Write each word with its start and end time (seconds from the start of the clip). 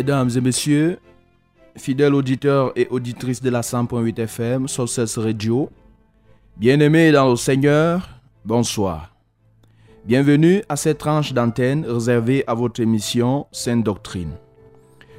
Mesdames 0.00 0.30
et 0.34 0.40
messieurs, 0.40 0.98
fidèles 1.76 2.14
auditeurs 2.14 2.72
et 2.74 2.88
auditrices 2.88 3.42
de 3.42 3.50
la 3.50 3.60
100.8 3.60 4.18
FM, 4.18 4.66
Sources 4.66 5.18
Radio, 5.18 5.68
bien-aimés 6.56 7.12
dans 7.12 7.28
le 7.28 7.36
Seigneur, 7.36 8.08
bonsoir. 8.42 9.14
Bienvenue 10.06 10.62
à 10.70 10.76
cette 10.76 10.96
tranche 10.96 11.34
d'antenne 11.34 11.84
réservée 11.86 12.44
à 12.46 12.54
votre 12.54 12.80
émission 12.80 13.46
Sainte 13.52 13.84
Doctrine. 13.84 14.30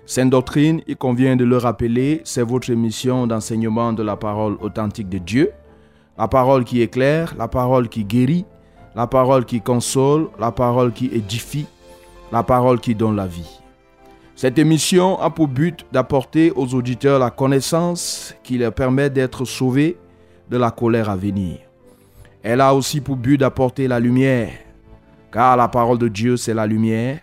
Sainte 0.07 0.31
Doctrine, 0.31 0.81
il 0.87 0.97
convient 0.97 1.35
de 1.35 1.45
le 1.45 1.57
rappeler, 1.57 2.21
c'est 2.23 2.41
votre 2.41 2.71
émission 2.71 3.27
d'enseignement 3.27 3.93
de 3.93 4.01
la 4.01 4.15
parole 4.15 4.57
authentique 4.61 5.09
de 5.09 5.19
Dieu, 5.19 5.51
la 6.17 6.27
parole 6.27 6.63
qui 6.63 6.81
éclaire, 6.81 7.35
la 7.37 7.47
parole 7.47 7.87
qui 7.87 8.03
guérit, 8.03 8.45
la 8.95 9.05
parole 9.05 9.45
qui 9.45 9.61
console, 9.61 10.29
la 10.39 10.51
parole 10.51 10.91
qui 10.91 11.05
édifie, 11.05 11.67
la 12.31 12.41
parole 12.41 12.79
qui 12.79 12.95
donne 12.95 13.15
la 13.15 13.27
vie. 13.27 13.60
Cette 14.35 14.57
émission 14.57 15.19
a 15.19 15.29
pour 15.29 15.47
but 15.47 15.85
d'apporter 15.91 16.51
aux 16.55 16.73
auditeurs 16.73 17.19
la 17.19 17.29
connaissance 17.29 18.33
qui 18.43 18.57
leur 18.57 18.73
permet 18.73 19.09
d'être 19.09 19.45
sauvés 19.45 19.97
de 20.49 20.57
la 20.57 20.71
colère 20.71 21.09
à 21.09 21.15
venir. 21.15 21.59
Elle 22.41 22.61
a 22.61 22.73
aussi 22.73 23.01
pour 23.01 23.17
but 23.17 23.37
d'apporter 23.37 23.87
la 23.87 23.99
lumière, 23.99 24.51
car 25.31 25.55
la 25.57 25.67
parole 25.67 25.99
de 25.99 26.07
Dieu, 26.07 26.37
c'est 26.37 26.53
la 26.53 26.65
lumière. 26.65 27.19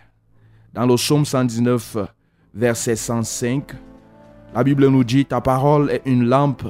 Dans 0.73 0.87
le 0.87 0.95
psaume 0.95 1.25
119, 1.25 1.97
verset 2.55 2.95
105, 2.95 3.73
la 4.55 4.63
Bible 4.63 4.87
nous 4.87 5.03
dit, 5.03 5.25
Ta 5.25 5.41
parole 5.41 5.91
est 5.91 6.03
une 6.05 6.25
lampe 6.25 6.67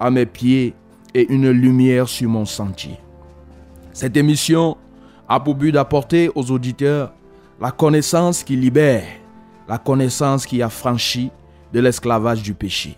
à 0.00 0.10
mes 0.10 0.26
pieds 0.26 0.74
et 1.14 1.32
une 1.32 1.50
lumière 1.50 2.08
sur 2.08 2.28
mon 2.28 2.44
sentier. 2.44 2.98
Cette 3.92 4.16
émission 4.16 4.76
a 5.28 5.38
pour 5.38 5.54
but 5.54 5.72
d'apporter 5.72 6.30
aux 6.34 6.50
auditeurs 6.50 7.12
la 7.60 7.70
connaissance 7.70 8.42
qui 8.42 8.56
libère 8.56 9.04
la 9.68 9.78
connaissance 9.78 10.46
qui 10.46 10.62
a 10.62 10.68
franchi 10.68 11.30
de 11.72 11.80
l'esclavage 11.80 12.42
du 12.42 12.54
péché. 12.54 12.96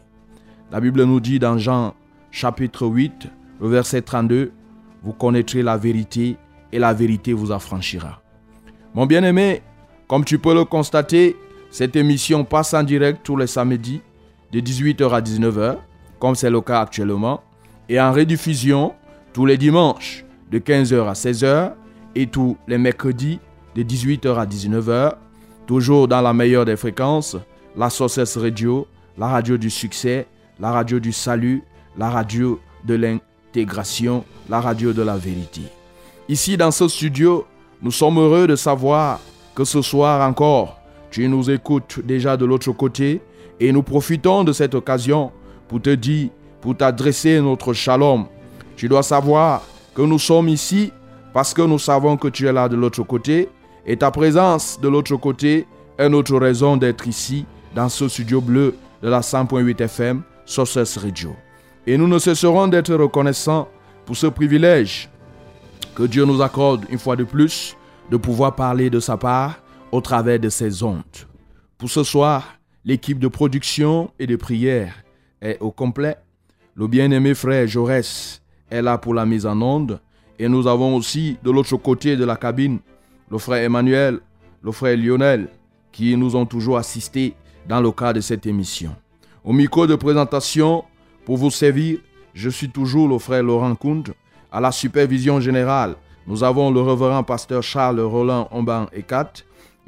La 0.71 0.81
Bible 0.81 1.05
nous 1.05 1.21
dit 1.21 1.39
dans 1.39 1.59
Jean 1.59 1.95
chapitre 2.31 2.87
8, 2.87 3.29
le 3.61 3.69
verset 3.69 4.03
32, 4.03 4.53
vous 5.03 5.13
connaîtrez 5.13 5.63
la 5.63 5.77
vérité 5.77 6.37
et 6.73 6.79
la 6.79 6.93
vérité 6.93 7.33
vous 7.33 7.53
affranchira. 7.53 8.21
Mon 8.95 9.07
bien-aimé, 9.07 9.63
comme 10.09 10.25
tu 10.25 10.39
peux 10.39 10.55
le 10.55 10.65
constater, 10.65 11.37
cette 11.71 11.97
émission 11.97 12.45
passe 12.45 12.75
en 12.75 12.83
direct 12.83 13.21
tous 13.23 13.37
les 13.37 13.47
samedis 13.47 14.01
de 14.53 14.61
18h 14.61 15.11
à 15.11 15.21
19h, 15.21 15.77
comme 16.19 16.35
c'est 16.35 16.51
le 16.51 16.61
cas 16.61 16.81
actuellement, 16.81 17.43
et 17.89 18.01
en 18.01 18.13
rediffusion 18.13 18.95
tous 19.33 19.47
les 19.47 19.57
dimanches 19.57 20.25
de 20.51 20.59
15h 20.59 21.09
à 21.09 21.13
16h 21.13 21.73
et 22.15 22.27
tous 22.27 22.57
les 22.67 22.79
mercredis 22.79 23.39
de 23.75 23.83
18h 23.83 24.37
à 24.37 24.47
19h 24.47 25.13
Toujours 25.67 26.07
dans 26.07 26.21
la 26.21 26.33
meilleure 26.33 26.65
des 26.65 26.77
fréquences, 26.77 27.37
la 27.77 27.91
Sources 27.91 28.37
Radio, 28.37 28.87
la 29.19 29.27
radio 29.27 29.57
du 29.57 29.69
succès, 29.69 30.29
la 30.61 30.71
radio 30.71 31.01
du 31.01 31.13
salut, 31.13 31.65
la 31.99 32.09
radio 32.09 32.61
de 32.85 32.95
l'intégration, 32.95 34.25
la 34.49 34.61
radio 34.61 34.93
de 34.93 35.03
la 35.03 35.17
vérité. 35.17 35.63
Ici 36.29 36.57
dans 36.57 36.71
ce 36.71 36.87
studio, 36.87 37.47
nous 37.83 37.91
sommes 37.91 38.19
heureux 38.19 38.47
de 38.47 38.55
savoir 38.55 39.19
que 39.57 39.65
ce 39.65 39.83
soir 39.83 40.27
encore, 40.29 40.79
tu 41.11 41.27
nous 41.27 41.51
écoutes 41.51 41.99
déjà 42.05 42.37
de 42.37 42.45
l'autre 42.45 42.71
côté 42.71 43.21
et 43.59 43.73
nous 43.73 43.83
profitons 43.83 44.45
de 44.45 44.53
cette 44.53 44.77
occasion 44.77 45.33
pour 45.67 45.83
te 45.83 45.91
dire, 45.91 46.29
pour 46.61 46.77
t'adresser 46.77 47.41
notre 47.41 47.73
shalom. 47.73 48.27
Tu 48.77 48.89
dois 48.89 49.03
savoir 49.03 49.63
que 49.97 50.03
nous 50.03 50.21
sommes 50.21 50.49
ici 50.49 50.93
parce 51.33 51.53
que 51.53 51.63
nous 51.63 51.81
savons 51.81 52.17
que 52.17 52.29
tu 52.29 52.47
es 52.47 52.53
là 52.53 52.69
de 52.69 52.77
l'autre 52.77 53.03
côté 53.03 53.49
et 53.87 53.97
ta 53.97 54.11
présence 54.11 54.81
de 54.81 54.89
l'autre 54.89 55.17
côté 55.17 55.67
est 55.97 56.09
notre 56.09 56.37
raison 56.37 56.77
d'être 56.77 57.07
ici, 57.07 57.47
dans 57.75 57.89
ce 57.89 58.09
studio 58.09 58.41
bleu 58.41 58.75
de 59.03 59.09
la 59.09 59.21
100.8 59.21 59.81
FM, 59.81 60.23
Sources 60.45 60.97
Radio. 60.97 61.35
Et 61.87 61.97
nous 61.97 62.09
ne 62.09 62.19
cesserons 62.19 62.67
d'être 62.67 62.95
reconnaissants 62.95 63.69
pour 64.05 64.17
ce 64.17 64.27
privilège 64.27 65.09
que 65.95 66.03
Dieu 66.03 66.25
nous 66.25 66.43
accorde 66.43 66.85
une 66.91 66.99
fois 66.99 67.17
de 67.17 67.25
plus 67.25 67.77
de 68.11 68.17
pouvoir 68.17 68.57
parler 68.57 68.91
de 68.91 68.99
sa 68.99 69.17
part 69.17 69.61
au 69.93 70.01
travers 70.01 70.41
de 70.41 70.49
ses 70.49 70.83
ondes. 70.83 71.03
Pour 71.79 71.89
ce 71.89 72.03
soir, 72.03 72.59
l'équipe 72.85 73.19
de 73.19 73.29
production 73.29 74.11
et 74.19 74.27
de 74.27 74.37
prière 74.37 74.95
est 75.41 75.59
au 75.61 75.71
complet. 75.71 76.17
Le 76.75 76.89
bien-aimé 76.89 77.35
frère 77.35 77.67
Jaurès 77.67 78.43
est 78.71 78.83
là 78.83 78.99
pour 78.99 79.15
la 79.15 79.27
mise 79.27 79.47
en 79.47 79.61
onde. 79.63 80.01
Et 80.39 80.49
nous 80.49 80.67
avons 80.67 80.97
aussi 80.97 81.39
de 81.43 81.51
l'autre 81.51 81.77
côté 81.77 82.17
de 82.17 82.25
la 82.25 82.37
cabine 82.37 82.81
le 83.31 83.39
frère 83.39 83.65
Emmanuel, 83.65 84.21
le 84.63 84.73
frère 84.73 84.97
Lionel, 84.97 85.49
qui 85.93 86.17
nous 86.17 86.37
ont 86.37 86.47
toujours 86.47 86.79
assistés 86.79 87.35
dans 87.69 87.81
le 87.81 87.91
cadre 87.91 88.15
de 88.15 88.21
cette 88.21 88.47
émission. 88.47 88.95
Au 89.45 89.53
micro 89.53 89.87
de 89.87 89.95
présentation, 89.95 90.85
pour 91.25 91.37
vous 91.37 91.51
servir, 91.51 91.99
je 92.35 92.51
suis 92.51 92.69
toujours 92.69 93.09
le 93.09 93.19
frère 93.19 93.43
Laurent 93.43 93.75
Kound. 93.75 94.13
À 94.53 94.61
la 94.61 94.73
supervision 94.73 95.41
générale, 95.41 95.97
nous 96.27 96.43
avons 96.43 96.71
le 96.71 96.81
révérend 96.81 97.23
pasteur 97.23 97.63
Charles 97.63 98.01
Roland 98.01 98.49
Omban 98.51 98.87
Ekat. 98.93 99.33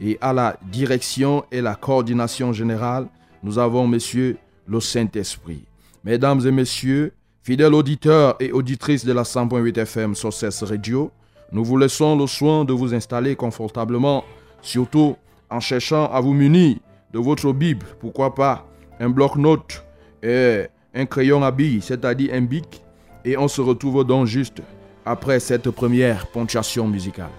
Et 0.01 0.17
à 0.21 0.33
la 0.33 0.57
direction 0.71 1.45
et 1.51 1.61
la 1.61 1.75
coordination 1.75 2.53
générale, 2.53 3.09
nous 3.43 3.59
avons 3.59 3.87
monsieur 3.89 4.37
le 4.67 4.79
Saint-Esprit. 4.79 5.65
Mesdames 6.05 6.47
et 6.47 6.53
messieurs, 6.53 7.13
fidèles 7.43 7.75
auditeurs 7.75 8.37
et 8.39 8.53
auditrices 8.53 9.05
de 9.05 9.13
la 9.13 9.25
100.8 9.25 9.77
FM 9.77 10.15
sur 10.15 10.31
Radio, 10.69 11.11
nous 11.53 11.65
vous 11.65 11.77
laissons 11.77 12.17
le 12.17 12.27
soin 12.27 12.65
de 12.65 12.73
vous 12.73 12.95
installer 12.95 13.37
confortablement, 13.37 14.25
surtout 14.63 15.17
en 15.51 15.61
cherchant 15.61 16.07
à 16.11 16.21
vous 16.21 16.35
munir 16.35 16.77
de 17.13 17.19
votre 17.19 17.53
Bible, 17.53 17.87
pourquoi 18.01 18.35
pas 18.35 18.67
un 19.01 19.09
bloc-notes 19.09 19.85
et 20.23 20.67
un 20.95 21.07
crayon 21.07 21.43
à 21.43 21.51
billes, 21.51 21.81
c'est-à-dire 21.81 22.35
un 22.35 22.43
bic, 22.43 22.83
et 23.25 23.37
on 23.37 23.49
se 23.49 23.61
retrouve 23.61 24.05
donc 24.05 24.27
juste 24.27 24.63
après 25.05 25.41
cette 25.41 25.71
première 25.71 26.27
ponctuation 26.27 26.87
musicale. 26.87 27.31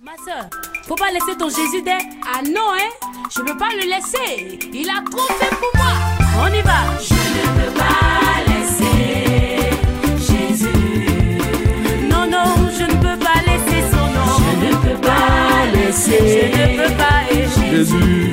Ma 0.00 0.16
soeur, 0.24 0.48
faut 0.84 0.94
pas 0.94 1.10
laisser 1.10 1.36
ton 1.38 1.48
Jésus 1.48 1.82
d'air. 1.82 2.00
Ah 2.24 2.42
non, 2.42 2.72
hein 2.72 3.08
Je 3.34 3.42
peux 3.42 3.56
pas 3.56 3.70
le 3.72 3.88
laisser. 3.88 4.58
Il 4.72 4.88
a 4.88 5.02
trop 5.10 5.26
fait 5.34 5.54
pour 5.56 5.70
moi. 5.74 5.92
On 6.38 6.46
y 6.46 6.62
va. 6.62 6.98
Je 7.00 7.14
ne 7.14 7.66
peux 7.66 7.78
pas 7.78 8.25
Je 15.98 16.12
ne 16.12 16.66
peux 16.76 16.94
pas 16.94 17.16
Jésus. 17.70 18.32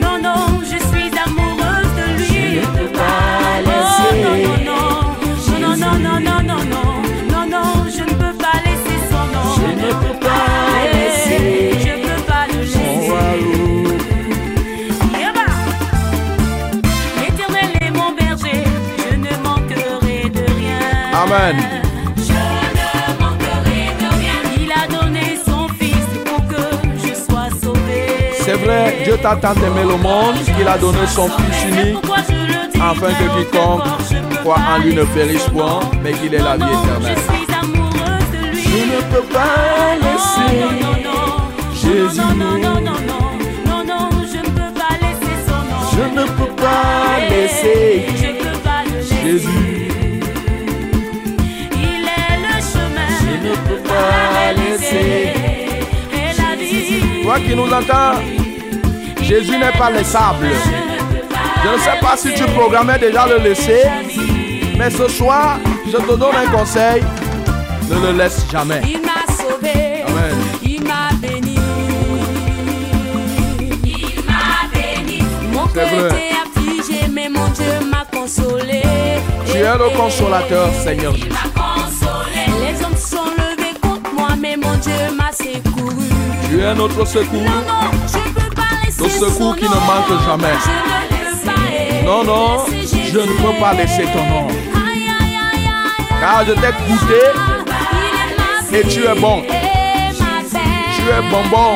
Non, 0.00 0.16
non, 0.22 0.60
je 0.62 0.78
suis 0.88 1.10
amoureuse 1.24 1.92
de 1.96 2.06
lui. 2.18 2.34
Je 2.54 2.60
ne 2.60 2.66
peux 2.76 2.92
pas 2.92 3.60
laisser. 3.66 4.10
Oh, 4.10 4.24
non, 4.24 4.36
non, 4.68 4.86
non, 5.58 5.74
non, 5.76 5.96
non, 5.98 6.18
non, 6.20 6.40
non, 6.42 6.60
non, 6.64 6.90
non, 7.30 7.44
non, 7.48 7.70
je 7.88 8.02
ne 8.02 8.10
peux 8.10 8.36
pas 8.36 8.58
laisser 8.64 8.98
son 9.10 9.24
nom. 9.34 9.48
Je 9.56 9.68
ne 9.82 9.90
peux 10.02 10.18
pas 10.20 10.46
laisser. 10.92 11.42
Je 11.80 11.92
ne 11.92 12.02
peux 12.06 12.22
pas 12.22 12.44
le 12.52 12.60
laisser. 12.60 12.88
L'éternel 17.20 17.70
Dieu 29.10 29.18
t'a 29.20 29.34
tant 29.34 29.54
aimé 29.54 29.82
le 29.82 29.96
monde 29.96 30.36
qu'il 30.56 30.68
a 30.68 30.78
donné 30.78 31.04
son 31.08 31.28
Fils 31.28 31.64
unique 31.68 31.98
afin 32.80 33.08
que 33.08 33.40
quiconque 33.40 33.82
croit 34.40 34.60
en 34.72 34.78
lui 34.78 34.94
ne 34.94 35.02
périsse 35.02 35.48
point, 35.48 35.80
mais 36.00 36.12
qu'il 36.12 36.32
ait 36.32 36.38
la 36.38 36.56
vie 36.56 36.62
éternelle. 36.62 37.18
Je 38.54 38.78
ne 38.86 39.00
peux 39.12 39.26
pas 39.34 39.96
laisser 40.00 40.62
Jésus. 41.74 42.20
Non, 42.20 42.34
non, 42.36 42.58
non, 42.58 42.80
non, 42.80 43.00
non, 43.66 43.84
non, 43.84 44.10
je 44.32 44.38
ne 44.38 44.44
peux 44.44 44.72
pas 44.78 44.94
laisser 45.02 45.36
son 45.44 45.60
nom. 45.66 45.82
Je 45.92 46.04
ne 46.20 46.24
peux 46.28 46.52
pas 46.54 47.18
laisser. 47.28 48.06
Jésus. 49.24 49.88
Il 51.72 52.04
est 52.06 52.36
le 52.46 52.54
chemin. 52.62 53.10
Je 53.22 53.48
ne 53.48 53.54
peux 53.56 53.82
pas 53.88 54.52
laisser. 54.56 55.32
Et 56.12 56.32
la 56.38 56.54
vie. 56.54 57.22
Toi 57.24 57.40
qui 57.40 57.56
nous 57.56 57.72
entends, 57.72 58.20
Jésus 59.30 59.56
n'est 59.58 59.78
pas 59.78 59.92
laissable. 59.92 60.48
Je 61.62 61.68
ne 61.68 61.78
sais 61.78 62.00
pas 62.00 62.16
si 62.16 62.34
tu 62.34 62.42
programmais 62.46 62.98
déjà 62.98 63.28
le 63.28 63.38
laisser, 63.38 63.82
mais 64.76 64.90
ce 64.90 65.06
soir, 65.06 65.58
je 65.86 65.96
te 65.98 66.16
donne 66.16 66.34
un 66.34 66.50
conseil. 66.50 67.00
Ne 67.88 68.06
le 68.08 68.18
laisse 68.18 68.44
jamais. 68.50 68.80
Il 68.84 69.00
m'a 69.02 69.32
sauvé. 69.32 70.02
Amen. 70.08 70.36
Il 70.64 70.82
m'a 70.82 71.10
béni. 71.22 71.54
Il 73.84 74.24
m'a 74.26 74.68
béni. 74.74 75.22
Mon 75.52 75.66
cœur 75.68 75.86
était 75.86 76.30
affligé, 76.44 77.06
mais 77.08 77.28
mon 77.28 77.46
Dieu 77.50 77.72
m'a 77.88 78.04
consolé. 78.12 78.82
Tu 79.46 79.58
es 79.58 79.62
le 79.78 79.96
consolateur, 79.96 80.70
Seigneur 80.82 81.12
Il 81.14 81.22
Jésus. 81.22 81.30
m'a 81.32 81.62
consolé. 81.62 82.46
Les 82.60 82.84
hommes 82.84 82.96
sont 82.96 83.30
levés 83.38 83.78
contre 83.80 84.12
moi, 84.12 84.30
mais 84.40 84.56
mon 84.56 84.74
Dieu 84.78 84.92
m'a 85.16 85.30
secouru. 85.30 86.08
Tu 86.48 86.60
es 86.60 86.74
notre 86.74 87.04
secours. 87.06 87.42
Non, 87.42 87.50
non, 87.68 87.90
je 88.06 88.18
peux 88.18 88.30
pas 88.32 88.40
laisser 88.40 88.49
Le 88.49 88.49
secours 89.20 89.54
qui 89.56 89.64
ne 89.64 89.68
manque 89.68 90.12
jamais. 90.26 90.56
Je 90.64 90.68
ne 90.70 90.76
peux 90.86 91.46
pas 91.46 91.60
laisser 91.70 92.04
Non, 92.04 92.24
non, 92.24 92.64
je 93.12 93.18
ne 93.18 93.32
peux 93.42 93.60
pas 93.60 93.72
laisser 93.74 94.04
ton 94.12 94.24
nom. 94.24 94.46
Car 96.20 96.44
je 96.46 96.52
t'ai 96.52 96.72
goûté, 96.86 97.22
Et 98.78 98.82
tu 98.88 99.00
es 99.04 99.14
bon. 99.20 99.38
vie 99.42 99.48
et 99.48 100.12
ma 100.20 100.40
paix. 100.52 100.70
tu 100.94 101.02
es 101.02 101.22
bonbon, 101.30 101.70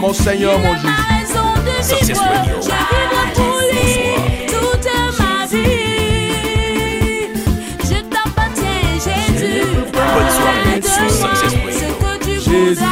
mon 0.00 0.12
Seigneur, 0.12 0.58
mon 0.58 0.74
Jésus. 0.74 0.86
raison 1.08 1.48
de 1.56 1.72
vivre, 1.82 2.62
je 2.62 2.70
vivrai 2.70 3.26
pour 3.34 3.56
lui 3.70 4.46
toute 4.48 4.88
ma 5.20 5.46
vie. 5.46 7.28
Je 7.84 7.98
t'appartiens, 8.12 8.92
Jésus. 9.04 9.66
Bonne 9.92 10.30
soirée 10.38 10.80
sur 10.82 11.08
Success 11.10 11.52
Radio. 11.52 11.70
ce 11.70 11.86
que 12.02 12.24
tu 12.24 12.34
Jésus. 12.50 12.84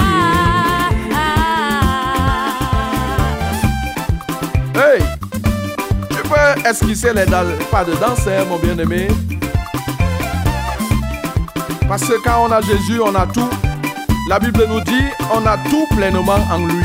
Esquisser 6.71 7.13
les 7.13 7.27
pas 7.71 7.85
de 7.85 7.93
danse, 7.95 8.27
hein, 8.27 8.45
mon 8.49 8.59
bien-aimé? 8.59 9.09
Parce 11.89 12.03
que 12.03 12.23
quand 12.23 12.47
on 12.47 12.53
a 12.53 12.61
Jésus, 12.61 13.01
on 13.01 13.15
a 13.15 13.27
tout. 13.27 13.49
La 14.29 14.39
Bible 14.39 14.65
nous 14.69 14.81
dit, 14.81 15.05
on 15.33 15.45
a 15.47 15.57
tout 15.69 15.87
pleinement 15.97 16.39
en 16.51 16.67
lui. 16.67 16.83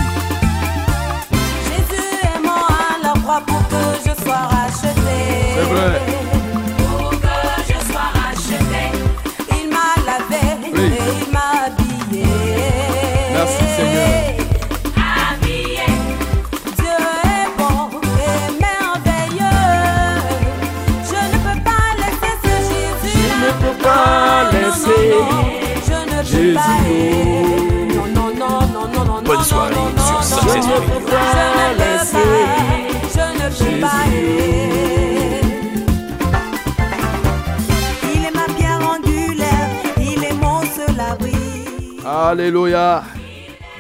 Alléluia. 42.06 43.04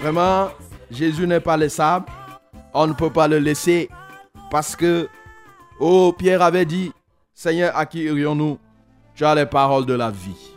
Vraiment, 0.01 0.49
Jésus 0.91 1.27
n'est 1.27 1.39
pas 1.39 1.57
laissable. 1.57 2.05
On 2.73 2.87
ne 2.87 2.93
peut 2.93 3.09
pas 3.09 3.27
le 3.27 3.39
laisser 3.39 3.89
parce 4.51 4.75
que, 4.75 5.07
oh, 5.79 6.13
Pierre 6.17 6.41
avait 6.41 6.65
dit, 6.65 6.91
Seigneur, 7.33 7.75
à 7.75 7.85
qui 7.85 8.03
irions-nous? 8.03 8.57
Tu 9.13 9.23
as 9.23 9.35
les 9.35 9.45
paroles 9.45 9.85
de 9.85 9.93
la 9.93 10.11
vie. 10.11 10.51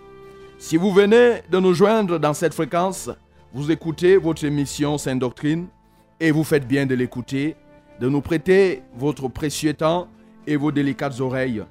Si 0.58 0.76
vous 0.76 0.92
venez 0.92 1.42
de 1.50 1.60
nous 1.60 1.74
joindre 1.74 2.18
dans 2.18 2.34
cette 2.34 2.54
fréquence, 2.54 3.08
vous 3.54 3.70
écoutez 3.70 4.16
votre 4.16 4.44
émission 4.44 4.98
Sainte 4.98 5.20
Doctrine 5.20 5.68
et 6.18 6.32
vous 6.32 6.42
faites 6.44 6.66
bien 6.66 6.84
de 6.84 6.94
l'écouter, 6.94 7.56
de 8.00 8.08
nous 8.08 8.20
prêter 8.20 8.82
votre 8.96 9.28
précieux 9.28 9.74
temps 9.74 10.08
et 10.46 10.56
vos 10.56 10.72
délicates 10.72 11.20
oreilles. 11.20 11.64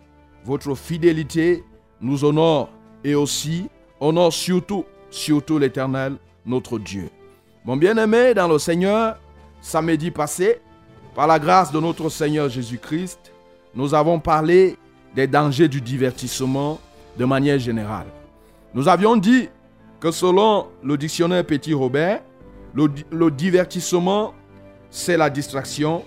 Votre 0.43 0.75
fidélité 0.75 1.63
nous 2.01 2.23
honore 2.25 2.69
et 3.03 3.15
aussi 3.15 3.69
honore 3.99 4.33
surtout, 4.33 4.85
surtout 5.09 5.57
l'Éternel, 5.57 6.17
notre 6.45 6.79
Dieu. 6.79 7.09
Mon 7.65 7.75
bien-aimé 7.75 8.33
dans 8.33 8.47
le 8.47 8.59
Seigneur, 8.59 9.17
samedi 9.61 10.11
passé, 10.11 10.61
par 11.15 11.27
la 11.27 11.39
grâce 11.39 11.71
de 11.71 11.79
notre 11.79 12.09
Seigneur 12.09 12.49
Jésus-Christ, 12.49 13.31
nous 13.73 13.93
avons 13.93 14.19
parlé 14.19 14.77
des 15.15 15.27
dangers 15.27 15.67
du 15.67 15.81
divertissement 15.81 16.79
de 17.17 17.25
manière 17.25 17.59
générale. 17.59 18.07
Nous 18.73 18.87
avions 18.87 19.15
dit 19.15 19.49
que 19.99 20.11
selon 20.11 20.67
le 20.83 20.97
dictionnaire 20.97 21.43
Petit 21.43 21.73
Robert, 21.73 22.21
le, 22.73 22.87
le 23.11 23.31
divertissement, 23.31 24.33
c'est 24.91 25.17
la 25.17 25.29
distraction, 25.29 26.03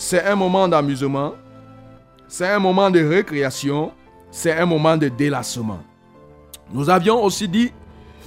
c'est 0.00 0.22
un 0.22 0.36
moment 0.36 0.68
d'amusement, 0.68 1.34
c'est 2.28 2.46
un 2.46 2.60
moment 2.60 2.88
de 2.88 3.00
récréation, 3.00 3.90
c'est 4.30 4.52
un 4.52 4.64
moment 4.64 4.96
de 4.96 5.08
délassement. 5.08 5.80
Nous 6.72 6.88
avions 6.88 7.20
aussi 7.24 7.48
dit 7.48 7.72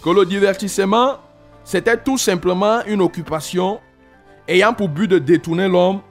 que 0.04 0.10
le 0.10 0.26
divertissement, 0.26 1.16
c'était 1.64 1.96
tout 1.96 2.18
simplement 2.18 2.84
une 2.86 3.02
occupation 3.02 3.80
ayant 4.50 4.74
pour 4.74 4.90
but 4.90 5.08
de 5.08 5.18
détourner 5.18 5.70
l'homme 5.70 6.02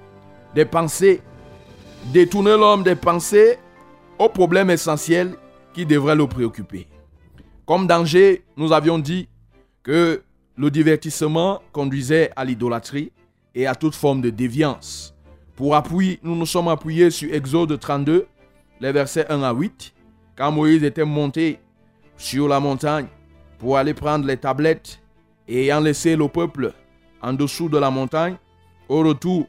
des 0.55 0.65
pensées, 0.65 1.21
détourner 2.07 2.57
l'homme 2.57 2.83
des 2.83 2.97
pensées 2.97 3.59
aux 4.19 4.31
problèmes 4.31 4.71
essentiels 4.71 5.35
qui 5.75 5.85
devraient 5.85 6.17
le 6.17 6.27
préoccuper. 6.27 6.89
Comme 7.67 7.87
danger, 7.87 8.45
nous 8.57 8.73
avions 8.73 8.99
dit 8.99 9.29
que 9.83 10.23
le 10.57 10.71
divertissement 10.71 11.61
conduisait 11.71 12.31
à 12.35 12.47
l'idolâtrie 12.47 13.13
et 13.55 13.67
à 13.67 13.75
toute 13.75 13.95
forme 13.95 14.23
de 14.23 14.31
déviance. 14.31 15.15
Pour 15.61 15.77
appui, 15.77 16.19
nous 16.23 16.35
nous 16.35 16.47
sommes 16.47 16.69
appuyés 16.69 17.11
sur 17.11 17.35
Exode 17.35 17.79
32, 17.79 18.27
les 18.81 18.93
versets 18.93 19.31
1 19.31 19.43
à 19.43 19.53
8, 19.53 19.93
quand 20.35 20.51
Moïse 20.51 20.83
était 20.83 21.05
monté 21.05 21.59
sur 22.17 22.49
la 22.49 22.59
montagne 22.59 23.05
pour 23.59 23.77
aller 23.77 23.93
prendre 23.93 24.27
les 24.27 24.39
tablettes 24.39 24.99
et 25.47 25.65
ayant 25.65 25.81
laissé 25.81 26.17
le 26.17 26.29
peuple 26.29 26.73
en 27.21 27.35
dessous 27.35 27.69
de 27.69 27.77
la 27.77 27.91
montagne, 27.91 28.37
au 28.89 29.03
retour, 29.03 29.49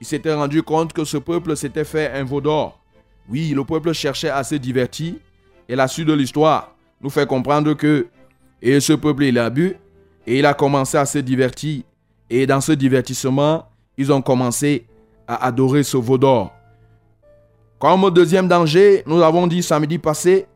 il 0.00 0.06
s'était 0.08 0.34
rendu 0.34 0.60
compte 0.64 0.92
que 0.92 1.04
ce 1.04 1.18
peuple 1.18 1.56
s'était 1.56 1.84
fait 1.84 2.10
un 2.10 2.24
veau 2.24 2.40
d'or. 2.40 2.80
Oui, 3.28 3.50
le 3.50 3.62
peuple 3.62 3.92
cherchait 3.92 4.30
à 4.30 4.42
se 4.42 4.56
divertir 4.56 5.14
et 5.68 5.76
la 5.76 5.86
suite 5.86 6.08
de 6.08 6.14
l'histoire 6.14 6.74
nous 7.00 7.10
fait 7.10 7.28
comprendre 7.28 7.74
que 7.74 8.08
et 8.60 8.80
ce 8.80 8.94
peuple 8.94 9.22
il 9.22 9.38
a 9.38 9.50
bu 9.50 9.76
et 10.26 10.40
il 10.40 10.46
a 10.46 10.54
commencé 10.54 10.96
à 10.96 11.06
se 11.06 11.18
divertir 11.18 11.84
et 12.28 12.44
dans 12.44 12.60
ce 12.60 12.72
divertissement, 12.72 13.68
ils 13.96 14.12
ont 14.12 14.20
commencé 14.20 14.88
à 15.26 15.46
adorer 15.46 15.82
ce 15.82 15.96
veau 15.96 16.18
d'or. 16.18 16.52
Comme 17.78 18.10
deuxième 18.10 18.48
danger, 18.48 19.02
nous 19.06 19.22
avons 19.22 19.46
dit 19.46 19.62
samedi 19.62 19.98
passé 19.98 20.46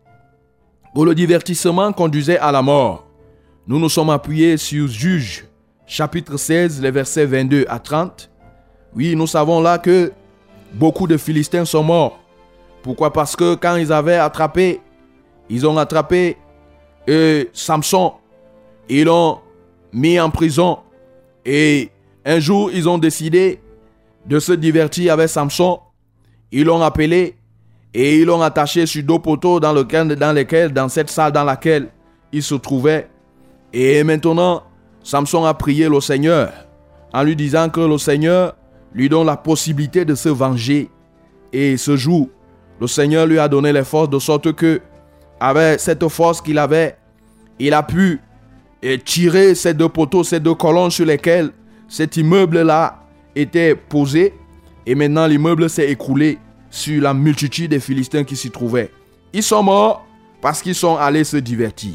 que 0.95 1.01
le 1.03 1.15
divertissement 1.15 1.93
conduisait 1.93 2.39
à 2.39 2.51
la 2.51 2.63
mort. 2.63 3.07
Nous 3.67 3.79
nous 3.79 3.89
sommes 3.89 4.11
appuyés 4.11 4.57
sur 4.57 4.89
Juge, 4.89 5.45
chapitre 5.87 6.37
16, 6.37 6.81
les 6.81 6.91
versets 6.91 7.27
22 7.27 7.67
à 7.69 7.79
30. 7.79 8.31
Oui, 8.95 9.15
nous 9.15 9.27
savons 9.27 9.61
là 9.61 9.79
que 9.79 10.13
beaucoup 10.73 11.07
de 11.07 11.17
Philistins 11.17 11.65
sont 11.65 11.83
morts. 11.83 12.19
Pourquoi? 12.83 13.13
Parce 13.13 13.37
que 13.37 13.55
quand 13.55 13.77
ils 13.77 13.93
avaient 13.93 14.17
attrapé, 14.17 14.81
ils 15.51 15.67
ont 15.67 15.77
attrapé 15.77 16.37
euh, 17.09 17.45
Samson, 17.53 18.15
ils 18.89 19.05
l'ont 19.05 19.39
mis 19.93 20.19
en 20.19 20.31
prison. 20.31 20.79
Et 21.45 21.91
un 22.25 22.41
jour, 22.41 22.71
ils 22.73 22.89
ont 22.89 22.99
décidé 22.99 23.61
de 24.29 24.39
se 24.39 24.53
divertir 24.53 25.15
avec 25.15 25.29
Samson. 25.29 25.81
Ils 26.53 26.65
l'ont 26.65 26.83
appelé 26.83 27.37
et 27.95 28.19
ils 28.19 28.27
l'ont 28.27 28.43
attaché 28.43 28.85
sur 28.87 29.03
deux 29.03 29.19
poteaux 29.19 29.59
dans, 29.59 29.73
lequel, 29.73 30.15
dans 30.15 30.33
lesquels, 30.33 30.73
dans 30.73 30.89
cette 30.89 31.11
salle 31.11 31.33
dans 31.33 31.45
laquelle 31.45 31.89
il 32.33 32.43
se 32.43 32.55
trouvait. 32.55 33.09
Et 33.73 34.05
maintenant, 34.05 34.63
Samson 35.03 35.45
a 35.45 35.55
prié 35.55 35.89
le 35.89 36.01
Seigneur 36.01 36.53
en 37.13 37.23
lui 37.23 37.35
disant 37.35 37.71
que 37.71 37.81
le 37.81 37.97
Seigneur 37.97 38.55
lui 38.93 39.09
donne 39.09 39.27
la 39.27 39.37
possibilité 39.37 40.05
de 40.05 40.15
se 40.15 40.29
venger. 40.29 40.91
Et 41.53 41.79
ce 41.79 41.97
jour, 41.97 42.29
le 42.81 42.87
Seigneur 42.87 43.27
lui 43.27 43.39
a 43.39 43.49
donné 43.49 43.73
les 43.73 43.85
forces 43.85 44.11
de 44.11 44.19
sorte 44.19 44.53
que, 44.53 44.81
avec 45.41 45.81
cette 45.81 46.07
force 46.09 46.43
qu'il 46.43 46.59
avait, 46.59 46.97
il 47.59 47.73
a 47.73 47.83
pu 47.83 48.21
tirer 49.05 49.55
ces 49.55 49.73
deux 49.73 49.89
poteaux, 49.89 50.23
ces 50.23 50.41
deux 50.41 50.55
colonnes 50.55 50.91
sur 50.91 51.07
lesquelles 51.07 51.51
cet 51.89 52.17
immeuble-là 52.19 52.98
était 53.39 53.75
posé. 53.75 54.35
Et 54.87 54.95
maintenant, 54.95 55.27
l'immeuble 55.27 55.69
s'est 55.69 55.91
écroulé 55.91 56.39
sur 56.71 57.03
la 57.03 57.15
multitude 57.15 57.71
des 57.71 57.81
Philistins 57.81 58.25
qui 58.25 58.37
s'y 58.37 58.51
trouvaient. 58.51 58.91
Ils 59.33 59.43
sont 59.43 59.63
morts 59.63 60.07
parce 60.41 60.63
qu'ils 60.63 60.75
sont 60.75 60.97
allés 60.97 61.25
se 61.25 61.37
divertir. 61.37 61.93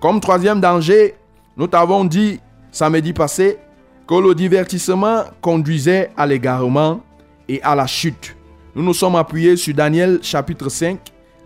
Comme 0.00 0.20
troisième 0.20 0.60
danger, 0.60 1.14
nous 1.56 1.66
t'avons 1.66 2.04
dit 2.04 2.40
samedi 2.70 3.12
passé 3.12 3.58
que 4.06 4.14
le 4.14 4.34
divertissement 4.34 5.24
conduisait 5.40 6.10
à 6.16 6.26
l'égarement 6.26 7.00
et 7.48 7.62
à 7.62 7.74
la 7.74 7.86
chute. 7.86 8.36
Nous 8.74 8.82
nous 8.82 8.94
sommes 8.94 9.16
appuyés 9.16 9.56
sur 9.56 9.74
Daniel 9.74 10.20
chapitre 10.22 10.68
5, 10.68 10.98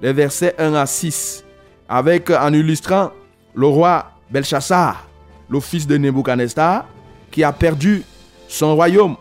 les 0.03 0.13
versets 0.13 0.55
1 0.59 0.75
à 0.75 0.87
6, 0.87 1.45
avec 1.89 2.31
en 2.31 2.53
illustrant 2.53 3.11
le 3.55 3.67
roi 3.67 4.07
Belshazzar, 4.31 5.07
le 5.49 5.61
fils 5.61 5.87
de 5.87 5.97
Nebuchadnezzar, 5.97 6.87
qui 7.31 7.43
a 7.43 7.53
perdu 7.53 8.03
son 8.49 8.75
royaume, 8.75 9.17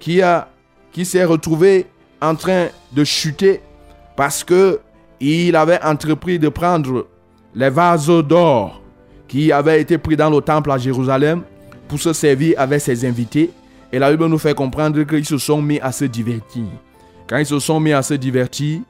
qui, 0.00 0.20
qui 0.90 1.04
s'est 1.04 1.24
retrouvé 1.24 1.86
en 2.20 2.34
train 2.34 2.66
de 2.92 3.04
chuter 3.04 3.60
parce 4.16 4.42
que 4.42 4.80
il 5.20 5.54
avait 5.54 5.82
entrepris 5.82 6.38
de 6.38 6.48
prendre 6.48 7.06
les 7.54 7.70
vases 7.70 8.08
d'or 8.08 8.80
qui 9.28 9.52
avaient 9.52 9.80
été 9.80 9.98
pris 9.98 10.16
dans 10.16 10.30
le 10.30 10.40
temple 10.40 10.70
à 10.72 10.78
Jérusalem 10.78 11.42
pour 11.86 12.00
se 12.00 12.12
servir 12.12 12.54
avec 12.58 12.80
ses 12.80 13.06
invités. 13.06 13.50
Et 13.92 13.98
la 13.98 14.10
Bible 14.10 14.26
nous 14.26 14.38
fait 14.38 14.54
comprendre 14.54 15.02
qu'ils 15.02 15.26
se 15.26 15.38
sont 15.38 15.60
mis 15.60 15.78
à 15.80 15.92
se 15.92 16.04
divertir. 16.04 16.64
Quand 17.28 17.38
ils 17.38 17.46
se 17.46 17.58
sont 17.58 17.80
mis 17.80 17.92
à 17.92 18.02
se 18.02 18.14
divertir, 18.14 18.80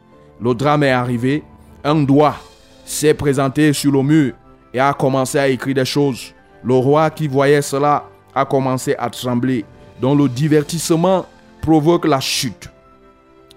le 0.41 0.55
drame 0.55 0.85
est 0.85 0.91
arrivé. 0.91 1.43
Un 1.83 1.97
doigt 2.03 2.37
s'est 2.85 3.15
présenté 3.15 3.73
sur 3.73 3.93
le 3.93 4.03
mur 4.03 4.33
et 4.73 4.81
a 4.81 4.93
commencé 4.93 5.39
à 5.39 5.49
écrire 5.49 5.75
des 5.75 5.85
choses. 5.85 6.33
Le 6.63 6.75
roi 6.75 7.11
qui 7.11 7.29
voyait 7.29 7.63
cela 7.63 8.05
a 8.35 8.45
commencé 8.45 8.95
à 8.99 9.11
trembler. 9.11 9.65
Donc 10.01 10.19
le 10.19 10.29
divertissement 10.29 11.27
provoque 11.61 12.07
la 12.07 12.21
chute. 12.21 12.71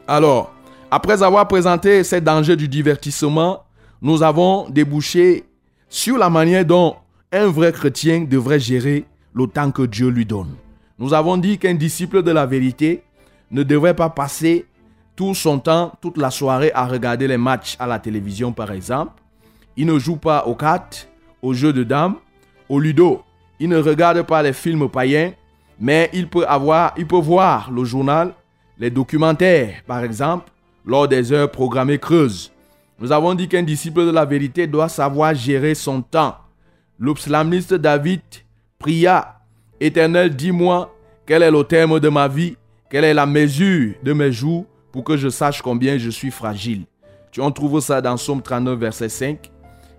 Alors, 0.08 0.54
après 0.92 1.24
avoir 1.24 1.48
présenté 1.48 2.04
ces 2.04 2.22
dangers 2.22 2.56
du 2.56 2.68
divertissement, 2.68 3.64
nous 4.02 4.22
avons 4.22 4.70
débouché 4.70 5.46
sur 5.90 6.18
la 6.18 6.30
manière 6.30 6.66
dont 6.66 6.98
un 7.32 7.48
vrai 7.48 7.72
chrétien 7.72 8.22
devrait 8.22 8.60
gérer 8.60 9.06
le 9.34 9.48
temps 9.48 9.72
que 9.72 9.84
Dieu 9.84 10.10
lui 10.10 10.26
donne. 10.26 10.56
Nous 11.00 11.14
avons 11.14 11.38
dit 11.38 11.58
qu'un 11.58 11.74
disciple 11.74 12.22
de 12.22 12.32
la 12.32 12.46
vérité 12.46 13.04
ne 13.50 13.64
devrait 13.64 13.96
pas 13.96 14.10
passer 14.10 14.66
tout 15.16 15.34
son 15.34 15.60
temps, 15.60 15.94
toute 16.02 16.18
la 16.18 16.32
soirée 16.32 16.72
à 16.74 16.86
regarder 16.86 17.28
les 17.28 17.38
matchs 17.38 17.76
à 17.80 17.88
la 17.88 18.00
télévision 18.00 18.52
par 18.52 18.72
exemple. 18.72 19.14
Il 19.78 19.88
ne 19.88 19.98
joue 19.98 20.18
pas 20.18 20.46
aux 20.46 20.56
cartes, 20.56 21.08
aux 21.42 21.54
jeux 21.54 21.74
de 21.74 21.84
dames, 21.84 22.16
au 22.70 22.80
ludo. 22.80 23.24
Il 23.60 23.70
ne 23.70 23.78
regarde 23.78 24.22
pas 24.24 24.44
les 24.44 24.54
films 24.54 24.90
païens, 24.90 25.32
mais 25.84 26.10
il 26.14 26.30
peut 26.30 26.46
avoir, 26.48 26.94
il 26.96 27.06
peut 27.06 27.18
voir 27.18 27.70
le 27.70 27.84
journal, 27.84 28.34
les 28.80 28.90
documentaires 28.90 29.84
par 29.86 30.02
exemple, 30.02 30.50
lors 30.86 31.10
des 31.10 31.34
heures 31.34 31.52
programmées 31.52 32.00
creuses. 32.00 32.54
Nous 33.00 33.12
avons 33.12 33.34
dit 33.34 33.50
qu'un 33.50 33.64
disciple 33.64 34.06
de 34.06 34.12
la 34.12 34.24
vérité 34.24 34.66
doit 34.66 34.88
savoir 34.88 35.36
gérer 35.36 35.76
son 35.76 36.02
temps. 36.02 36.38
Le 36.98 37.14
psalmiste 37.14 37.74
David 37.74 38.22
pria, 38.80 39.42
Éternel, 39.82 40.34
dis-moi 40.34 40.96
quel 41.26 41.44
est 41.44 41.52
le 41.52 41.66
terme 41.66 42.00
de 42.00 42.08
ma 42.08 42.30
vie, 42.30 42.56
quelle 42.90 43.04
est 43.04 43.14
la 43.14 43.26
mesure 43.26 43.96
de 44.04 44.14
mes 44.14 44.32
jours, 44.32 44.66
pour 44.94 45.04
que 45.04 45.18
je 45.18 45.28
sache 45.28 45.62
combien 45.62 45.98
je 45.98 46.10
suis 46.10 46.32
fragile? 46.32 46.86
Tu 47.30 47.42
en 47.42 47.52
trouves 47.52 47.82
ça 47.82 48.00
dans 48.00 48.16
Somme 48.16 48.42
39, 48.42 48.80
verset 48.80 49.10
5. 49.10 49.52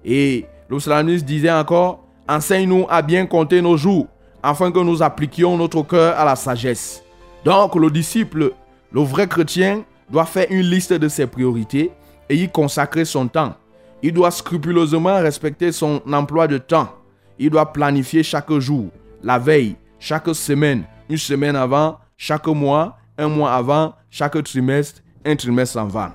Et 0.02 0.46
le 0.70 0.78
psalmiste 0.78 1.26
disait 1.26 1.52
encore, 1.52 2.00
Enseigne-nous 2.26 2.86
à 2.88 3.02
bien 3.02 3.26
compter 3.26 3.60
nos 3.60 3.76
jours, 3.76 4.06
afin 4.44 4.70
que 4.70 4.78
nous 4.78 5.02
appliquions 5.02 5.56
notre 5.56 5.82
cœur 5.82 6.18
à 6.18 6.24
la 6.26 6.36
sagesse. 6.36 7.02
Donc 7.46 7.76
le 7.76 7.90
disciple, 7.90 8.52
le 8.92 9.00
vrai 9.00 9.26
chrétien, 9.26 9.84
doit 10.10 10.26
faire 10.26 10.46
une 10.50 10.60
liste 10.60 10.92
de 10.92 11.08
ses 11.08 11.26
priorités 11.26 11.90
et 12.28 12.36
y 12.36 12.46
consacrer 12.50 13.06
son 13.06 13.26
temps. 13.26 13.54
Il 14.02 14.12
doit 14.12 14.30
scrupuleusement 14.30 15.14
respecter 15.22 15.72
son 15.72 16.02
emploi 16.12 16.46
de 16.46 16.58
temps. 16.58 16.90
Il 17.38 17.48
doit 17.48 17.72
planifier 17.72 18.22
chaque 18.22 18.52
jour, 18.58 18.90
la 19.22 19.38
veille, 19.38 19.76
chaque 19.98 20.28
semaine, 20.34 20.84
une 21.08 21.16
semaine 21.16 21.56
avant, 21.56 21.96
chaque 22.18 22.46
mois, 22.46 22.98
un 23.16 23.28
mois 23.28 23.54
avant, 23.54 23.94
chaque 24.10 24.40
trimestre, 24.44 25.00
un 25.24 25.36
trimestre 25.36 25.78
avant. 25.78 26.10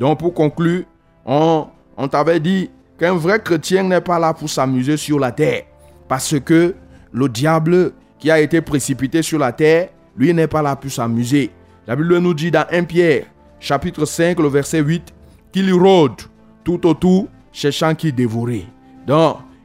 Donc 0.00 0.20
pour 0.20 0.32
conclure, 0.32 0.84
on, 1.26 1.66
on 1.98 2.08
t'avait 2.08 2.40
dit 2.40 2.70
qu'un 2.98 3.12
vrai 3.14 3.42
chrétien 3.42 3.82
n'est 3.82 4.00
pas 4.00 4.18
là 4.18 4.32
pour 4.32 4.48
s'amuser 4.48 4.96
sur 4.96 5.18
la 5.18 5.32
terre. 5.32 5.64
Parce 6.08 6.38
que 6.40 6.74
le 7.14 7.28
diable 7.28 7.92
qui 8.18 8.30
a 8.30 8.40
été 8.40 8.60
précipité 8.60 9.22
sur 9.22 9.38
la 9.38 9.52
terre, 9.52 9.88
lui 10.16 10.34
n'est 10.34 10.48
pas 10.48 10.62
là 10.62 10.74
pour 10.74 10.90
s'amuser. 10.90 11.50
La 11.86 11.94
Bible 11.94 12.18
nous 12.18 12.34
dit 12.34 12.50
dans 12.50 12.66
1 12.70 12.84
Pierre 12.84 13.26
chapitre 13.60 14.04
5, 14.04 14.38
le 14.40 14.48
verset 14.48 14.80
8, 14.80 15.14
qu'il 15.52 15.72
rôde 15.72 16.20
tout 16.64 16.84
autour, 16.86 17.28
cherchant 17.52 17.94
qui 17.94 18.12
dévorer. 18.12 18.66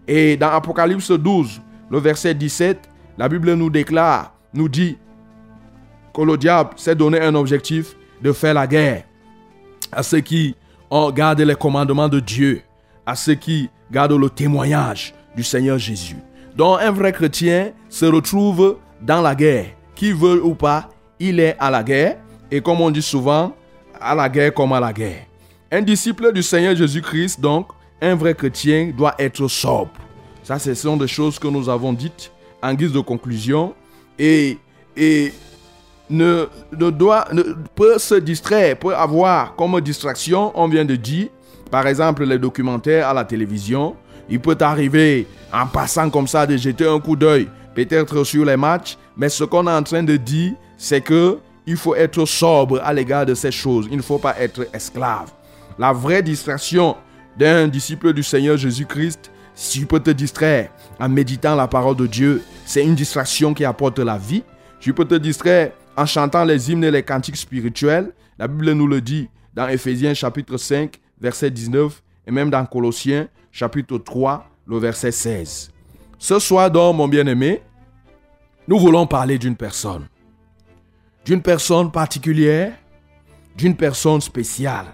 Et 0.08 0.38
dans 0.38 0.50
Apocalypse 0.50 1.12
12, 1.12 1.60
le 1.90 2.00
verset 2.00 2.36
17, 2.36 2.88
la 3.18 3.28
Bible 3.28 3.54
nous 3.54 3.70
déclare, 3.70 4.34
nous 4.54 4.70
dit 4.70 4.98
que 6.14 6.22
le 6.22 6.38
diable 6.38 6.72
s'est 6.76 6.96
donné 6.96 7.20
un 7.20 7.34
objectif 7.34 7.96
de 8.22 8.32
faire 8.32 8.54
la 8.54 8.68
guerre 8.68 9.04
à 9.92 10.04
ceux 10.04 10.20
qui 10.20 10.56
ont 10.92 11.10
gardé 11.10 11.46
les 11.46 11.56
commandements 11.56 12.10
de 12.10 12.20
Dieu, 12.20 12.62
à 13.06 13.16
ceux 13.16 13.36
qui 13.36 13.70
gardent 13.92 14.20
le 14.20 14.30
témoignage 14.30 15.16
du 15.36 15.44
Seigneur 15.44 15.80
Jésus. 15.80 16.18
Donc 16.60 16.82
un 16.82 16.92
vrai 16.92 17.14
chrétien 17.14 17.72
se 17.88 18.06
retrouve 18.06 18.80
dans 19.02 19.22
la 19.22 19.34
guerre. 19.34 19.68
Qui 19.96 20.12
veut 20.12 20.44
ou 20.44 20.54
pas, 20.54 20.90
il 21.18 21.40
est 21.40 21.56
à 21.58 21.72
la 21.72 21.82
guerre. 21.82 22.18
Et 22.52 22.60
comme 22.60 22.82
on 22.82 22.92
dit 22.92 23.02
souvent, 23.02 23.56
à 23.98 24.14
la 24.14 24.28
guerre 24.28 24.54
comme 24.54 24.74
à 24.74 24.80
la 24.82 24.92
guerre. 24.92 25.26
Un 25.72 25.82
disciple 25.82 26.34
du 26.34 26.44
Seigneur 26.44 26.76
Jésus-Christ, 26.76 27.40
donc, 27.40 27.68
un 28.02 28.14
vrai 28.14 28.34
chrétien, 28.34 28.92
doit 28.94 29.16
être 29.18 29.48
sobre. 29.48 29.92
Ça, 30.44 30.60
ce 30.60 30.74
sont 30.74 30.98
des 30.98 31.08
choses 31.08 31.40
que 31.40 31.48
nous 31.48 31.70
avons 31.70 31.94
dites 31.94 32.30
en 32.62 32.74
guise 32.74 32.92
de 32.92 33.00
conclusion. 33.00 33.74
Et, 34.18 34.58
et 34.98 35.32
ne, 36.10 36.46
ne 36.78 36.90
doit, 36.90 37.26
ne, 37.32 37.42
peut 37.74 37.98
se 38.00 38.16
distraire, 38.16 38.78
peut 38.78 38.94
avoir 38.94 39.56
comme 39.56 39.80
distraction, 39.80 40.52
on 40.56 40.68
vient 40.68 40.84
de 40.84 40.98
dire, 40.98 41.30
par 41.72 41.88
exemple, 41.88 42.26
les 42.26 42.38
documentaires 42.38 43.08
à 43.08 43.14
la 43.14 43.24
télévision. 43.24 43.96
Il 44.30 44.40
peut 44.40 44.58
arriver 44.60 45.28
en 45.52 45.66
passant 45.66 46.10
comme 46.10 46.28
ça 46.28 46.46
de 46.46 46.56
jeter 46.56 46.88
un 46.88 47.00
coup 47.00 47.16
d'œil, 47.16 47.48
peut-être 47.74 48.24
sur 48.24 48.46
les 48.46 48.58
matchs. 48.58 48.98
Mais 49.18 49.30
ce 49.30 49.44
qu'on 49.44 49.68
est 49.68 49.72
en 49.72 49.84
train 49.84 50.04
de 50.04 50.18
dire, 50.18 50.54
c'est 50.78 51.02
que 51.02 51.40
il 51.66 51.78
faut 51.78 51.96
être 51.96 52.26
sobre 52.26 52.82
à 52.84 52.94
l'égard 52.94 53.26
de 53.26 53.36
ces 53.36 53.52
choses. 53.52 53.88
Il 53.92 53.98
ne 53.98 54.02
faut 54.02 54.18
pas 54.18 54.36
être 54.40 54.68
esclave. 54.74 55.32
La 55.78 55.94
vraie 55.94 56.24
distraction 56.24 56.96
d'un 57.38 57.68
disciple 57.68 58.14
du 58.14 58.24
Seigneur 58.24 58.58
Jésus-Christ, 58.58 59.32
si 59.54 59.80
tu 59.80 59.86
peux 59.86 60.00
te 60.00 60.10
distraire 60.10 60.70
en 61.00 61.10
méditant 61.10 61.56
la 61.56 61.68
parole 61.68 61.96
de 61.96 62.08
Dieu, 62.08 62.42
c'est 62.66 62.84
une 62.84 62.96
distraction 62.96 63.54
qui 63.54 63.66
apporte 63.66 64.00
la 64.00 64.18
vie. 64.18 64.44
Tu 64.80 64.94
peux 64.94 65.06
te 65.06 65.16
distraire 65.16 65.72
en 65.96 66.06
chantant 66.06 66.44
les 66.44 66.72
hymnes 66.72 66.84
et 66.86 66.92
les 66.92 67.04
cantiques 67.04 67.38
spirituels. 67.38 68.14
La 68.38 68.48
Bible 68.48 68.72
nous 68.72 68.88
le 68.88 69.02
dit 69.02 69.30
dans 69.54 69.68
Ephésiens 69.68 70.14
chapitre 70.14 70.58
5, 70.58 71.00
verset 71.20 71.52
19, 71.52 72.02
et 72.30 72.32
même 72.32 72.52
dans 72.52 72.64
Colossiens 72.64 73.28
chapitre 73.52 73.98
3, 73.98 74.46
le 74.68 74.78
verset 74.78 75.12
16. 75.12 75.72
Ce 76.20 76.38
soir 76.38 76.70
donc, 76.70 76.96
mon 76.96 77.08
bien-aimé, 77.08 77.64
nous 78.68 78.78
voulons 78.78 79.08
parler 79.08 79.40
d'une 79.40 79.56
personne 79.56 80.08
d'une 81.26 81.42
personne 81.42 81.92
particulière, 81.92 82.74
d'une 83.56 83.76
personne 83.76 84.22
spéciale, 84.22 84.86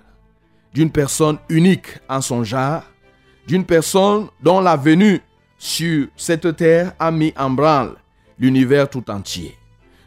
d'une 0.74 0.90
personne 0.90 1.38
unique 1.48 2.00
en 2.10 2.20
son 2.20 2.44
genre, 2.44 2.84
d'une 3.48 3.64
personne 3.64 4.28
dont 4.42 4.60
la 4.60 4.76
venue 4.76 5.22
sur 5.58 6.08
cette 6.18 6.56
terre 6.58 6.94
a 7.00 7.12
mis 7.12 7.34
en 7.38 7.52
branle 7.52 7.96
l'univers 8.40 8.90
tout 8.90 9.10
entier, 9.10 9.56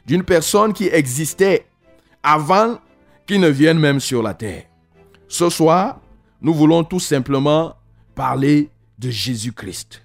d'une 0.04 0.24
personne 0.24 0.72
qui 0.72 0.88
existait 0.88 1.66
avant 2.22 2.78
qu'il 3.26 3.40
ne 3.40 3.48
vienne 3.48 3.78
même 3.78 4.00
sur 4.00 4.22
la 4.22 4.34
terre. 4.34 4.64
Ce 5.28 5.48
soir, 5.48 6.00
nous 6.40 6.54
voulons 6.54 6.84
tout 6.84 7.00
simplement 7.00 7.74
parler 8.14 8.70
de 8.98 9.10
Jésus-Christ. 9.10 10.02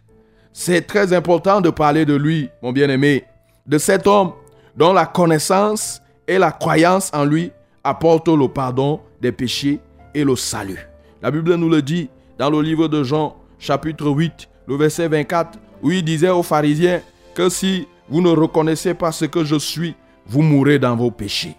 C'est 0.52 0.82
très 0.82 1.14
important 1.14 1.62
de 1.62 1.70
parler 1.70 2.06
de 2.06 2.16
lui, 2.16 2.50
mon 2.62 2.72
bien-aimé, 2.72 3.26
de 3.66 3.78
cet 3.78 4.08
homme 4.08 4.34
dont 4.76 4.94
la 4.94 5.06
connaissance 5.06 6.02
et 6.28 6.38
la 6.38 6.52
croyance 6.52 7.10
en 7.14 7.26
lui 7.26 7.52
apporte 7.84 8.28
le 8.28 8.48
pardon 8.48 9.02
des 9.22 9.32
péchés 9.32 9.80
et 10.14 10.24
le 10.24 10.36
salut. 10.36 10.88
La 11.22 11.32
Bible 11.32 11.56
nous 11.56 11.70
le 11.70 11.82
dit 11.82 12.10
dans 12.38 12.50
le 12.50 12.62
livre 12.62 12.88
de 12.88 13.04
Jean, 13.04 13.36
chapitre 13.60 14.08
8, 14.08 14.50
le 14.68 14.76
verset 14.76 15.08
24, 15.08 15.58
où 15.82 15.92
il 15.92 16.04
disait 16.04 16.30
aux 16.30 16.44
pharisiens 16.44 17.02
que 17.34 17.50
si 17.50 17.88
vous 18.10 18.22
ne 18.22 18.30
reconnaissez 18.30 18.94
pas 18.94 19.12
ce 19.12 19.26
que 19.26 19.44
je 19.44 19.58
suis 19.58 19.96
vous 20.26 20.42
mourrez 20.42 20.80
dans 20.80 20.96
vos 20.96 21.12
péchés. 21.12 21.56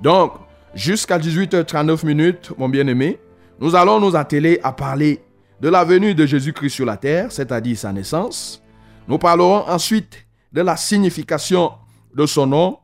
Donc, 0.00 0.32
jusqu'à 0.74 1.18
18h39 1.18 2.06
minutes, 2.06 2.52
mon 2.58 2.68
bien-aimé, 2.68 3.18
nous 3.60 3.74
allons 3.74 4.00
nous 4.00 4.14
atteler 4.16 4.60
à 4.62 4.72
parler 4.72 5.22
de 5.60 5.68
la 5.68 5.84
venue 5.84 6.14
de 6.14 6.26
Jésus-Christ 6.26 6.70
sur 6.70 6.84
la 6.84 6.96
terre, 6.96 7.32
c'est-à-dire 7.32 7.78
sa 7.78 7.92
naissance. 7.92 8.62
Nous 9.08 9.18
parlerons 9.18 9.66
ensuite 9.68 10.26
de 10.52 10.60
la 10.60 10.76
signification 10.76 11.72
de 12.14 12.26
son 12.26 12.46
nom. 12.46 12.78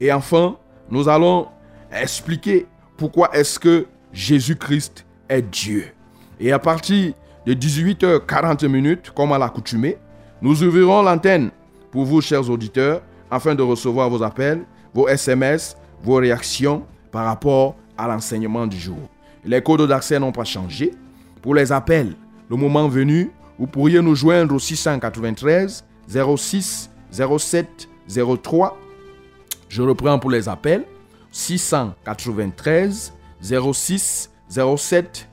Et 0.00 0.12
enfin, 0.12 0.56
nous 0.90 1.08
allons 1.08 1.48
expliquer 1.92 2.66
pourquoi 2.96 3.30
est-ce 3.36 3.58
que 3.58 3.86
Jésus-Christ 4.12 5.06
est 5.28 5.42
Dieu. 5.42 5.86
Et 6.40 6.52
à 6.52 6.58
partir 6.58 7.12
de 7.46 7.54
18h40 7.54 8.66
minutes, 8.66 9.12
comme 9.14 9.32
à 9.32 9.38
l'accoutumée, 9.38 9.96
nous 10.42 10.62
ouvrirons 10.62 11.02
l'antenne 11.02 11.50
pour 11.90 12.04
vous, 12.04 12.20
chers 12.20 12.50
auditeurs, 12.50 13.02
afin 13.30 13.54
de 13.54 13.62
recevoir 13.62 14.10
vos 14.10 14.22
appels, 14.22 14.64
vos 14.92 15.08
SMS, 15.08 15.76
vos 16.02 16.16
réactions 16.16 16.84
par 17.10 17.26
rapport 17.26 17.76
à 17.96 18.08
l'enseignement 18.08 18.66
du 18.66 18.78
jour. 18.78 18.98
Les 19.46 19.62
codes 19.62 19.86
d'accès 19.86 20.18
n'ont 20.18 20.32
pas 20.32 20.44
changé. 20.44 20.92
Pour 21.40 21.54
les 21.54 21.70
appels, 21.70 22.14
le 22.50 22.56
moment 22.56 22.88
venu, 22.88 23.30
vous 23.58 23.68
pourriez 23.68 24.02
nous 24.02 24.16
joindre 24.16 24.56
au 24.56 24.58
693 24.58 25.84
06 26.08 26.90
07 27.12 27.88
03. 28.42 28.76
Je 29.68 29.82
reprends 29.82 30.18
pour 30.18 30.30
les 30.30 30.48
appels. 30.48 30.84
693 31.30 33.14
06 33.40 34.30
07 34.48 35.28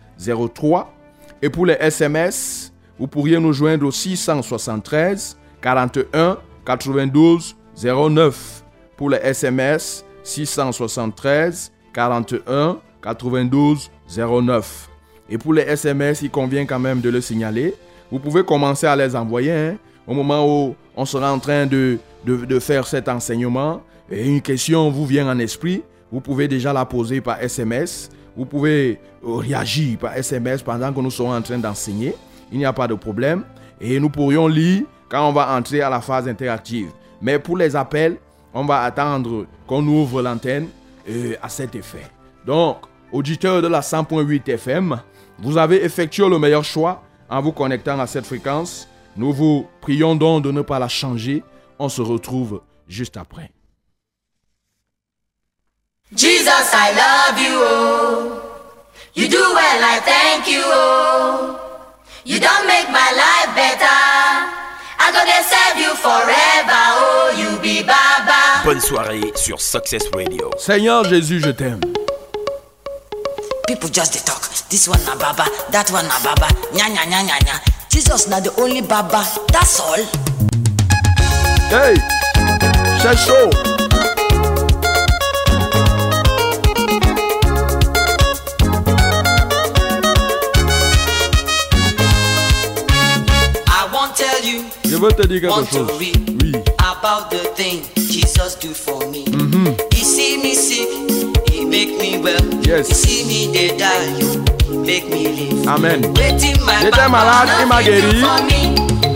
03. 0.54 0.94
Et 1.42 1.50
pour 1.50 1.66
les 1.66 1.78
SMS, 1.80 2.72
vous 3.00 3.08
pourriez 3.08 3.40
nous 3.40 3.54
joindre 3.54 3.88
au 3.88 3.92
673 3.92 5.38
41 5.62 6.38
92 6.66 7.56
09. 7.84 8.64
Pour 8.96 9.10
les 9.10 9.18
SMS, 9.18 10.06
673 10.24 11.72
41 11.94 12.78
92 13.02 13.92
09. 14.18 14.90
Et 15.30 15.38
pour 15.38 15.54
les 15.54 15.64
SMS, 15.64 16.22
il 16.22 16.30
convient 16.30 16.66
quand 16.66 16.80
même 16.80 17.02
de 17.02 17.10
le 17.10 17.22
signaler. 17.22 17.74
Vous 18.12 18.20
pouvez 18.20 18.44
commencer 18.44 18.86
à 18.86 18.96
les 18.96 19.16
envoyer 19.16 19.52
hein, 19.52 19.76
au 20.06 20.14
moment 20.14 20.46
où 20.46 20.76
on 20.96 21.06
sera 21.06 21.32
en 21.32 21.40
train 21.40 21.66
de, 21.66 21.98
de, 22.26 22.60
faire 22.60 22.86
cet 22.86 23.10
enseignement. 23.10 23.82
Et 24.12 24.28
une 24.28 24.42
question 24.42 24.90
vous 24.90 25.06
vient 25.06 25.28
en 25.30 25.40
esprit, 25.40 25.82
vous 26.12 26.22
pouvez 26.22 26.48
déjà 26.48 26.74
la 26.74 26.86
poser 26.86 27.22
par 27.22 27.42
SMS. 27.42 28.10
Vous 28.36 28.46
pouvez 28.46 29.00
euh, 29.26 29.36
réagir 29.36 29.98
par 29.98 30.16
SMS 30.16 30.62
pendant 30.62 30.92
que 30.92 31.00
nous 31.00 31.12
serons 31.12 31.34
en 31.34 31.42
train 31.42 31.58
d'enseigner. 31.58 32.16
Il 32.52 32.58
n'y 32.58 32.66
a 32.66 32.74
pas 32.74 32.88
de 32.88 32.96
problème. 32.96 33.44
Et 33.80 34.00
nous 34.00 34.10
pourrions 34.10 34.48
lire 34.48 34.84
quand 35.10 35.28
on 35.28 35.32
va 35.32 35.56
entrer 35.56 35.82
à 35.82 35.90
la 35.90 36.02
phase 36.02 36.28
interactive. 36.28 36.90
Mais 37.22 37.40
pour 37.40 37.58
les 37.58 37.76
appels, 37.76 38.18
on 38.54 38.66
va 38.66 38.82
attendre 38.82 39.46
qu'on 39.66 39.86
ouvre 39.88 40.22
l'antenne 40.22 40.68
euh, 41.10 41.36
à 41.42 41.50
cet 41.50 41.76
effet. 41.76 42.06
Donc, 42.46 42.78
auditeurs 43.14 43.62
de 43.62 43.68
la 43.68 43.80
100.8 43.82 44.50
FM, 44.50 45.00
vous 45.40 45.58
avez 45.58 45.84
effectué 45.86 46.28
le 46.28 46.40
meilleur 46.40 46.64
choix 46.64 47.04
en 47.30 47.42
vous 47.42 47.52
connectant 47.54 48.00
à 48.00 48.08
cette 48.08 48.26
fréquence. 48.26 48.88
Nous 49.16 49.32
vous 49.32 49.68
prions 49.82 50.16
donc 50.16 50.44
de 50.44 50.52
ne 50.52 50.62
pas 50.62 50.80
la 50.80 50.88
changer. 50.88 51.44
On 51.80 51.90
se 51.90 52.02
retrouve 52.02 52.62
juste 52.88 53.18
après. 53.18 53.52
Jesus, 56.16 56.74
I 56.74 56.94
love 56.94 57.40
you, 57.42 57.60
oh. 57.60 58.40
You 59.16 59.28
do 59.28 59.38
well, 59.38 59.84
I 59.84 60.00
thank 60.04 60.48
you, 60.48 60.62
oh. 60.66 61.58
You 62.26 62.40
don't 62.40 62.68
make 62.68 62.90
my 62.90 63.12
life 63.16 63.56
better. 63.56 64.54
I 65.00 65.12
gonna 65.12 65.44
serve 65.44 65.82
you 65.82 65.94
forever, 65.96 66.84
oh, 66.96 67.34
you 67.38 67.58
be 67.60 67.86
Baba. 67.86 68.64
Bonne 68.64 68.80
soirée 68.80 69.34
sur 69.36 69.60
Success 69.60 70.04
Radio. 70.16 70.50
Seigneur 70.58 71.04
Jésus, 71.04 71.42
je 71.42 71.50
t'aime. 71.50 71.82
People 73.68 73.90
just 73.90 74.14
dey 74.14 74.20
talk. 74.20 74.44
This 74.70 74.88
one 74.88 75.04
na 75.06 75.16
Baba, 75.16 75.46
that 75.72 75.90
one 75.92 76.08
na 76.08 76.20
Baba. 76.24 76.48
Nya 76.76 76.88
nya 76.92 77.06
nya 77.08 77.22
nya 77.24 77.38
nya. 77.40 77.56
Jesus 77.90 78.28
na 78.28 78.40
the 78.40 78.52
only 78.60 78.82
Baba. 78.82 79.24
That's 79.52 79.80
all. 79.80 80.04
Hey, 81.72 81.96
c'est 83.02 83.18
chaud. 83.18 83.52
I 93.76 93.90
won't 93.94 94.16
tell 94.16 94.44
you. 94.44 94.64
Je 94.86 94.96
veux 94.96 95.12
te 95.12 95.26
dire 95.28 95.42
quelque 95.42 95.52
Want 95.52 95.66
to 95.72 95.78
chose. 95.88 96.00
read 96.00 96.42
Oui. 96.42 96.52
about 96.80 97.30
the 97.32 97.40
thing 97.56 97.82
Jesus 97.96 98.56
do 98.56 98.74
for 98.74 99.06
me. 99.10 99.26
He 99.92 100.04
see 100.04 100.38
me 100.38 100.54
sick, 100.54 100.88
make 101.74 101.98
me 102.00 102.20
well. 102.22 102.40
Yes. 102.62 102.88
He 102.88 102.94
see 102.94 103.22
me 103.28 103.40
dey 103.52 103.76
die, 103.76 104.06
he 104.18 104.78
make 104.90 105.06
me 105.10 105.22
live. 105.38 105.68
Amen. 105.68 106.02
Waiting 106.14 106.58
my 106.68 106.76
J'étais 106.84 107.10
malade, 107.10 107.50
il 107.62 107.68
m'a 107.68 107.82
guéri. 107.82 108.24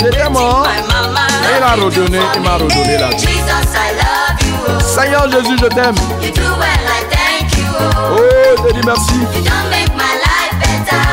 J'étais 0.02 0.30
mort. 0.30 0.66
Et 0.68 1.58
il 1.58 1.64
a 1.64 1.74
redonné, 1.76 2.20
il 2.36 2.42
m'a 2.42 2.56
redonné 2.56 2.98
la 2.98 3.10
vie. 3.10 3.20
Jesus, 3.20 3.72
I 3.76 3.90
love 4.02 4.42
you, 4.48 4.56
oh. 4.68 4.80
Seigneur 4.82 5.32
Jésus, 5.32 5.58
je 5.62 5.68
t'aime. 5.68 5.96
You 6.24 6.32
do 6.32 6.42
well, 6.42 6.86
I 6.98 7.04
thank 7.14 7.56
you, 7.60 7.68
oh. 7.80 8.18
Oh, 8.18 8.56
je 8.58 8.64
te 8.64 8.74
dis 8.74 8.86
merci. 8.86 9.14
You 9.36 9.44
don't 9.44 9.70
make 9.70 9.94
my 9.96 10.14
life 10.26 10.56
better. 10.60 11.04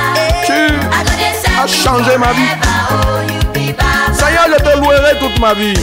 Tu 0.47 0.59
as 1.61 1.69
you 1.69 1.85
changé 1.85 2.17
ma 2.19 2.33
vie. 2.33 2.51
oh, 2.91 3.21
you. 3.29 3.75
Seigneur, 4.15 4.47
je 4.49 4.65
te 4.65 4.79
louerai 4.79 5.19
toute 5.21 5.39
ma 5.41 5.53
vie. 5.53 5.75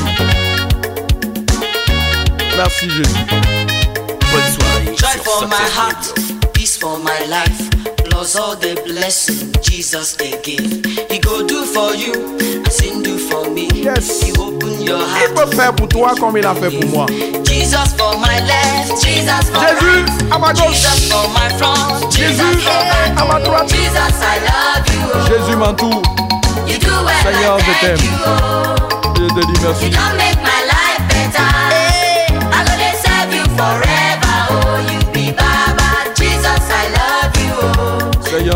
Merci 2.57 2.89
Jésus. 2.89 3.50
For 5.19 5.45
my 5.47 5.55
heart, 5.75 6.53
peace 6.53 6.77
for 6.77 6.97
my 6.99 7.19
life. 7.25 7.69
Plus 8.05 8.35
all 8.37 8.55
the 8.55 8.79
blessing 8.85 9.51
Jesus 9.61 10.15
they 10.15 10.31
give. 10.41 10.85
He 11.11 11.19
go 11.19 11.45
do 11.45 11.63
for 11.65 11.93
you, 11.93 12.13
as 12.65 12.79
he 12.79 12.91
do 13.03 13.17
for 13.17 13.49
me. 13.49 13.67
Yes. 13.73 14.21
He 14.23 14.31
open 14.39 14.81
your 14.81 14.99
Il 15.27 15.33
peut 15.33 15.53
faire 15.55 15.73
pour 15.75 15.89
toi 15.89 16.13
comme 16.17 16.37
il 16.37 16.45
a 16.45 16.55
fait 16.55 16.69
pour 16.71 16.89
moi. 16.89 17.05
Jesus 17.45 17.93
for 17.97 18.17
my 18.19 18.39
left, 18.47 19.03
Jesus 19.03 19.49
for 19.51 19.59
Jésus, 19.61 20.03
right. 20.05 20.31
à 20.31 20.37
ma 20.39 20.53
gauche. 20.53 20.75
Jesus 20.81 21.11
for 21.11 21.27
my 21.29 21.49
front. 21.57 22.11
Jésus, 22.11 22.67
à 23.17 23.25
ma 23.25 23.39
droite. 23.41 23.69
Jesus, 23.69 24.15
I 24.21 24.39
love 24.47 24.87
you, 24.93 25.11
oh. 25.13 25.27
Jésus 25.27 25.57
m'entoure. 25.57 26.01
You 26.67 26.77
do 26.79 26.87
well, 26.87 27.23
Seigneur, 27.23 27.57
I 27.57 27.63
je 27.63 27.73
t'aime. 27.81 27.97
you, 27.97 28.11
oh. 28.25 28.75
Je 29.17 29.27
te 29.27 29.45
dis 29.45 29.59
You 29.59 29.67
merci. 29.67 29.89
don't 29.89 30.17
make 30.17 30.39
my 30.41 30.61
life 30.71 31.03
better. 31.09 31.47
I'm 32.53 32.65
gonna 32.65 32.93
serve 33.03 33.33
you 33.33 33.43
forever. 33.57 34.10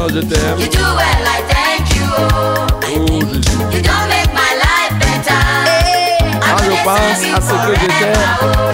Oh. 0.06 0.10
Je 0.10 0.20
You 0.20 0.22
t'aime. 0.22 0.70
do 0.70 0.80
well, 1.00 1.26
I 1.26 1.42
thank 1.50 1.96
you. 1.96 2.06
Oh. 2.14 2.68
Jésus. 2.86 3.42
You 3.74 3.82
don't 3.82 4.08
make 4.08 4.32
my 4.34 4.52
life 4.66 4.94
better. 5.02 5.42
I'm 6.22 6.40
Quand 6.42 6.64
je 6.64 6.70
pense 6.84 7.22
you 7.26 7.36
à 7.36 7.42
ce 7.42 7.54
que 7.66 7.72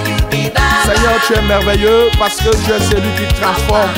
you 0.10 0.18
be 0.30 0.54
Baba. 0.54 0.94
Seigneur, 0.94 1.16
tu 1.26 1.34
es 1.34 1.42
merveilleux 1.44 2.10
parce 2.20 2.36
que 2.36 2.50
tu 2.50 2.72
es 2.72 2.80
celui 2.90 3.12
qui 3.18 3.34
transforme. 3.40 3.94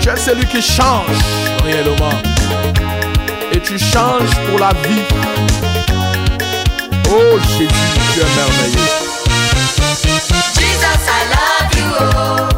Tu 0.00 0.08
es 0.08 0.16
celui 0.16 0.46
qui 0.46 0.62
change 0.62 1.18
réellement. 1.64 2.16
Et 3.52 3.60
tu 3.60 3.78
changes 3.78 4.34
pour 4.48 4.58
la 4.58 4.72
vie. 4.88 5.04
Oh 7.10 7.38
Jésus, 7.58 7.68
tu 8.14 8.20
es 8.20 8.30
merveilleux. 8.40 8.90
Jesus, 10.54 11.02
I 11.08 11.20
love 11.34 11.70
you. 11.76 11.90
Oh. 12.54 12.57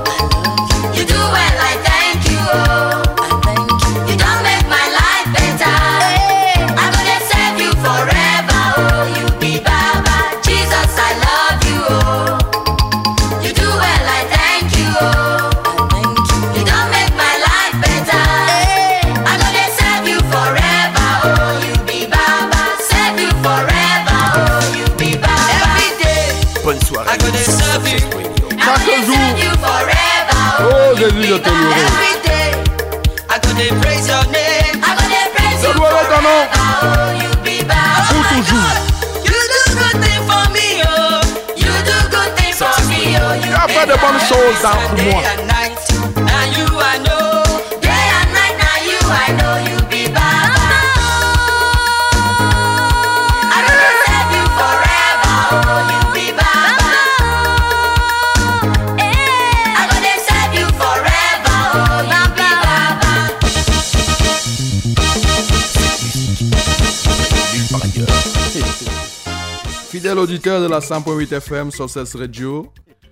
Fidèle 69.90 70.18
auditeur 70.18 70.62
de 70.62 70.66
la 70.66 70.78
100.8 70.78 71.34
FM 71.34 71.70
sur 71.70 71.90
cette 71.90 72.12
radio, 72.14 72.66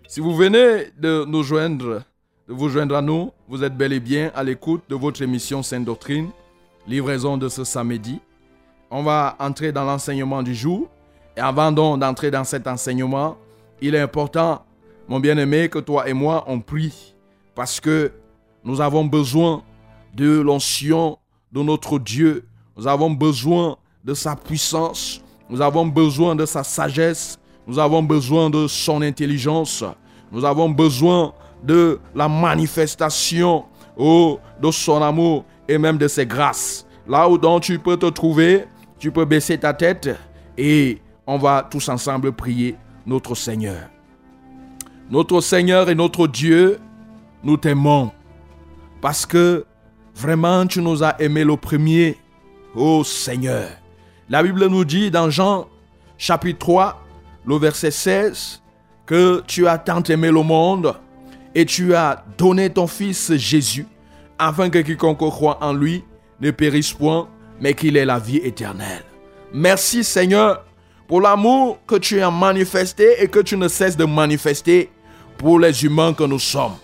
si 0.08 0.20
vous 0.20 0.34
venez 0.34 0.86
de 0.98 1.26
nous 1.26 1.42
joindre, 1.42 2.02
de 2.48 2.54
vous 2.54 2.70
joindre 2.70 2.96
à 2.96 3.02
nous, 3.02 3.30
vous 3.46 3.62
êtes 3.62 3.76
bel 3.76 3.92
et 3.92 4.00
bien 4.00 4.32
à 4.34 4.42
l'écoute 4.42 4.82
de 4.88 4.94
votre 4.94 5.20
émission 5.20 5.62
Sainte 5.62 5.84
Doctrine, 5.84 6.30
livraison 6.86 7.36
de 7.36 7.46
ce 7.50 7.62
samedi. 7.62 8.18
On 8.90 9.02
va 9.02 9.36
entrer 9.38 9.70
dans 9.70 9.84
l'enseignement 9.84 10.42
du 10.42 10.54
jour. 10.54 10.88
Et 11.36 11.40
avant 11.40 11.70
donc 11.70 12.00
d'entrer 12.00 12.30
dans 12.30 12.44
cet 12.44 12.66
enseignement, 12.66 13.36
il 13.82 13.94
est 13.94 14.00
important, 14.00 14.64
mon 15.08 15.20
bien-aimé, 15.20 15.68
que 15.68 15.78
toi 15.78 16.08
et 16.08 16.14
moi, 16.14 16.42
on 16.46 16.58
prie. 16.60 17.14
Parce 17.54 17.78
que 17.78 18.10
nous 18.64 18.80
avons 18.80 19.04
besoin 19.04 19.62
de 20.14 20.40
l'onction 20.40 21.18
de 21.52 21.62
notre 21.62 21.98
Dieu. 21.98 22.48
Nous 22.78 22.86
avons 22.86 23.10
besoin 23.10 23.76
de 24.02 24.14
sa 24.14 24.36
puissance. 24.36 25.20
Nous 25.50 25.60
avons 25.60 25.86
besoin 25.86 26.34
de 26.34 26.46
sa 26.46 26.64
sagesse. 26.64 27.38
Nous 27.68 27.78
avons 27.78 28.02
besoin 28.02 28.48
de 28.48 28.66
son 28.66 29.02
intelligence. 29.02 29.84
Nous 30.32 30.42
avons 30.46 30.70
besoin 30.70 31.34
de 31.62 32.00
la 32.14 32.26
manifestation 32.26 33.66
oh, 33.94 34.40
de 34.60 34.70
son 34.70 35.02
amour 35.02 35.44
et 35.68 35.76
même 35.76 35.98
de 35.98 36.08
ses 36.08 36.24
grâces. 36.24 36.86
Là 37.06 37.28
où 37.28 37.36
donc 37.36 37.62
tu 37.62 37.78
peux 37.78 37.98
te 37.98 38.06
trouver, 38.06 38.64
tu 38.98 39.12
peux 39.12 39.26
baisser 39.26 39.58
ta 39.58 39.74
tête 39.74 40.08
et 40.56 40.98
on 41.26 41.36
va 41.36 41.66
tous 41.70 41.90
ensemble 41.90 42.32
prier 42.32 42.74
notre 43.06 43.34
Seigneur. 43.34 43.90
Notre 45.10 45.42
Seigneur 45.42 45.90
et 45.90 45.94
notre 45.94 46.26
Dieu, 46.26 46.78
nous 47.42 47.58
t'aimons 47.58 48.12
parce 49.02 49.26
que 49.26 49.66
vraiment 50.14 50.66
tu 50.66 50.80
nous 50.80 51.04
as 51.04 51.20
aimés 51.20 51.44
le 51.44 51.56
premier, 51.56 52.16
ô 52.74 53.04
Seigneur. 53.04 53.68
La 54.30 54.42
Bible 54.42 54.66
nous 54.68 54.86
dit 54.86 55.10
dans 55.10 55.28
Jean 55.28 55.66
chapitre 56.16 56.58
3, 56.58 57.07
le 57.46 57.56
verset 57.56 57.90
16, 57.90 58.62
que 59.06 59.42
tu 59.46 59.66
as 59.66 59.78
tant 59.78 60.02
aimé 60.02 60.30
le 60.30 60.42
monde 60.42 60.94
et 61.54 61.64
tu 61.64 61.94
as 61.94 62.24
donné 62.36 62.70
ton 62.70 62.86
Fils 62.86 63.34
Jésus, 63.34 63.86
afin 64.38 64.70
que 64.70 64.78
quiconque 64.78 65.18
croit 65.18 65.58
en 65.62 65.72
lui 65.72 66.04
ne 66.40 66.50
périsse 66.50 66.92
point, 66.92 67.28
mais 67.60 67.74
qu'il 67.74 67.96
ait 67.96 68.04
la 68.04 68.18
vie 68.18 68.36
éternelle. 68.36 69.04
Merci 69.52 70.04
Seigneur 70.04 70.64
pour 71.06 71.20
l'amour 71.20 71.78
que 71.86 71.96
tu 71.96 72.20
as 72.20 72.30
manifesté 72.30 73.22
et 73.22 73.28
que 73.28 73.40
tu 73.40 73.56
ne 73.56 73.66
cesses 73.66 73.96
de 73.96 74.04
manifester 74.04 74.90
pour 75.38 75.58
les 75.58 75.84
humains 75.84 76.12
que 76.12 76.24
nous 76.24 76.38
sommes. 76.38 76.76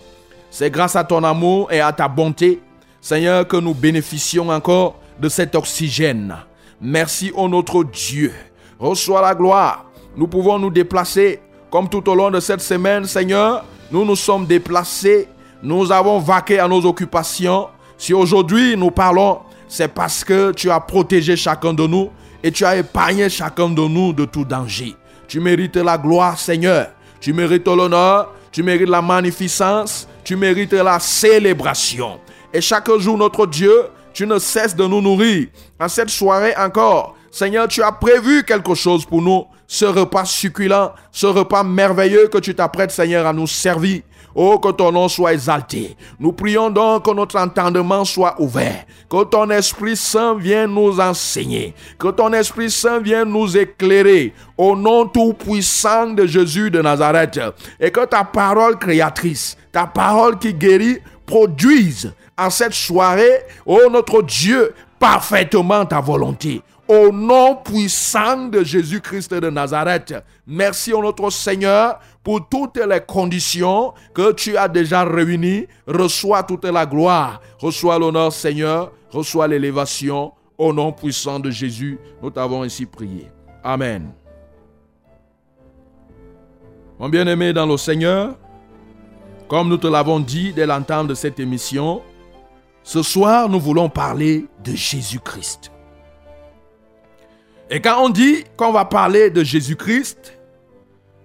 C'est 0.49 0.71
grâce 0.71 0.95
à 0.95 1.03
ton 1.03 1.23
amour 1.23 1.71
et 1.71 1.79
à 1.79 1.91
ta 1.93 2.07
bonté, 2.07 2.59
Seigneur, 3.01 3.47
que 3.47 3.57
nous 3.57 3.73
bénéficions 3.73 4.49
encore 4.49 4.99
de 5.19 5.29
cet 5.29 5.53
oxygène. 5.53 6.35
Merci, 6.81 7.31
ô 7.35 7.47
notre 7.47 7.83
Dieu. 7.83 8.33
Reçois 8.79 9.21
la 9.21 9.35
gloire. 9.35 9.85
Nous 10.17 10.27
pouvons 10.27 10.57
nous 10.59 10.69
déplacer 10.69 11.39
comme 11.69 11.89
tout 11.89 12.07
au 12.09 12.15
long 12.15 12.31
de 12.31 12.39
cette 12.39 12.61
semaine, 12.61 13.05
Seigneur. 13.05 13.65
Nous 13.91 14.05
nous 14.05 14.15
sommes 14.15 14.45
déplacés. 14.45 15.27
Nous 15.61 15.91
avons 15.91 16.19
vaqué 16.19 16.59
à 16.59 16.67
nos 16.67 16.85
occupations. 16.85 17.67
Si 17.97 18.13
aujourd'hui 18.13 18.77
nous 18.77 18.91
parlons, 18.91 19.39
c'est 19.67 19.87
parce 19.87 20.23
que 20.23 20.51
tu 20.51 20.69
as 20.69 20.79
protégé 20.79 21.35
chacun 21.35 21.73
de 21.73 21.85
nous 21.85 22.09
et 22.43 22.51
tu 22.51 22.63
as 22.63 22.77
épargné 22.77 23.29
chacun 23.29 23.69
de 23.69 23.81
nous 23.81 24.13
de 24.13 24.25
tout 24.25 24.45
danger. 24.45 24.95
Tu 25.27 25.39
mérites 25.39 25.77
la 25.77 25.97
gloire, 25.97 26.39
Seigneur. 26.39 26.87
Tu 27.19 27.33
mérites 27.33 27.67
l'honneur. 27.67 28.31
Tu 28.51 28.63
mérites 28.63 28.89
la 28.89 29.01
magnificence. 29.01 30.07
Tu 30.23 30.35
mérites 30.35 30.73
la 30.73 30.99
célébration. 30.99 32.19
Et 32.53 32.61
chaque 32.61 32.89
jour, 32.99 33.17
notre 33.17 33.47
Dieu, 33.47 33.73
tu 34.15 34.25
ne 34.25 34.39
cesses 34.39 34.75
de 34.75 34.87
nous 34.87 35.01
nourrir. 35.01 35.47
En 35.77 35.89
cette 35.89 36.09
soirée 36.09 36.55
encore, 36.57 37.15
Seigneur, 37.29 37.67
tu 37.67 37.83
as 37.83 37.91
prévu 37.91 38.43
quelque 38.43 38.73
chose 38.73 39.05
pour 39.05 39.21
nous. 39.21 39.45
Ce 39.67 39.83
repas 39.83 40.23
succulent, 40.23 40.93
ce 41.11 41.27
repas 41.27 41.63
merveilleux 41.63 42.29
que 42.29 42.37
tu 42.37 42.55
t'apprêtes, 42.55 42.91
Seigneur, 42.91 43.27
à 43.27 43.33
nous 43.33 43.45
servir. 43.45 44.01
Oh, 44.33 44.59
que 44.59 44.71
ton 44.71 44.91
nom 44.91 45.07
soit 45.07 45.33
exalté. 45.33 45.95
Nous 46.19 46.31
prions 46.33 46.69
donc 46.69 47.05
que 47.05 47.11
notre 47.11 47.37
entendement 47.37 48.03
soit 48.03 48.35
ouvert. 48.39 48.85
Que 49.09 49.23
ton 49.23 49.49
Esprit 49.49 49.95
Saint 49.95 50.35
vienne 50.35 50.73
nous 50.73 50.99
enseigner. 50.99 51.73
Que 51.97 52.09
ton 52.09 52.31
Esprit 52.33 52.69
Saint 52.69 52.99
vienne 52.99 53.29
nous 53.29 53.57
éclairer. 53.57 54.33
Au 54.57 54.75
nom 54.75 55.05
tout-puissant 55.07 56.07
de 56.07 56.25
Jésus 56.25 56.69
de 56.69 56.81
Nazareth. 56.81 57.39
Et 57.79 57.91
que 57.91 58.05
ta 58.05 58.25
parole 58.25 58.77
créatrice, 58.77 59.57
ta 59.71 59.87
parole 59.87 60.37
qui 60.37 60.53
guérit, 60.53 60.99
produise 61.25 62.13
en 62.37 62.49
cette 62.49 62.73
soirée, 62.73 63.43
oh 63.65 63.81
notre 63.91 64.21
Dieu, 64.21 64.73
parfaitement 64.99 65.85
ta 65.85 66.01
volonté. 66.01 66.61
Au 66.87 67.11
nom 67.11 67.55
puissant 67.55 68.47
de 68.47 68.63
Jésus-Christ 68.63 69.33
de 69.33 69.49
Nazareth, 69.49 70.13
merci 70.45 70.93
au 70.93 71.01
notre 71.01 71.31
Seigneur 71.31 71.99
pour 72.23 72.47
toutes 72.47 72.77
les 72.77 73.01
conditions 73.01 73.93
que 74.13 74.33
tu 74.33 74.55
as 74.55 74.67
déjà 74.67 75.03
réunies. 75.03 75.65
Reçois 75.87 76.43
toute 76.43 76.65
la 76.65 76.85
gloire, 76.85 77.41
reçois 77.59 77.97
l'honneur 77.97 78.31
Seigneur, 78.31 78.91
reçois 79.09 79.47
l'élévation. 79.47 80.31
Au 80.57 80.71
nom 80.71 80.93
puissant 80.93 81.39
de 81.39 81.51
Jésus, 81.51 81.99
nous 82.21 82.29
t'avons 82.29 82.61
ainsi 82.63 82.85
prié. 82.85 83.29
Amen. 83.61 84.13
Mon 86.97 87.09
bien-aimé 87.09 87.51
dans 87.51 87.65
le 87.65 87.75
Seigneur, 87.75 88.35
comme 89.49 89.67
nous 89.67 89.77
te 89.77 89.87
l'avons 89.87 90.21
dit 90.21 90.53
dès 90.53 90.65
l'entente 90.65 91.07
de 91.07 91.13
cette 91.13 91.41
émission, 91.41 92.01
ce 92.85 93.01
soir 93.01 93.49
nous 93.49 93.59
voulons 93.59 93.89
parler 93.89 94.45
de 94.63 94.73
Jésus-Christ. 94.73 95.71
Et 97.71 97.81
quand 97.81 97.99
on 97.99 98.09
dit 98.09 98.43
qu'on 98.55 98.71
va 98.71 98.85
parler 98.85 99.31
de 99.31 99.43
Jésus-Christ, 99.43 100.37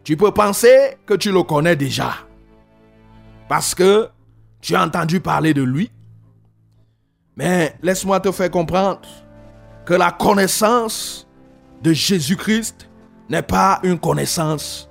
tu 0.02 0.16
peux 0.16 0.32
penser 0.32 0.96
que 1.04 1.12
tu 1.12 1.30
le 1.30 1.42
connais 1.42 1.76
déjà. 1.76 2.14
Parce 3.46 3.74
que 3.74 4.08
tu 4.62 4.74
as 4.74 4.82
entendu 4.82 5.20
parler 5.20 5.52
de 5.52 5.62
lui. 5.62 5.90
Mais 7.36 7.76
laisse-moi 7.82 8.20
te 8.20 8.32
faire 8.32 8.50
comprendre 8.50 9.06
que 9.84 9.92
la 9.92 10.12
connaissance 10.12 11.28
de 11.82 11.92
Jésus-Christ 11.92 12.88
n'est 13.28 13.42
pas 13.42 13.80
une 13.82 13.98
connaissance 13.98 14.88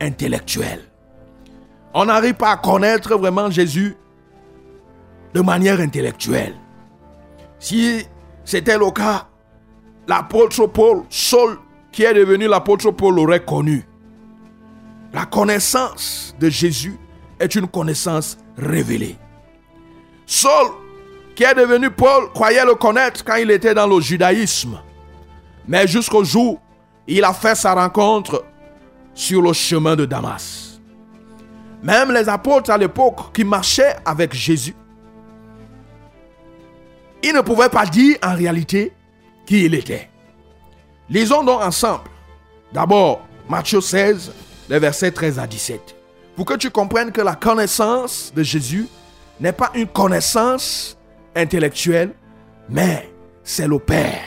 intellectuelle. 0.00 0.84
On 1.94 2.04
n'arrive 2.04 2.34
pas 2.34 2.52
à 2.52 2.56
connaître 2.56 3.16
vraiment 3.16 3.50
Jésus 3.50 3.96
de 5.36 5.42
manière 5.42 5.80
intellectuelle. 5.80 6.54
Si 7.58 8.06
c'était 8.42 8.78
le 8.78 8.90
cas, 8.90 9.28
l'apôtre 10.08 10.66
Paul, 10.66 11.02
Saul, 11.10 11.58
qui 11.92 12.04
est 12.04 12.14
devenu 12.14 12.48
l'apôtre 12.48 12.90
Paul, 12.90 13.16
l'aurait 13.16 13.44
connu. 13.44 13.84
La 15.12 15.26
connaissance 15.26 16.34
de 16.40 16.48
Jésus 16.48 16.98
est 17.38 17.54
une 17.54 17.66
connaissance 17.68 18.38
révélée. 18.56 19.18
Saul, 20.24 20.68
qui 21.34 21.44
est 21.44 21.54
devenu 21.54 21.90
Paul, 21.90 22.32
croyait 22.32 22.64
le 22.64 22.74
connaître 22.74 23.22
quand 23.22 23.36
il 23.36 23.50
était 23.50 23.74
dans 23.74 23.86
le 23.86 24.00
judaïsme. 24.00 24.80
Mais 25.68 25.86
jusqu'au 25.86 26.24
jour, 26.24 26.58
il 27.06 27.22
a 27.24 27.34
fait 27.34 27.54
sa 27.54 27.74
rencontre 27.74 28.42
sur 29.12 29.42
le 29.42 29.52
chemin 29.52 29.96
de 29.96 30.06
Damas. 30.06 30.80
Même 31.82 32.10
les 32.10 32.26
apôtres 32.26 32.70
à 32.70 32.78
l'époque 32.78 33.34
qui 33.34 33.44
marchaient 33.44 33.96
avec 34.06 34.32
Jésus, 34.32 34.74
ils 37.26 37.34
ne 37.34 37.40
pouvaient 37.40 37.68
pas 37.68 37.86
dire 37.86 38.16
en 38.22 38.34
réalité 38.34 38.92
qui 39.44 39.64
il 39.64 39.74
était. 39.74 40.08
Lisons 41.08 41.42
donc 41.44 41.60
ensemble. 41.62 42.04
D'abord, 42.72 43.20
Matthieu 43.48 43.80
16, 43.80 44.32
les 44.68 44.78
versets 44.78 45.10
13 45.10 45.38
à 45.38 45.46
17. 45.46 45.96
Pour 46.34 46.44
que 46.44 46.54
tu 46.54 46.70
comprennes 46.70 47.12
que 47.12 47.20
la 47.20 47.34
connaissance 47.34 48.32
de 48.34 48.42
Jésus 48.42 48.86
n'est 49.40 49.52
pas 49.52 49.70
une 49.74 49.86
connaissance 49.86 50.96
intellectuelle, 51.34 52.12
mais 52.68 53.10
c'est 53.42 53.68
le 53.68 53.78
Père. 53.78 54.22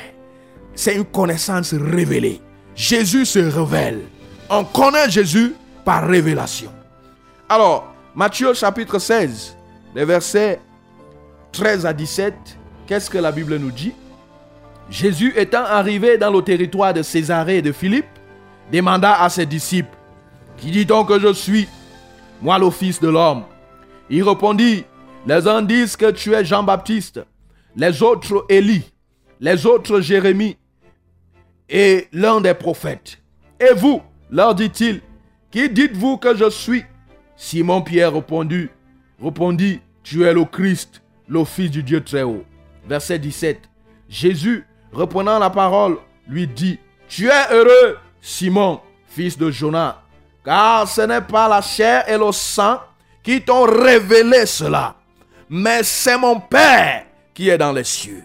C'est 0.74 0.96
une 0.96 1.06
connaissance 1.06 1.74
révélée. 1.74 2.42
Jésus 2.76 3.26
se 3.26 3.40
révèle. 3.40 4.02
On 4.50 4.64
connaît 4.64 5.10
Jésus 5.10 5.54
par 5.84 6.08
révélation. 6.08 6.72
Alors, 7.48 7.94
Matthieu 8.16 8.54
chapitre 8.54 9.00
16, 9.00 9.56
les 9.96 10.06
versets 10.06 10.60
13 11.52 11.86
à 11.86 11.94
17, 11.94 12.34
qu'est-ce 12.90 13.12
que 13.12 13.20
la 13.20 13.32
Bible 13.32 13.56
nous 13.58 13.70
dit? 13.70 13.94
Jésus 14.90 15.32
étant 15.38 15.64
arrivé 15.64 16.18
dans 16.18 16.32
le 16.32 16.42
territoire 16.42 16.92
de 16.92 17.04
Césarée 17.04 17.58
et 17.58 17.62
de 17.62 17.72
Philippe, 17.72 18.08
demanda 18.74 19.22
à 19.22 19.30
ses 19.30 19.46
disciples, 19.46 19.96
Qui 20.58 20.72
dit 20.72 20.88
donc 20.88 21.10
que 21.10 21.20
je 21.20 21.32
suis 21.32 21.68
Moi 22.42 22.58
le 22.58 22.72
Fils 22.72 23.00
de 23.00 23.08
l'homme. 23.08 23.44
Il 24.10 24.24
répondit, 24.24 24.86
Les 25.28 25.48
uns 25.48 25.62
disent 25.62 25.96
que 25.96 26.10
tu 26.10 26.34
es 26.34 26.44
Jean-Baptiste, 26.44 27.22
les 27.76 28.02
autres 28.02 28.48
Élie, 28.50 28.92
les 29.40 29.68
autres 29.68 30.02
Jérémie 30.02 30.58
et 31.70 32.08
l'un 32.12 32.42
des 32.42 32.56
prophètes. 32.56 33.20
Et 33.60 33.76
vous, 33.76 34.02
leur 34.32 34.56
dit-il, 34.56 35.02
qui 35.52 35.70
dites-vous 35.70 36.18
que 36.18 36.36
je 36.36 36.50
suis 36.50 36.84
Simon-Pierre 37.36 38.16
répondit, 38.16 38.70
répondit, 39.22 39.80
Tu 40.02 40.24
es 40.24 40.34
le 40.34 40.46
Christ, 40.46 41.04
le 41.28 41.46
Fils 41.46 41.70
du 41.70 41.84
Dieu 41.84 42.04
très 42.04 42.24
haut. 42.24 42.46
Verset 42.90 43.20
17. 43.20 43.70
Jésus, 44.10 44.66
reprenant 44.92 45.38
la 45.38 45.52
parole, 45.52 46.00
lui 46.28 46.48
dit, 46.48 46.80
Tu 47.08 47.28
es 47.28 47.54
heureux, 47.54 48.00
Simon, 48.20 48.82
fils 49.06 49.38
de 49.38 49.52
Jonas, 49.52 49.98
car 50.44 50.88
ce 50.88 51.02
n'est 51.02 51.22
pas 51.22 51.48
la 51.48 51.62
chair 51.62 52.10
et 52.10 52.18
le 52.18 52.32
sang 52.32 52.80
qui 53.22 53.44
t'ont 53.44 53.66
révélé 53.66 54.48
cela, 54.48 54.96
mais 55.48 55.84
c'est 55.84 56.18
mon 56.18 56.40
Père 56.40 57.06
qui 57.36 57.50
est 57.50 57.60
dans 57.60 57.72
les 57.72 57.84
cieux. 57.84 58.24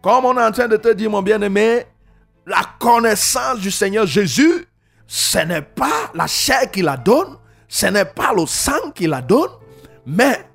Comme 0.00 0.24
on 0.24 0.38
est 0.38 0.44
en 0.44 0.52
train 0.52 0.68
de 0.68 0.78
te 0.78 0.94
dire, 0.94 1.10
mon 1.10 1.20
bien-aimé, 1.20 1.84
la 2.46 2.62
connaissance 2.78 3.58
du 3.58 3.70
Seigneur 3.70 4.06
Jésus, 4.06 4.66
ce 5.06 5.40
n'est 5.40 5.60
pas 5.60 6.10
la 6.14 6.26
chair 6.26 6.70
qui 6.70 6.80
la 6.80 6.96
donne, 6.96 7.36
ce 7.68 7.84
n'est 7.84 8.06
pas 8.06 8.32
le 8.34 8.46
sang 8.46 8.92
qui 8.94 9.06
la 9.06 9.20
donne, 9.20 9.50
mais 10.06 10.46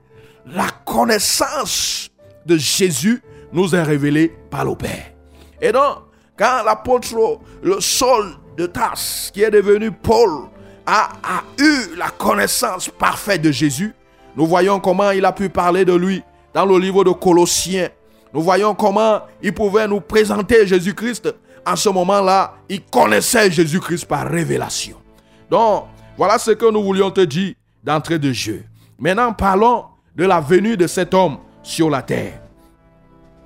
la 0.47 0.69
connaissance 0.83 2.09
de 2.43 2.57
Jésus 2.57 3.21
nous 3.53 3.75
est 3.75 3.83
révélée 3.83 4.35
par 4.49 4.65
le 4.65 4.75
Père. 4.75 5.11
Et 5.61 5.71
donc, 5.71 5.97
quand 6.37 6.63
l'apôtre, 6.65 7.39
le 7.61 7.79
Saul 7.79 8.31
de 8.57 8.65
Tarse, 8.65 9.31
qui 9.33 9.43
est 9.43 9.51
devenu 9.51 9.91
Paul, 9.91 10.47
a, 10.85 11.09
a 11.23 11.43
eu 11.59 11.95
la 11.97 12.09
connaissance 12.09 12.89
parfaite 12.89 13.41
de 13.41 13.51
Jésus, 13.51 13.93
nous 14.35 14.45
voyons 14.45 14.79
comment 14.79 15.11
il 15.11 15.25
a 15.25 15.31
pu 15.31 15.49
parler 15.49 15.85
de 15.85 15.93
lui 15.93 16.23
dans 16.53 16.65
le 16.65 16.77
livre 16.77 17.03
de 17.03 17.11
Colossiens. 17.11 17.89
Nous 18.33 18.41
voyons 18.41 18.73
comment 18.73 19.21
il 19.41 19.53
pouvait 19.53 19.87
nous 19.87 20.01
présenter 20.01 20.65
Jésus-Christ. 20.65 21.33
En 21.65 21.75
ce 21.75 21.89
moment-là, 21.89 22.55
il 22.69 22.81
connaissait 22.83 23.51
Jésus-Christ 23.51 24.05
par 24.05 24.27
révélation. 24.27 24.97
Donc, 25.49 25.85
voilà 26.17 26.39
ce 26.39 26.51
que 26.51 26.71
nous 26.71 26.81
voulions 26.81 27.11
te 27.11 27.21
dire 27.21 27.53
d'entrée 27.83 28.19
de 28.19 28.31
jeu. 28.31 28.63
Maintenant, 28.97 29.33
parlons 29.33 29.85
de 30.15 30.25
la 30.25 30.39
venue 30.39 30.77
de 30.77 30.87
cet 30.87 31.13
homme 31.13 31.37
sur 31.61 31.89
la 31.89 32.01
terre. 32.01 32.40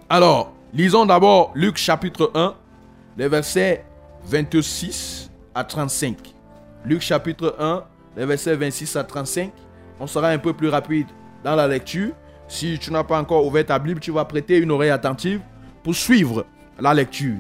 Alors, 0.07 0.53
lisons 0.71 1.07
d'abord 1.07 1.51
Luc 1.55 1.77
chapitre 1.77 2.29
1, 2.35 2.53
les 3.17 3.27
versets 3.27 3.83
26 4.25 5.31
à 5.55 5.63
35. 5.63 6.15
Luc 6.85 7.01
chapitre 7.01 7.55
1, 7.57 7.83
les 8.15 8.25
versets 8.27 8.55
26 8.55 8.97
à 8.97 9.03
35. 9.03 9.51
On 9.99 10.05
sera 10.05 10.27
un 10.29 10.37
peu 10.37 10.53
plus 10.53 10.69
rapide 10.69 11.07
dans 11.43 11.55
la 11.55 11.67
lecture. 11.67 12.11
Si 12.47 12.77
tu 12.77 12.91
n'as 12.91 13.03
pas 13.03 13.19
encore 13.19 13.47
ouvert 13.47 13.65
ta 13.65 13.79
Bible, 13.79 13.99
tu 13.99 14.11
vas 14.11 14.25
prêter 14.25 14.59
une 14.59 14.69
oreille 14.69 14.91
attentive 14.91 15.41
pour 15.83 15.95
suivre 15.95 16.45
la 16.79 16.93
lecture. 16.93 17.37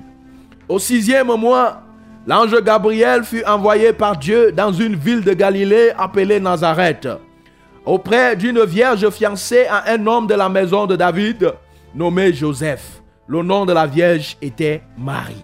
Au 0.67 0.79
sixième 0.79 1.27
mois, 1.35 1.83
l'ange 2.25 2.59
Gabriel 2.63 3.23
fut 3.23 3.45
envoyé 3.45 3.93
par 3.93 4.17
Dieu 4.17 4.51
dans 4.51 4.71
une 4.71 4.95
ville 4.95 5.21
de 5.21 5.33
Galilée 5.33 5.91
appelée 5.95 6.39
Nazareth, 6.39 7.07
auprès 7.85 8.35
d'une 8.35 8.63
vierge 8.63 9.07
fiancée 9.11 9.67
à 9.69 9.91
un 9.91 10.07
homme 10.07 10.25
de 10.25 10.33
la 10.33 10.49
maison 10.49 10.87
de 10.87 10.95
David, 10.95 11.53
nommé 11.95 12.33
Joseph. 12.33 13.01
Le 13.27 13.41
nom 13.41 13.65
de 13.65 13.73
la 13.73 13.87
vierge 13.87 14.37
était 14.41 14.83
Marie. 14.97 15.43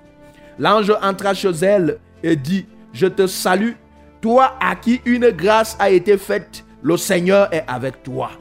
L'ange 0.60 0.94
entra 1.02 1.34
chez 1.34 1.50
elle 1.50 1.98
et 2.22 2.36
dit, 2.36 2.68
je 2.94 3.08
te 3.08 3.26
salue, 3.26 3.74
toi 4.22 4.54
à 4.60 4.76
qui 4.76 5.02
une 5.06 5.30
grâce 5.30 5.76
a 5.80 5.90
été 5.90 6.18
faite, 6.18 6.64
le 6.84 6.98
Seigneur 6.98 7.52
est 7.52 7.64
avec 7.68 8.04
toi. 8.04 8.32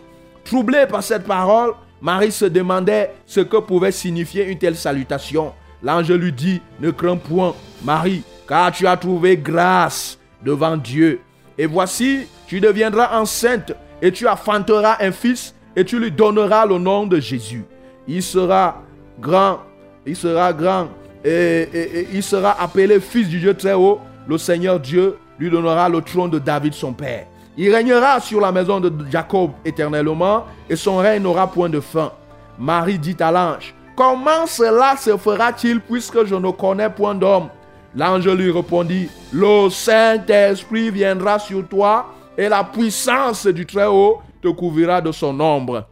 Troublée 0.45 0.87
par 0.91 1.03
cette 1.03 1.25
parole, 1.25 1.73
Marie 2.03 2.33
se 2.33 2.45
demandait 2.45 3.13
ce 3.27 3.41
que 3.41 3.57
pouvait 3.59 3.93
signifier 3.93 4.47
une 4.47 4.59
telle 4.59 4.77
salutation. 4.77 5.53
L'ange 5.83 6.11
lui 6.11 6.33
dit, 6.33 6.61
ne 6.81 6.91
crains 6.91 7.17
point, 7.17 7.55
Marie, 7.83 8.23
car 8.47 8.73
tu 8.73 8.87
as 8.87 8.97
trouvé 8.97 9.37
grâce 9.37 10.19
devant 10.45 10.77
Dieu. 10.77 11.21
Et 11.57 11.67
voici, 11.67 12.27
tu 12.47 12.61
deviendras 12.61 13.19
enceinte 13.19 13.73
et 14.03 14.13
tu 14.13 14.27
enfanteras 14.27 14.97
un 15.01 15.13
fils 15.13 15.55
et 15.77 15.85
tu 15.85 15.99
lui 15.99 16.11
donneras 16.11 16.67
le 16.67 16.79
nom 16.79 17.07
de 17.07 17.21
Jésus. 17.21 17.65
Il 18.13 18.25
sera 18.25 18.83
grand, 19.21 19.61
il 20.05 20.17
sera 20.17 20.53
grand 20.53 20.89
et, 21.25 22.09
il 22.13 22.25
sera 22.25 22.61
appelé 22.61 22.99
fils 22.99 23.29
du 23.29 23.39
Dieu 23.39 23.55
très 23.55 23.75
haut. 23.75 24.01
Le 24.27 24.37
Seigneur 24.37 24.81
Dieu 24.81 25.17
lui 25.39 25.49
donnera 25.49 25.89
le 25.89 26.03
trône 26.03 26.29
de 26.29 26.41
David 26.41 26.75
son 26.75 26.93
père. 26.93 27.27
Il 27.57 27.73
régnera 27.73 28.19
sur 28.19 28.41
la 28.41 28.51
maison 28.51 28.81
de 28.81 28.93
Jacob 29.13 29.53
éternellement 29.65 30.47
et 30.69 30.75
son 30.75 30.97
règne 30.97 31.23
n'aura 31.23 31.47
point 31.47 31.69
de 31.69 31.79
fin. 31.79 32.11
Marie 32.59 32.99
dit 32.99 33.15
à 33.21 33.31
l'ange, 33.31 33.73
comment 33.95 34.45
cela 34.45 34.97
se 34.97 35.17
fera-t-il 35.17 35.81
puisque 35.81 36.25
je 36.25 36.35
ne 36.35 36.51
connais 36.51 36.91
point 36.91 37.15
d'homme? 37.15 37.49
L'ange 37.95 38.27
lui 38.27 38.51
répondit, 38.51 39.09
le 39.33 39.71
Saint-Esprit 39.71 40.91
viendra 40.91 41.39
sur 41.39 41.65
toi 41.69 42.07
et 42.37 42.49
la 42.49 42.65
puissance 42.65 43.47
du 43.47 43.65
Très-Haut 43.65 44.19
te 44.43 44.49
couvrira 44.49 45.01
de 45.01 45.13
son 45.13 45.39
ombre. 45.39 45.87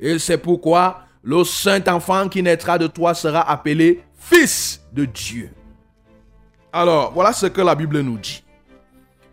Et 0.00 0.18
c'est 0.18 0.38
pourquoi 0.38 1.02
le 1.22 1.44
saint 1.44 1.82
enfant 1.88 2.28
qui 2.28 2.42
naîtra 2.42 2.78
de 2.78 2.86
toi 2.86 3.14
sera 3.14 3.48
appelé 3.50 4.02
Fils 4.14 4.82
de 4.92 5.04
Dieu. 5.04 5.50
Alors, 6.72 7.12
voilà 7.12 7.32
ce 7.32 7.46
que 7.46 7.60
la 7.60 7.74
Bible 7.74 8.00
nous 8.00 8.18
dit. 8.18 8.44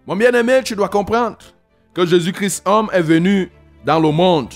Mon 0.07 0.15
bien-aimé, 0.15 0.61
tu 0.63 0.75
dois 0.75 0.89
comprendre 0.89 1.37
que 1.93 2.05
Jésus-Christ 2.05 2.63
homme 2.65 2.89
est 2.93 3.01
venu 3.01 3.51
dans 3.83 3.99
le 3.99 4.11
monde 4.11 4.53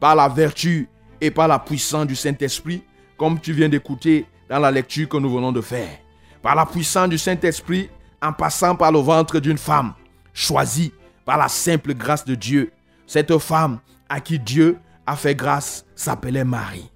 par 0.00 0.14
la 0.14 0.28
vertu 0.28 0.88
et 1.20 1.30
par 1.30 1.48
la 1.48 1.58
puissance 1.58 2.06
du 2.06 2.16
Saint-Esprit, 2.16 2.82
comme 3.16 3.40
tu 3.40 3.52
viens 3.52 3.68
d'écouter 3.68 4.26
dans 4.48 4.58
la 4.58 4.70
lecture 4.70 5.08
que 5.08 5.16
nous 5.16 5.32
venons 5.34 5.52
de 5.52 5.60
faire. 5.60 5.98
Par 6.40 6.54
la 6.54 6.66
puissance 6.66 7.08
du 7.08 7.18
Saint-Esprit, 7.18 7.88
en 8.22 8.32
passant 8.32 8.76
par 8.76 8.92
le 8.92 9.00
ventre 9.00 9.40
d'une 9.40 9.58
femme 9.58 9.94
choisie 10.32 10.92
par 11.24 11.36
la 11.36 11.48
simple 11.48 11.94
grâce 11.94 12.24
de 12.24 12.34
Dieu. 12.34 12.72
Cette 13.06 13.36
femme 13.38 13.80
à 14.08 14.20
qui 14.20 14.38
Dieu 14.38 14.78
a 15.06 15.16
fait 15.16 15.34
grâce 15.34 15.84
s'appelait 15.94 16.44
Marie. 16.44 16.90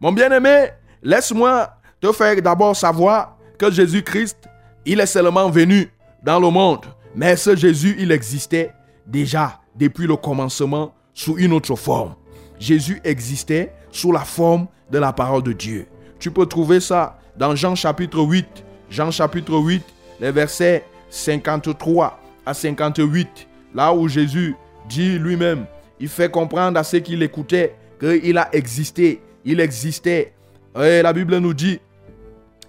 Mon 0.00 0.12
bien-aimé, 0.12 0.68
laisse-moi 1.02 1.70
te 2.00 2.12
faire 2.12 2.40
d'abord 2.42 2.76
savoir 2.76 3.36
que 3.58 3.70
Jésus-Christ, 3.70 4.48
il 4.84 5.00
est 5.00 5.06
seulement 5.06 5.48
venu 5.50 5.90
dans 6.22 6.40
le 6.40 6.50
monde, 6.50 6.84
mais 7.14 7.36
ce 7.36 7.54
Jésus, 7.54 7.96
il 7.98 8.12
existait 8.12 8.72
déjà 9.06 9.60
depuis 9.76 10.06
le 10.06 10.16
commencement 10.16 10.94
sous 11.12 11.36
une 11.38 11.52
autre 11.52 11.76
forme. 11.76 12.14
Jésus 12.58 13.00
existait 13.04 13.72
sous 13.90 14.12
la 14.12 14.20
forme 14.20 14.66
de 14.90 14.98
la 14.98 15.12
parole 15.12 15.42
de 15.42 15.52
Dieu. 15.52 15.86
Tu 16.18 16.30
peux 16.30 16.46
trouver 16.46 16.80
ça 16.80 17.18
dans 17.36 17.54
Jean 17.54 17.74
chapitre 17.74 18.18
8. 18.18 18.46
Jean 18.90 19.10
chapitre 19.10 19.54
8, 19.54 19.82
les 20.20 20.30
versets 20.30 20.84
53 21.10 22.18
à 22.46 22.54
58. 22.54 23.48
Là 23.74 23.92
où 23.92 24.08
Jésus 24.08 24.54
dit 24.88 25.18
lui-même, 25.18 25.66
il 26.00 26.08
fait 26.08 26.30
comprendre 26.30 26.78
à 26.78 26.84
ceux 26.84 27.00
qui 27.00 27.16
l'écoutaient 27.16 27.74
qu'il 28.00 28.36
a 28.38 28.48
existé. 28.54 29.22
Il 29.44 29.60
existait. 29.60 30.32
La 30.74 31.12
Bible 31.12 31.38
nous 31.38 31.54
dit, 31.54 31.78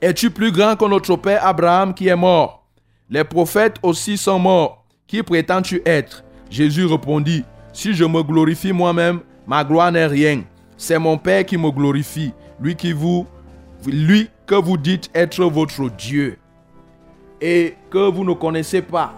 es-tu 0.02 0.30
plus 0.30 0.52
grand 0.52 0.76
que 0.76 0.86
notre 0.86 1.16
père 1.16 1.46
Abraham 1.46 1.94
qui 1.94 2.08
est 2.08 2.16
mort? 2.16 2.66
Les 3.10 3.24
prophètes 3.24 3.78
aussi 3.82 4.18
sont 4.18 4.40
morts. 4.40 4.86
Qui 5.08 5.24
prétends-tu 5.24 5.82
être? 5.86 6.24
Jésus 6.50 6.86
répondit, 6.86 7.44
si 7.74 7.94
je 7.94 8.06
me 8.06 8.22
glorifie 8.24 8.72
moi-même, 8.72 9.22
ma 9.48 9.64
gloire 9.64 9.92
n'est 9.92 10.06
rien. 10.06 10.44
C'est 10.78 11.00
mon 11.00 11.18
Père 11.18 11.46
qui 11.46 11.58
me 11.58 11.72
glorifie, 11.72 12.34
lui 12.60 12.76
qui 12.76 12.94
vous, 12.94 13.26
lui 13.86 14.30
que 14.46 14.56
vous 14.56 14.78
dites 14.78 15.10
être 15.14 15.44
votre 15.46 15.90
Dieu 15.90 16.38
et 17.42 17.76
que 17.90 18.10
vous 18.10 18.24
ne 18.24 18.34
connaissez 18.34 18.82
pas. 18.82 19.14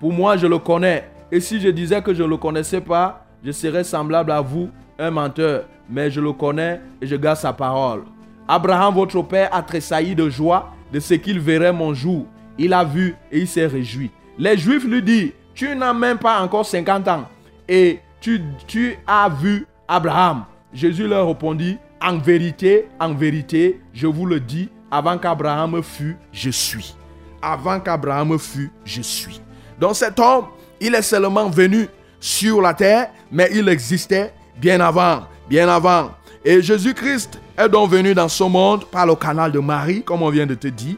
Pour 0.00 0.12
moi, 0.12 0.36
je 0.36 0.46
le 0.46 0.58
connais. 0.58 1.08
Et 1.30 1.40
si 1.40 1.60
je 1.60 1.68
disais 1.68 2.02
que 2.02 2.12
je 2.14 2.22
ne 2.22 2.28
le 2.28 2.36
connaissais 2.36 2.80
pas, 2.80 3.21
je 3.44 3.52
serais 3.52 3.84
semblable 3.84 4.30
à 4.30 4.40
vous, 4.40 4.70
un 4.98 5.10
menteur. 5.10 5.64
Mais 5.90 6.10
je 6.10 6.20
le 6.20 6.32
connais 6.32 6.80
et 7.00 7.06
je 7.06 7.16
garde 7.16 7.38
sa 7.38 7.52
parole. 7.52 8.04
Abraham, 8.48 8.94
votre 8.94 9.20
père, 9.22 9.48
a 9.52 9.62
tressailli 9.62 10.14
de 10.14 10.28
joie 10.28 10.72
de 10.92 11.00
ce 11.00 11.14
qu'il 11.14 11.40
verrait 11.40 11.72
mon 11.72 11.92
jour. 11.92 12.26
Il 12.58 12.72
a 12.72 12.84
vu 12.84 13.14
et 13.30 13.40
il 13.40 13.48
s'est 13.48 13.66
réjoui. 13.66 14.10
Les 14.38 14.56
Juifs 14.56 14.84
lui 14.84 15.02
disent, 15.02 15.32
tu 15.54 15.74
n'as 15.74 15.92
même 15.92 16.18
pas 16.18 16.40
encore 16.40 16.66
50 16.66 17.08
ans 17.08 17.24
et 17.68 18.00
tu, 18.20 18.40
tu 18.66 18.96
as 19.06 19.28
vu 19.28 19.66
Abraham. 19.88 20.44
Jésus 20.72 21.06
leur 21.06 21.28
répondit, 21.28 21.78
en 22.00 22.18
vérité, 22.18 22.88
en 22.98 23.14
vérité, 23.14 23.80
je 23.92 24.06
vous 24.06 24.26
le 24.26 24.40
dis, 24.40 24.68
avant 24.90 25.18
qu'Abraham 25.18 25.82
fût, 25.82 26.16
je 26.32 26.50
suis. 26.50 26.94
Avant 27.40 27.80
qu'Abraham 27.80 28.38
fût, 28.38 28.70
je 28.84 29.02
suis. 29.02 29.40
Donc 29.78 29.96
cet 29.96 30.18
homme, 30.18 30.46
il 30.80 30.94
est 30.94 31.02
seulement 31.02 31.48
venu 31.48 31.88
sur 32.22 32.62
la 32.62 32.72
terre, 32.72 33.10
mais 33.32 33.50
il 33.52 33.68
existait 33.68 34.32
bien 34.56 34.80
avant, 34.80 35.24
bien 35.50 35.68
avant. 35.68 36.12
Et 36.44 36.62
Jésus-Christ 36.62 37.40
est 37.58 37.68
donc 37.68 37.90
venu 37.90 38.14
dans 38.14 38.28
ce 38.28 38.44
monde 38.44 38.84
par 38.84 39.06
le 39.06 39.16
canal 39.16 39.50
de 39.50 39.58
Marie, 39.58 40.04
comme 40.04 40.22
on 40.22 40.30
vient 40.30 40.46
de 40.46 40.54
te 40.54 40.68
dire. 40.68 40.96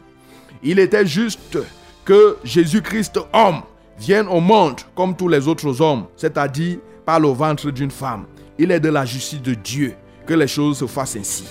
Il 0.61 0.77
était 0.77 1.05
juste 1.05 1.57
que 2.05 2.37
Jésus-Christ, 2.43 3.19
homme, 3.33 3.61
vienne 3.97 4.27
au 4.27 4.39
monde 4.39 4.81
comme 4.93 5.15
tous 5.15 5.27
les 5.27 5.47
autres 5.47 5.81
hommes, 5.81 6.05
c'est-à-dire 6.15 6.77
par 7.03 7.19
le 7.19 7.29
ventre 7.29 7.71
d'une 7.71 7.91
femme. 7.91 8.25
Il 8.59 8.71
est 8.71 8.79
de 8.79 8.89
la 8.89 9.03
justice 9.03 9.41
de 9.41 9.55
Dieu 9.55 9.95
que 10.27 10.33
les 10.35 10.47
choses 10.47 10.77
se 10.77 10.85
fassent 10.85 11.15
ainsi. 11.15 11.45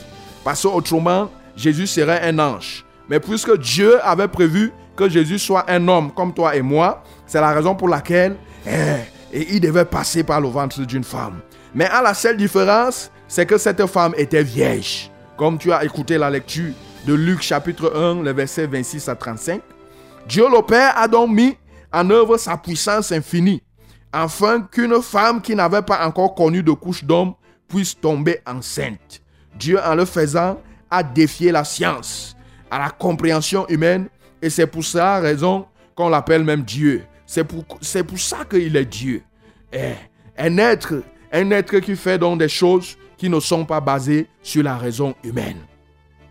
Parce 0.45 0.63
qu'autrement, 0.63 1.31
Jésus 1.57 1.89
serait 1.89 2.23
un 2.23 2.39
ange. 2.39 2.85
Mais 3.09 3.19
puisque 3.19 3.59
Dieu 3.59 3.99
avait 4.07 4.29
prévu 4.29 4.73
que 4.95 5.09
Jésus 5.09 5.41
soit 5.41 5.69
un 5.69 5.89
homme 5.89 6.13
comme 6.13 6.33
toi 6.33 6.55
et 6.55 6.63
moi, 6.63 7.03
c'est 7.27 7.41
la 7.41 7.53
raison 7.53 7.75
pour 7.75 7.89
laquelle 7.89 8.37
eh, 8.67 9.01
et 9.35 9.55
il 9.55 9.61
devait 9.61 9.85
passer 9.85 10.23
par 10.23 10.40
le 10.40 10.49
ventre 10.49 10.81
d'une 10.87 11.05
femme. 11.05 11.40
Mais 11.75 11.87
à 11.87 12.01
la 12.01 12.14
seule 12.14 12.37
différence, 12.37 13.11
c'est 13.27 13.44
que 13.44 13.59
cette 13.59 13.85
femme 13.87 14.14
était 14.16 14.44
vierge. 14.44 15.11
Comme 15.37 15.59
tu 15.59 15.73
as 15.73 15.85
écouté 15.85 16.16
la 16.16 16.31
lecture 16.31 16.73
de 17.05 17.14
Luc 17.14 17.42
chapitre 17.42 17.92
1, 17.94 18.23
les 18.23 18.33
versets 18.33 18.68
26 18.68 19.09
à 19.09 19.16
35. 19.16 19.61
Dieu 20.29 20.44
le 20.49 20.62
Père 20.62 20.97
a 20.97 21.09
donc 21.09 21.31
mis 21.31 21.57
en 21.92 22.09
œuvre 22.11 22.37
sa 22.37 22.57
puissance 22.57 23.11
infinie 23.11 23.61
afin 24.12 24.62
qu'une 24.62 25.03
femme 25.03 25.42
qui 25.42 25.57
n'avait 25.57 25.83
pas 25.83 26.07
encore 26.07 26.37
connu 26.37 26.62
de 26.62 26.70
couche 26.70 27.03
d'homme 27.05 27.35
puisse 27.66 27.99
tomber 28.01 28.38
enceinte. 28.47 29.20
Dieu, 29.59 29.81
en 29.85 29.97
le 29.97 30.05
faisant, 30.05 30.61
a 30.88 31.03
défié 31.03 31.51
la 31.51 31.64
science, 31.64 32.37
à 32.70 32.79
la 32.79 32.90
compréhension 32.90 33.66
humaine, 33.68 34.09
et 34.40 34.51
c'est 34.51 34.68
pour 34.68 34.85
ça 34.85 35.18
raison 35.18 35.66
qu'on 35.97 36.09
l'appelle 36.09 36.44
même 36.44 36.62
Dieu. 36.62 37.05
C'est 37.27 37.45
pour, 37.45 37.65
c'est 37.81 38.05
pour 38.05 38.19
ça 38.19 38.45
qu'il 38.45 38.77
est 38.77 38.85
Dieu. 38.85 39.23
Eh, 39.73 39.95
un 40.37 40.59
être, 40.59 41.03
un 41.33 41.51
être 41.51 41.79
qui 41.81 41.97
fait 41.97 42.19
donc 42.19 42.39
des 42.39 42.49
choses 42.49 42.97
qui 43.17 43.29
ne 43.29 43.41
sont 43.41 43.65
pas 43.65 43.81
basées 43.81 44.29
sur 44.43 44.63
la 44.63 44.77
raison 44.77 45.15
humaine. 45.25 45.59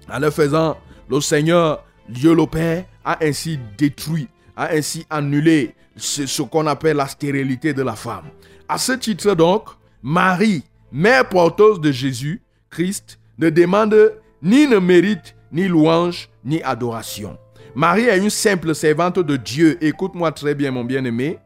En 0.10 0.20
le 0.20 0.30
faisant, 0.30 0.78
le 1.10 1.22
Seigneur, 1.22 1.84
Dieu 2.08 2.36
le 2.36 2.46
Père, 2.46 2.86
a 3.04 3.18
ainsi 3.24 3.60
détruit, 3.78 4.28
a 4.56 4.72
ainsi 4.72 5.06
annulé 5.10 5.76
ce, 5.96 6.26
ce 6.26 6.42
qu'on 6.42 6.68
appelle 6.68 6.98
la 6.98 7.08
stérilité 7.08 7.74
de 7.74 7.82
la 7.82 7.96
femme. 7.96 8.26
À 8.68 8.78
ce 8.78 8.94
titre 8.94 9.34
donc, 9.36 9.70
Marie, 10.02 10.64
mère 10.92 11.28
porteuse 11.28 11.80
de 11.80 11.92
Jésus, 11.92 12.42
Christ, 12.70 13.20
ne 13.38 13.50
demande 13.50 14.14
ni 14.42 14.68
ne 14.68 14.78
mérite 14.78 15.36
ni 15.52 15.68
louange 15.68 16.30
ni 16.44 16.62
adoration. 16.64 17.38
Marie 17.76 18.04
est 18.04 18.20
une 18.20 18.30
simple 18.30 18.76
servante 18.76 19.18
de 19.18 19.36
Dieu. 19.36 19.84
Écoute-moi 19.84 20.32
très 20.32 20.54
bien, 20.54 20.70
mon 20.70 20.84
bien-aimé. 20.84 21.40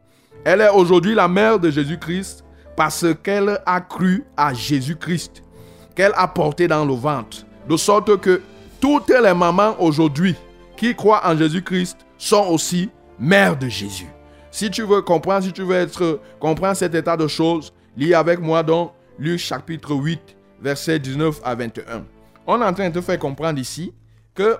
Elle 0.44 0.60
est 0.60 0.68
aujourd'hui 0.68 1.14
la 1.14 1.26
mère 1.26 1.58
de 1.58 1.70
Jésus-Christ 1.70 2.44
parce 2.76 3.06
qu'elle 3.22 3.58
a 3.64 3.80
cru 3.80 4.24
à 4.36 4.52
Jésus-Christ, 4.52 5.42
qu'elle 5.94 6.12
a 6.14 6.28
porté 6.28 6.68
dans 6.68 6.84
le 6.84 6.92
ventre. 6.92 7.46
De 7.66 7.78
sorte 7.78 8.20
que 8.20 8.42
toutes 8.78 9.08
les 9.08 9.32
mamans 9.32 9.74
aujourd'hui 9.80 10.34
qui 10.76 10.94
croient 10.94 11.26
en 11.26 11.34
Jésus-Christ 11.34 11.96
sont 12.18 12.46
aussi 12.48 12.90
mères 13.18 13.56
de 13.56 13.68
Jésus. 13.68 14.08
Si 14.50 14.70
tu 14.70 14.82
veux 14.82 15.00
comprendre, 15.00 15.44
si 15.44 15.52
tu 15.52 15.62
veux 15.62 15.76
être, 15.76 16.20
comprendre 16.38 16.76
cet 16.76 16.94
état 16.94 17.16
de 17.16 17.26
choses, 17.26 17.72
lis 17.96 18.12
avec 18.12 18.38
moi 18.38 18.62
donc 18.62 18.92
Luc 19.18 19.38
chapitre 19.38 19.94
8, 19.94 20.20
versets 20.60 20.98
19 20.98 21.40
à 21.42 21.54
21. 21.54 22.04
On 22.46 22.60
est 22.60 22.64
en 22.64 22.72
train 22.74 22.90
de 22.90 22.94
te 22.94 23.00
faire 23.00 23.18
comprendre 23.18 23.58
ici 23.58 23.94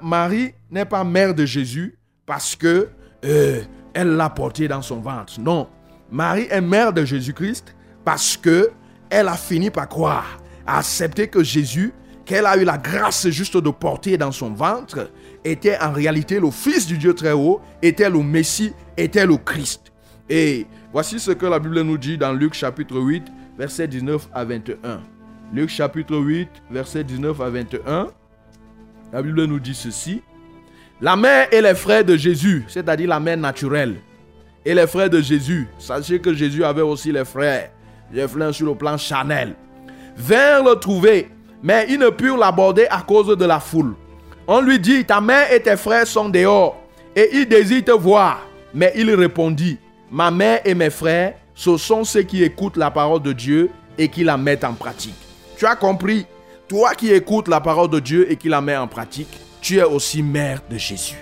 Marie 0.03 0.53
n'est 0.71 0.85
pas 0.85 1.05
mère 1.05 1.35
de 1.35 1.45
Jésus 1.45 1.99
parce 2.27 2.57
que 2.57 2.89
euh, 3.25 3.63
elle 3.95 4.17
l'a 4.17 4.31
porté 4.31 4.69
dans 4.69 4.83
son 4.83 5.01
ventre. 5.01 5.41
Non, 5.41 5.69
Marie 6.11 6.47
est 6.51 6.61
mère 6.61 6.93
de 6.93 7.05
Jésus-Christ 7.05 7.75
parce 8.05 8.37
que 8.37 8.71
elle 9.11 9.29
a 9.29 9.37
fini 9.37 9.71
par 9.71 9.89
croire, 9.89 10.39
accepter 10.67 11.29
que 11.29 11.43
Jésus, 11.43 11.93
qu'elle 12.25 12.47
a 12.47 12.57
eu 12.57 12.65
la 12.65 12.77
grâce 12.77 13.29
juste 13.29 13.57
de 13.57 13.71
porter 13.71 14.19
dans 14.19 14.33
son 14.33 14.51
ventre, 14.51 15.11
était 15.45 15.79
en 15.79 15.93
réalité 15.93 16.39
le 16.39 16.51
Fils 16.51 16.87
du 16.87 16.99
Dieu 16.99 17.15
très 17.15 17.33
haut, 17.33 17.61
était 17.81 18.11
le 18.11 18.23
Messie, 18.23 18.73
était 18.97 19.27
le 19.27 19.37
Christ. 19.37 19.93
Et 20.29 20.67
voici 20.93 21.19
ce 21.19 21.31
que 21.31 21.47
la 21.47 21.59
Bible 21.59 21.81
nous 21.81 21.97
dit 21.97 22.19
dans 22.19 22.33
Luc 22.33 22.53
chapitre 22.53 22.99
8, 22.99 23.25
versets 23.57 23.89
19 23.89 24.29
à 24.35 24.45
21. 24.45 25.01
Luc 25.55 25.71
chapitre 25.71 26.17
8, 26.17 26.49
versets 26.71 27.05
19 27.05 27.41
à 27.41 27.49
21. 27.49 28.09
La 29.13 29.23
Bible 29.23 29.45
nous 29.45 29.59
dit 29.59 29.75
ceci. 29.75 30.23
La 31.01 31.17
mère 31.17 31.49
et 31.53 31.63
les 31.63 31.75
frères 31.75 32.05
de 32.05 32.17
Jésus, 32.17 32.65
c'est-à-dire 32.69 33.09
la 33.09 33.21
mère 33.21 33.37
naturelle, 33.37 33.97
et 34.65 34.75
les 34.75 34.87
frères 34.87 35.09
de 35.09 35.21
Jésus, 35.21 35.69
sachez 35.79 36.19
que 36.19 36.35
Jésus 36.35 36.65
avait 36.65 36.83
aussi 36.83 37.13
les 37.13 37.25
frères, 37.25 37.71
les 38.13 38.27
frères 38.29 38.53
sur 38.53 38.67
le 38.67 38.75
plan 38.75 38.99
charnel, 38.99 39.55
vinrent 40.17 40.65
le 40.65 40.75
trouver, 40.75 41.31
mais 41.63 41.87
ils 41.89 41.99
ne 41.99 42.11
purent 42.11 42.37
l'aborder 42.37 42.87
à 42.91 43.01
cause 43.01 43.37
de 43.37 43.45
la 43.45 43.61
foule. 43.61 43.95
On 44.47 44.61
lui 44.61 44.79
dit, 44.79 45.05
ta 45.05 45.21
mère 45.21 45.53
et 45.53 45.61
tes 45.61 45.77
frères 45.77 46.07
sont 46.07 46.29
dehors, 46.29 46.77
et 47.15 47.31
ils 47.33 47.49
désirent 47.49 47.85
te 47.85 47.93
voir. 47.93 48.47
Mais 48.75 48.93
il 48.97 49.15
répondit, 49.15 49.79
ma 50.11 50.31
mère 50.31 50.61
et 50.65 50.75
mes 50.75 50.91
frères, 50.91 51.35
ce 51.55 51.77
sont 51.77 52.05
ceux 52.05 52.23
qui 52.23 52.43
écoutent 52.43 52.77
la 52.77 52.91
parole 52.91 53.23
de 53.23 53.33
Dieu 53.33 53.71
et 53.97 54.09
qui 54.09 54.25
la 54.25 54.37
mettent 54.37 54.65
en 54.65 54.75
pratique. 54.75 55.17
Tu 55.57 55.65
as 55.65 55.77
compris? 55.77 56.27
Toi 56.69 56.95
qui 56.95 57.11
écoutes 57.11 57.49
la 57.49 57.63
parole 57.63 57.89
de 57.89 57.99
Dieu 57.99 58.31
et 58.31 58.37
qui 58.37 58.51
la 58.51 58.61
mets 58.61 58.77
en 58.77 58.87
pratique, 58.87 59.41
tu 59.63 59.79
es 59.79 59.85
aussi 59.85 60.23
mère 60.23 60.61
de 60.69 60.77
Jésus. 60.77 61.17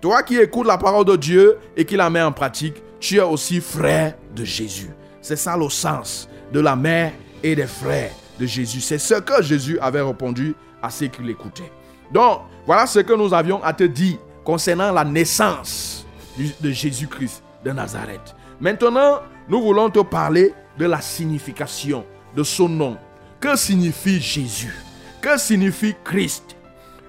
Toi 0.00 0.22
qui 0.22 0.38
écoutes 0.38 0.66
la 0.66 0.78
parole 0.78 1.04
de 1.04 1.16
Dieu 1.16 1.58
et 1.76 1.84
qui 1.84 1.96
la 1.96 2.08
mets 2.08 2.22
en 2.22 2.32
pratique, 2.32 2.76
tu 2.98 3.16
es 3.16 3.20
aussi 3.20 3.60
frère 3.60 4.14
de 4.34 4.42
Jésus. 4.42 4.90
C'est 5.20 5.36
ça 5.36 5.54
le 5.54 5.68
sens 5.68 6.30
de 6.50 6.60
la 6.60 6.74
mère 6.74 7.12
et 7.42 7.54
des 7.54 7.66
frères 7.66 8.12
de 8.40 8.46
Jésus. 8.46 8.80
C'est 8.80 8.96
ce 8.96 9.16
que 9.16 9.42
Jésus 9.42 9.78
avait 9.80 10.00
répondu 10.00 10.54
à 10.82 10.88
ceux 10.88 11.08
qui 11.08 11.22
l'écoutaient. 11.22 11.70
Donc, 12.10 12.40
voilà 12.64 12.86
ce 12.86 13.00
que 13.00 13.12
nous 13.12 13.34
avions 13.34 13.62
à 13.62 13.74
te 13.74 13.84
dire 13.84 14.16
concernant 14.44 14.92
la 14.92 15.04
naissance 15.04 16.06
de 16.38 16.70
Jésus-Christ 16.70 17.42
de 17.62 17.70
Nazareth. 17.70 18.34
Maintenant, 18.58 19.20
nous 19.46 19.60
voulons 19.60 19.90
te 19.90 20.00
parler 20.00 20.54
de 20.78 20.86
la 20.86 21.02
signification 21.02 22.06
de 22.34 22.42
son 22.42 22.70
nom. 22.70 22.96
Que 23.40 23.56
signifie 23.56 24.20
Jésus? 24.20 24.85
Que 25.26 25.36
signifie 25.38 25.96
Christ 26.04 26.56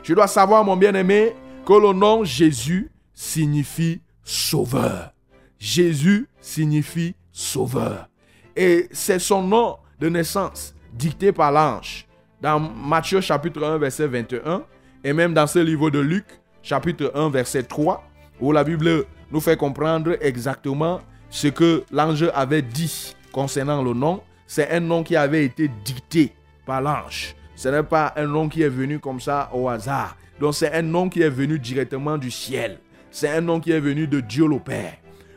Tu 0.01 0.15
dois 0.15 0.25
savoir, 0.25 0.63
mon 0.63 0.75
bien-aimé, 0.75 1.35
que 1.63 1.73
le 1.73 1.93
nom 1.93 2.23
Jésus 2.23 2.89
signifie 3.13 4.01
sauveur. 4.23 5.13
Jésus 5.59 6.27
signifie 6.41 7.13
sauveur. 7.31 8.09
Et 8.55 8.87
c'est 8.91 9.19
son 9.19 9.43
nom 9.43 9.77
de 9.99 10.09
naissance 10.09 10.73
dicté 10.93 11.31
par 11.31 11.51
l'ange 11.51 12.07
dans 12.41 12.59
Matthieu 12.59 13.21
chapitre 13.21 13.63
1 13.63 13.77
verset 13.77 14.07
21 14.07 14.63
et 15.03 15.13
même 15.13 15.35
dans 15.35 15.45
ce 15.45 15.59
livre 15.59 15.91
de 15.91 15.99
Luc 15.99 16.25
chapitre 16.63 17.11
1 17.13 17.29
verset 17.29 17.61
3 17.61 18.03
où 18.41 18.51
la 18.51 18.63
Bible 18.63 19.05
nous 19.31 19.41
fait 19.41 19.57
comprendre 19.57 20.17
exactement 20.21 21.01
ce 21.29 21.49
que 21.49 21.83
l'ange 21.91 22.25
avait 22.33 22.63
dit 22.63 23.15
concernant 23.31 23.83
le 23.83 23.93
nom. 23.93 24.23
C'est 24.47 24.71
un 24.71 24.79
nom 24.79 25.03
qui 25.03 25.15
avait 25.15 25.45
été 25.45 25.69
dicté 25.85 26.33
par 26.65 26.81
l'ange. 26.81 27.35
Ce 27.57 27.69
n'est 27.69 27.81
pas 27.81 28.13
un 28.15 28.27
nom 28.27 28.47
qui 28.47 28.61
est 28.61 28.69
venu 28.69 28.99
comme 28.99 29.19
ça 29.19 29.49
au 29.51 29.67
hasard. 29.67 30.15
Donc 30.39 30.53
c'est 30.53 30.71
un 30.73 30.83
nom 30.83 31.09
qui 31.09 31.23
est 31.23 31.29
venu 31.29 31.57
directement 31.57 32.19
du 32.19 32.29
ciel. 32.29 32.77
C'est 33.09 33.29
un 33.29 33.41
nom 33.41 33.59
qui 33.59 33.71
est 33.71 33.79
venu 33.79 34.07
de 34.07 34.19
Dieu 34.19 34.47
le 34.47 34.59
Père. 34.59 34.93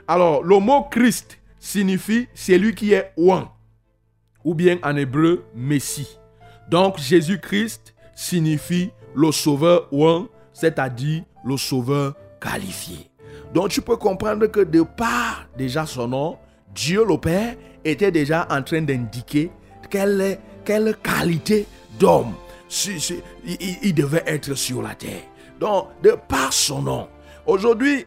Alors 0.06 0.44
le 0.44 0.58
mot 0.58 0.82
Christ 0.82 1.38
signifie 1.58 2.28
celui 2.34 2.74
qui 2.74 2.92
est 2.92 3.12
oint 3.16 3.50
ou 4.44 4.54
bien 4.54 4.76
en 4.82 4.96
hébreu 4.96 5.46
Messie. 5.54 6.18
Donc 6.68 6.98
Jésus-Christ 6.98 7.94
signifie 8.14 8.90
le 9.14 9.32
sauveur 9.32 9.88
oint, 9.90 10.28
c'est-à-dire 10.52 11.22
le 11.42 11.56
sauveur 11.56 12.14
qualifié. 12.38 13.10
Donc 13.54 13.70
tu 13.70 13.80
peux 13.80 13.96
comprendre 13.96 14.46
que 14.46 14.60
de 14.60 14.82
par 14.82 15.48
déjà 15.56 15.86
son 15.86 16.08
nom, 16.08 16.38
Dieu 16.74 17.02
le 17.02 17.16
Père 17.16 17.56
était 17.82 18.12
déjà 18.12 18.46
en 18.50 18.62
train 18.62 18.82
d'indiquer 18.82 19.50
quelle 19.88 20.38
qualité 21.02 21.66
d'homme 22.00 22.34
il, 23.44 23.78
il- 23.82 23.94
devait 23.94 24.22
être 24.26 24.54
sur 24.54 24.82
la 24.82 24.94
terre. 24.94 25.22
Donc 25.58 25.88
de 26.02 26.14
par 26.28 26.52
son 26.52 26.82
nom, 26.82 27.08
aujourd'hui, 27.46 28.06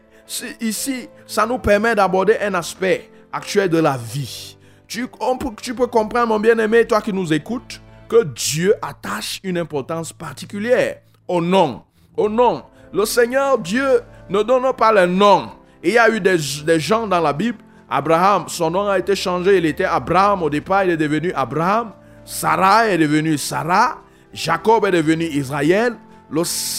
ici, 0.60 1.08
ça 1.26 1.46
nous 1.46 1.58
permet 1.58 1.94
d'aborder 1.94 2.36
un 2.40 2.54
aspect 2.54 3.10
actuel 3.32 3.68
de 3.68 3.78
la 3.78 3.96
vie. 3.96 4.56
Tu, 4.86 5.06
peux 5.08 5.86
comprendre, 5.86 6.28
mon 6.28 6.40
bien-aimé, 6.40 6.86
toi 6.86 7.00
qui 7.00 7.12
nous 7.12 7.32
écoutes, 7.32 7.80
que 8.08 8.24
Dieu 8.24 8.74
attache 8.80 9.40
une 9.42 9.58
importance 9.58 10.12
particulière 10.12 10.98
au 11.26 11.40
nom. 11.40 11.82
Au 12.16 12.28
nom. 12.28 12.62
Le 12.92 13.04
Seigneur 13.04 13.58
Dieu 13.58 14.02
ne 14.28 14.42
donne 14.42 14.72
pas 14.74 14.92
le 14.92 15.06
nom. 15.06 15.50
Il 15.82 15.92
y 15.92 15.98
a 15.98 16.08
eu 16.08 16.20
des 16.20 16.38
gens 16.78 17.06
dans 17.06 17.20
la 17.20 17.32
Bible. 17.32 17.58
Abraham, 17.90 18.44
son 18.48 18.70
nom 18.70 18.88
a 18.88 18.98
été 18.98 19.16
changé. 19.16 19.58
Il 19.58 19.66
était 19.66 19.84
Abraham. 19.84 20.42
Au 20.42 20.50
départ, 20.50 20.84
il 20.84 20.90
est 20.90 20.96
devenu 20.96 21.32
Abraham. 21.34 21.92
Sarah 22.24 22.88
est 22.88 22.98
devenue 22.98 23.36
Sarah. 23.38 23.98
Jacob 24.32 24.84
est 24.86 24.90
devenu 24.90 25.24
Israël. 25.24 25.96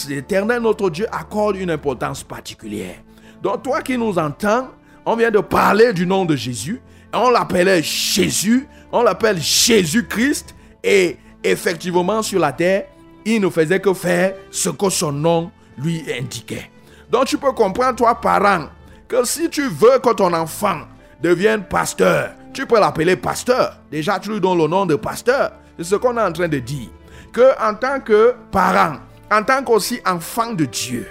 L'Éternel, 0.08 0.60
notre 0.60 0.90
Dieu, 0.90 1.06
accorde 1.10 1.56
une 1.56 1.70
importance 1.70 2.22
particulière. 2.22 2.96
Donc, 3.42 3.62
toi 3.62 3.80
qui 3.80 3.96
nous 3.96 4.18
entends, 4.18 4.68
on 5.04 5.16
vient 5.16 5.30
de 5.30 5.38
parler 5.38 5.92
du 5.92 6.06
nom 6.06 6.24
de 6.24 6.36
Jésus. 6.36 6.80
On 7.14 7.30
l'appelait 7.30 7.82
Jésus. 7.82 8.66
On 8.92 9.02
l'appelle 9.02 9.40
Jésus-Christ. 9.40 10.54
Et 10.82 11.16
effectivement, 11.42 12.22
sur 12.22 12.40
la 12.40 12.52
terre, 12.52 12.86
il 13.24 13.40
ne 13.40 13.48
faisait 13.48 13.80
que 13.80 13.94
faire 13.94 14.34
ce 14.50 14.68
que 14.68 14.90
son 14.90 15.12
nom 15.12 15.50
lui 15.78 16.04
indiquait. 16.18 16.70
Donc, 17.10 17.26
tu 17.26 17.38
peux 17.38 17.52
comprendre, 17.52 17.96
toi, 17.96 18.20
parent, 18.20 18.66
que 19.08 19.24
si 19.24 19.48
tu 19.48 19.68
veux 19.68 19.98
que 20.02 20.12
ton 20.12 20.32
enfant 20.32 20.80
devienne 21.22 21.62
pasteur, 21.64 22.34
tu 22.56 22.64
peux 22.64 22.80
l'appeler 22.80 23.16
pasteur. 23.16 23.76
Déjà, 23.90 24.18
tu 24.18 24.30
lui 24.30 24.40
donnes 24.40 24.56
le 24.56 24.66
nom 24.66 24.86
de 24.86 24.94
pasteur. 24.94 25.52
C'est 25.76 25.84
ce 25.84 25.96
qu'on 25.96 26.16
est 26.16 26.22
en 26.22 26.32
train 26.32 26.48
de 26.48 26.58
dire. 26.58 26.88
Que 27.30 27.52
en 27.62 27.74
tant 27.74 28.00
que 28.00 28.34
parent, 28.50 28.96
en 29.30 29.42
tant 29.42 29.62
qu'aussi 29.62 30.00
enfant 30.06 30.54
de 30.54 30.64
Dieu, 30.64 31.06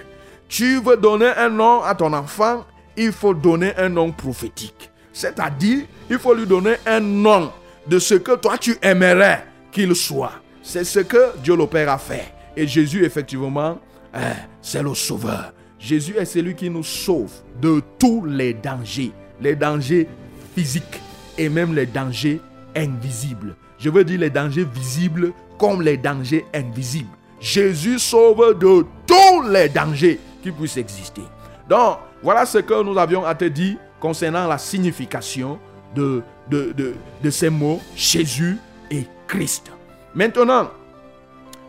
tu 0.50 0.82
veux 0.82 0.98
donner 0.98 1.30
un 1.38 1.50
nom 1.50 1.84
à 1.84 1.94
ton 1.94 2.12
enfant, 2.14 2.66
il 2.98 3.12
faut 3.12 3.36
donner 3.36 3.76
un 3.78 3.90
nom 3.90 4.12
prophétique. 4.12 4.90
C'est-à-dire, 5.14 5.86
il 6.10 6.18
faut 6.18 6.34
lui 6.34 6.48
donner 6.48 6.78
un 6.88 7.00
nom 7.00 7.52
de 7.86 8.00
ce 8.00 8.16
que 8.16 8.36
toi 8.38 8.58
tu 8.58 8.76
aimerais 8.82 9.46
qu'il 9.72 9.96
soit. 9.96 10.34
C'est 10.64 10.84
ce 10.84 11.02
que 11.02 11.38
Dieu 11.44 11.56
le 11.56 11.68
Père 11.68 11.92
a 11.92 12.00
fait. 12.00 12.34
Et 12.58 12.66
Jésus, 12.66 13.06
effectivement, 13.06 13.78
hein, 14.16 14.34
c'est 14.64 14.82
le 14.82 14.96
sauveur. 14.96 15.54
Jésus 15.78 16.16
est 16.18 16.26
celui 16.26 16.56
qui 16.56 16.72
nous 16.72 16.84
sauve 16.84 17.32
de 17.62 17.84
tous 18.00 18.26
les 18.26 18.56
dangers, 18.56 19.12
les 19.40 19.56
dangers 19.56 20.08
physiques 20.56 21.02
et 21.38 21.50
même 21.50 21.74
les 21.74 21.86
dangers 21.86 22.42
invisibles. 22.76 23.56
Je 23.78 23.90
veux 23.90 24.04
dire 24.04 24.20
les 24.20 24.30
dangers 24.30 24.66
visibles 24.66 25.34
comme 25.58 25.82
les 25.82 25.98
dangers 25.98 26.46
invisibles. 26.54 27.10
Jésus 27.40 28.00
sauve 28.00 28.58
de 28.58 28.86
tous 29.06 29.50
les 29.50 29.70
dangers 29.70 30.20
qui 30.42 30.52
puissent 30.52 30.78
exister. 30.78 31.22
Donc, 31.70 31.98
voilà 32.22 32.46
ce 32.46 32.60
que 32.60 32.84
nous 32.84 32.98
avions 32.98 33.26
à 33.26 33.36
te 33.36 33.46
dire 33.46 33.78
concernant 34.00 34.48
la 34.48 34.58
signification 34.58 35.60
de, 35.96 36.22
de, 36.50 36.74
de, 37.22 37.30
ces 37.30 37.50
mots 37.50 37.82
Jésus 37.96 38.58
et 38.92 39.06
Christ. 39.28 39.72
Maintenant, 40.14 40.70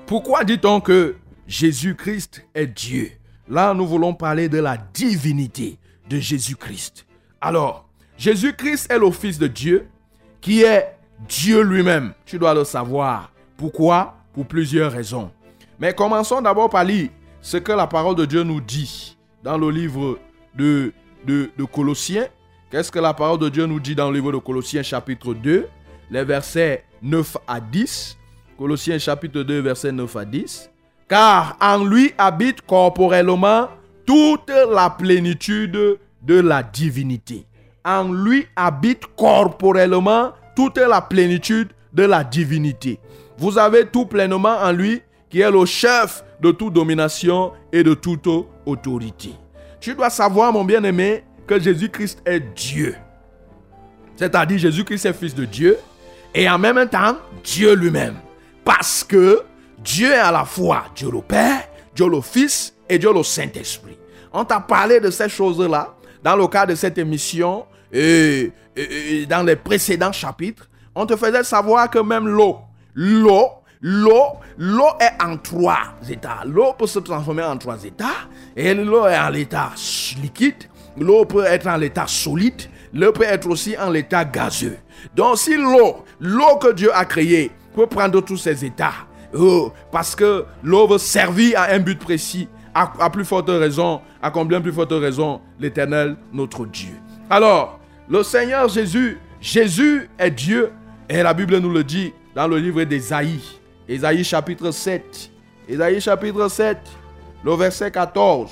pourquoi 0.07 0.45
dit-on 0.45 0.81
que 0.81 1.17
Jésus-Christ 1.47 2.45
est 2.55 2.67
Dieu? 2.67 3.13
Là, 3.49 3.75
nous 3.75 3.87
voulons 3.87 4.15
parler 4.15 4.49
de 4.49 4.59
la 4.59 4.77
divinité 4.77 5.79
de 6.09 6.19
Jésus-Christ. 6.19 7.07
Alors, 7.41 7.86
Jésus-Christ 8.19 8.91
est 8.91 8.99
le 8.99 9.11
Fils 9.11 9.39
de 9.39 9.47
Dieu 9.47 9.89
qui 10.41 10.63
est 10.63 10.97
Dieu 11.29 11.63
lui-même. 11.63 12.13
Tu 12.25 12.39
dois 12.39 12.55
le 12.55 12.65
savoir. 12.65 13.31
Pourquoi? 13.57 14.15
Pour 14.33 14.47
plusieurs 14.47 14.93
raisons. 14.93 15.31
Mais 15.79 15.93
commençons 15.93 16.41
d'abord 16.41 16.71
par 16.71 16.85
lire 16.85 17.11
ce 17.41 17.57
que 17.59 17.73
la 17.73 17.87
parole 17.87 18.17
de 18.17 18.25
Dieu 18.25 18.43
nous 18.43 18.61
dit 18.61 19.17
dans 19.43 19.59
le 19.59 19.71
livre 19.71 20.19
de, 20.55 20.93
de, 21.27 21.65
Colossiens. 21.71 22.27
Qu'est-ce 22.71 22.91
que 22.91 22.99
la 22.99 23.15
parole 23.15 23.39
de 23.39 23.49
Dieu 23.49 23.67
nous 23.67 23.81
dit 23.81 23.95
dans 23.95 24.11
le 24.11 24.17
livre 24.19 24.33
de 24.33 24.39
Colossiens 24.39 24.83
chapitre 24.83 25.35
2, 25.35 25.69
les 26.11 26.25
versets 26.25 26.85
9 27.03 27.37
à 27.47 27.61
10. 27.61 28.17
Colossiens 28.59 28.99
chapitre 28.99 29.43
2, 29.43 29.61
versets 29.61 29.93
9 29.93 30.17
à 30.17 30.25
10. 30.25 30.71
Car 31.09 31.57
en 31.61 31.85
lui 31.85 32.13
habite 32.19 32.63
corporellement 32.63 33.69
toute 34.07 34.51
la 34.51 34.91
plénitude 34.91 35.99
de 36.23 36.41
la 36.41 36.63
divinité. 36.63 37.47
En 37.87 38.13
lui 38.13 38.47
habite 38.57 39.05
corporellement 39.17 40.33
toute 40.57 40.77
la 40.79 41.01
plénitude 41.01 41.69
de 41.93 42.03
la 42.03 42.25
divinité. 42.25 42.99
Vous 43.39 43.59
avez 43.59 43.87
tout 43.87 44.07
pleinement 44.07 44.59
en 44.61 44.73
lui 44.73 45.01
qui 45.31 45.41
est 45.41 45.51
le 45.51 45.65
chef 45.65 46.25
de 46.41 46.51
toute 46.51 46.73
domination 46.73 47.53
et 47.73 47.85
de 47.85 47.95
toute 47.95 48.29
autorité. 48.67 49.31
Tu 49.81 49.95
dois 49.95 50.11
savoir, 50.11 50.53
mon 50.53 50.65
bien-aimé, 50.65 51.23
que 51.47 51.61
Jésus-Christ 51.61 52.23
est 52.27 52.41
Dieu. 52.57 52.97
C'est-à-dire 54.17 54.59
Jésus-Christ 54.59 55.07
est 55.07 55.13
fils 55.13 55.35
de 55.35 55.45
Dieu 55.45 55.79
et 56.35 56.49
en 56.51 56.59
même 56.59 56.89
temps 56.89 57.17
Dieu 57.45 57.75
lui-même. 57.75 58.17
Parce 58.65 59.05
que 59.05 59.43
Dieu 59.79 60.11
est 60.11 60.19
à 60.19 60.33
la 60.33 60.45
fois 60.45 60.87
Dieu 60.97 61.11
le 61.11 61.21
Père, 61.21 61.69
Dieu 61.95 62.09
le 62.09 62.21
Fils 62.21 62.75
et 62.89 62.99
Dieu 62.99 63.13
le 63.13 63.23
Saint-Esprit. 63.23 63.97
On 64.33 64.45
t'a 64.45 64.59
parlé 64.59 64.99
de 64.99 65.11
ces 65.11 65.29
choses-là 65.29 65.95
dans 66.23 66.35
le 66.35 66.47
cadre 66.49 66.73
de 66.73 66.77
cette 66.77 66.99
émission 66.99 67.65
et, 67.97 69.27
dans 69.27 69.43
les 69.43 69.57
précédents 69.57 70.13
chapitres. 70.13 70.69
On 70.95 71.07
te 71.07 71.17
faisait 71.17 71.45
savoir 71.45 71.91
que 71.91 71.99
même 71.99 72.27
l'eau, 72.27 72.59
l'eau, 72.95 73.49
l'eau, 73.81 74.39
l'eau 74.59 74.89
est 75.01 75.23
en 75.23 75.37
trois 75.37 75.95
états. 76.09 76.43
L'eau 76.47 76.73
peut 76.79 76.87
se 76.87 76.99
transformer 76.99 77.43
en 77.43 77.57
trois 77.57 77.83
états. 77.85 78.29
Et 78.57 78.75
l'eau 78.75 79.07
est 79.07 79.19
en 79.19 79.31
l'état 79.31 79.73
liquide. 80.23 80.65
L'eau 80.99 81.25
peut 81.25 81.45
être 81.45 81.67
en 81.67 81.77
l'état 81.77 82.07
solide. 82.07 82.63
L'eau 82.95 83.13
peut 83.13 83.25
être 83.25 83.49
aussi 83.49 83.77
en 83.77 83.91
l'état 83.91 84.25
gazeux. 84.25 84.79
Donc 85.15 85.39
si 85.39 85.57
l'eau, 85.57 86.05
l'eau 86.21 86.57
que 86.57 86.73
Dieu 86.73 86.91
a 86.95 87.05
créée, 87.05 87.51
peut 87.75 87.87
prendre 87.87 88.23
tous 88.23 88.39
ces 88.39 88.65
états, 88.65 88.95
oh, 89.35 89.71
parce 89.93 90.17
que 90.17 90.47
l'eau 90.63 90.89
veut 90.89 90.97
servir 90.97 91.61
à 91.61 91.73
un 91.73 91.79
but 91.79 91.99
précis, 91.99 92.49
à 92.75 93.11
plus 93.11 93.25
forte 93.25 93.49
raison, 93.49 94.01
à 94.23 94.31
combien 94.31 94.63
plus 94.63 94.73
forte 94.73 94.93
raison, 94.93 95.43
l'éternel, 95.61 96.17
notre 96.33 96.65
Dieu. 96.65 96.95
Alors, 97.29 97.79
le 98.09 98.23
Seigneur 98.23 98.69
Jésus, 98.69 99.19
Jésus 99.41 100.09
est 100.19 100.31
Dieu, 100.31 100.71
et 101.09 101.23
la 101.23 101.35
Bible 101.35 101.59
nous 101.59 101.71
le 101.73 101.85
dit 101.85 102.13
dans 102.35 102.47
le 102.49 102.59
livre 102.59 102.83
d'Ésaïe, 102.85 103.41
Ésaïe 103.89 104.25
chapitre 104.25 104.71
7, 104.71 105.31
Ésaïe 105.69 106.01
chapitre 106.01 106.49
7, 106.49 106.79
le 107.45 107.55
verset 107.55 107.91
14. 107.91 108.51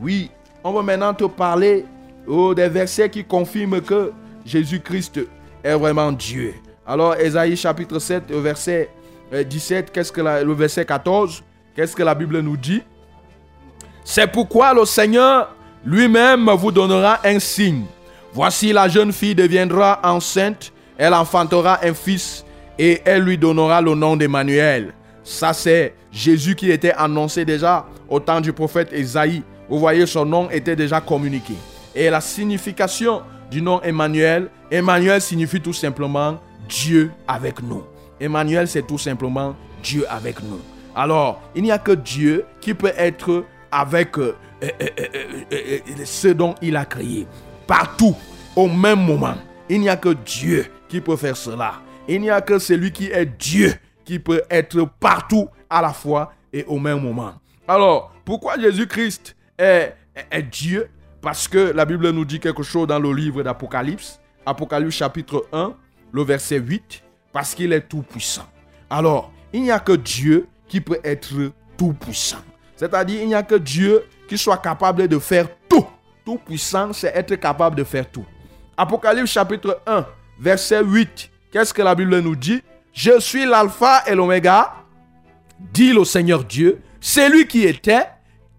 Oui, 0.00 0.30
on 0.64 0.72
va 0.72 0.82
maintenant 0.82 1.12
te 1.14 1.24
parler 1.24 1.84
oh, 2.26 2.54
des 2.54 2.68
versets 2.68 3.10
qui 3.10 3.24
confirment 3.24 3.80
que 3.80 4.12
Jésus-Christ 4.44 5.20
est 5.62 5.74
vraiment 5.74 6.12
Dieu. 6.12 6.54
Alors, 6.86 7.14
Ésaïe 7.16 7.56
chapitre 7.56 7.98
7, 7.98 8.30
au 8.32 8.40
verset 8.40 8.90
euh, 9.32 9.42
17, 9.44 9.92
qu'est-ce 9.92 10.10
que 10.10 10.20
la- 10.20 10.42
le 10.42 10.52
verset 10.52 10.84
14, 10.84 11.42
qu'est-ce 11.76 11.94
que 11.94 12.02
la 12.02 12.14
Bible 12.14 12.40
nous 12.40 12.56
dit? 12.56 12.82
C'est 14.04 14.26
pourquoi 14.26 14.72
le 14.74 14.84
Seigneur 14.84 15.54
lui-même 15.84 16.48
vous 16.50 16.72
donnera 16.72 17.20
un 17.24 17.38
signe. 17.38 17.84
Voici 18.32 18.72
la 18.72 18.88
jeune 18.88 19.12
fille 19.12 19.34
deviendra 19.34 20.00
enceinte, 20.04 20.72
elle 20.96 21.14
enfantera 21.14 21.80
un 21.84 21.94
fils 21.94 22.44
et 22.78 23.00
elle 23.04 23.22
lui 23.22 23.36
donnera 23.36 23.80
le 23.80 23.94
nom 23.94 24.16
d'Emmanuel. 24.16 24.94
Ça 25.24 25.52
c'est 25.52 25.94
Jésus 26.12 26.54
qui 26.54 26.70
était 26.70 26.92
annoncé 26.92 27.44
déjà 27.44 27.86
au 28.08 28.20
temps 28.20 28.40
du 28.40 28.52
prophète 28.52 28.92
Esaïe. 28.92 29.42
Vous 29.68 29.78
voyez, 29.78 30.06
son 30.06 30.24
nom 30.24 30.50
était 30.50 30.76
déjà 30.76 31.00
communiqué. 31.00 31.54
Et 31.94 32.10
la 32.10 32.20
signification 32.20 33.22
du 33.50 33.62
nom 33.62 33.80
Emmanuel, 33.82 34.48
Emmanuel 34.70 35.20
signifie 35.20 35.60
tout 35.60 35.72
simplement 35.72 36.38
Dieu 36.68 37.10
avec 37.26 37.62
nous. 37.62 37.82
Emmanuel, 38.20 38.68
c'est 38.68 38.86
tout 38.86 38.98
simplement 38.98 39.56
Dieu 39.82 40.04
avec 40.08 40.42
nous. 40.42 40.60
Alors, 40.94 41.40
il 41.54 41.62
n'y 41.62 41.72
a 41.72 41.78
que 41.78 41.92
Dieu 41.92 42.44
qui 42.60 42.74
peut 42.74 42.92
être 42.96 43.44
avec 43.72 44.18
euh, 44.18 44.36
euh, 44.62 44.68
euh, 45.52 45.78
ce 46.04 46.28
dont 46.28 46.54
il 46.60 46.76
a 46.76 46.84
créé. 46.84 47.26
Partout, 47.70 48.16
au 48.56 48.66
même 48.66 48.98
moment. 48.98 49.36
Il 49.68 49.80
n'y 49.80 49.88
a 49.88 49.96
que 49.96 50.08
Dieu 50.08 50.66
qui 50.88 51.00
peut 51.00 51.14
faire 51.14 51.36
cela. 51.36 51.74
Il 52.08 52.20
n'y 52.20 52.28
a 52.28 52.40
que 52.40 52.58
celui 52.58 52.90
qui 52.90 53.06
est 53.06 53.24
Dieu 53.24 53.72
qui 54.04 54.18
peut 54.18 54.42
être 54.50 54.88
partout 54.98 55.48
à 55.70 55.80
la 55.80 55.92
fois 55.92 56.32
et 56.52 56.64
au 56.64 56.80
même 56.80 57.00
moment. 57.00 57.34
Alors, 57.68 58.12
pourquoi 58.24 58.58
Jésus-Christ 58.58 59.36
est, 59.56 59.94
Dieu? 60.50 60.90
Parce 61.22 61.46
que 61.46 61.70
la 61.72 61.84
Bible 61.84 62.10
nous 62.10 62.24
dit 62.24 62.40
quelque 62.40 62.64
chose 62.64 62.88
dans 62.88 62.98
le 62.98 63.12
livre 63.12 63.44
d'Apocalypse. 63.44 64.18
Apocalypse 64.44 64.96
chapitre 64.96 65.46
1, 65.52 65.72
le 66.10 66.22
verset 66.24 66.58
8. 66.58 67.04
Parce 67.32 67.54
qu'il 67.54 67.72
est 67.72 67.82
tout 67.82 68.02
puissant. 68.02 68.48
Alors, 68.90 69.30
il 69.52 69.62
n'y 69.62 69.70
a 69.70 69.78
que 69.78 69.92
Dieu 69.92 70.48
qui 70.66 70.80
peut 70.80 70.98
être 71.04 71.52
tout 71.76 71.92
puissant. 71.92 72.38
C'est-à-dire, 72.74 73.22
il 73.22 73.28
n'y 73.28 73.34
a 73.36 73.44
que 73.44 73.54
Dieu 73.54 74.02
qui 74.26 74.36
soit 74.36 74.58
capable 74.58 75.06
de 75.06 75.20
faire 75.20 75.46
tout. 75.68 75.86
Tout 76.24 76.38
puissant, 76.38 76.92
c'est 76.92 77.14
être 77.14 77.34
capable 77.36 77.76
de 77.76 77.84
faire 77.84 78.10
tout. 78.10 78.26
Apocalypse 78.76 79.30
chapitre 79.30 79.80
1, 79.86 80.06
verset 80.38 80.82
8. 80.82 81.30
Qu'est-ce 81.52 81.74
que 81.74 81.82
la 81.82 81.94
Bible 81.94 82.18
nous 82.20 82.36
dit? 82.36 82.62
Je 82.92 83.20
suis 83.20 83.44
l'alpha 83.44 84.02
et 84.06 84.14
l'oméga, 84.14 84.74
dit 85.72 85.92
le 85.92 86.04
Seigneur 86.04 86.44
Dieu, 86.44 86.80
celui 87.00 87.46
qui 87.46 87.64
était, 87.64 88.06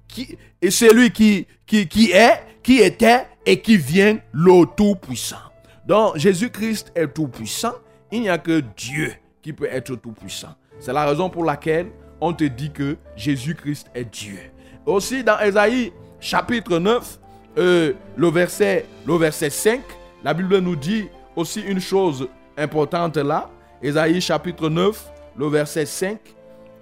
qui, 0.08 0.38
et 0.62 0.72
celui 0.72 1.12
qui, 1.12 1.48
qui, 1.66 1.88
qui 1.88 2.12
est, 2.12 2.44
qui 2.64 2.80
était 2.80 3.28
et 3.46 3.62
qui 3.62 3.78
vient, 3.78 4.20
le 4.32 4.66
Tout-Puissant. 4.76 5.52
Donc, 5.86 6.18
Jésus-Christ 6.18 6.92
est 6.96 7.08
tout-puissant. 7.08 7.74
Il 8.12 8.22
n'y 8.22 8.30
a 8.30 8.38
que 8.38 8.62
Dieu 8.78 9.14
qui 9.42 9.52
peut 9.52 9.68
être 9.70 9.96
tout-puissant. 9.96 10.56
C'est 10.80 10.94
la 10.94 11.06
raison 11.06 11.30
pour 11.30 11.44
laquelle 11.44 11.88
on 12.20 12.34
te 12.34 12.44
dit 12.44 12.72
que 12.72 12.98
Jésus-Christ 13.16 13.88
est 13.96 14.06
Dieu. 14.06 14.40
Aussi, 14.86 15.24
dans 15.24 15.40
Ésaïe 15.40 15.92
chapitre 16.20 16.78
9, 16.78 17.20
euh, 17.58 17.94
le, 18.16 18.30
verset, 18.30 18.86
le 19.06 19.16
verset 19.16 19.50
5, 19.50 19.82
la 20.24 20.34
Bible 20.34 20.60
nous 20.60 20.76
dit 20.76 21.08
aussi 21.36 21.62
une 21.62 21.80
chose 21.80 22.28
importante 22.58 23.18
là. 23.18 23.50
Ésaïe 23.82 24.22
chapitre 24.22 24.70
9, 24.70 25.12
le 25.38 25.48
verset 25.48 25.86
5, 25.86 26.20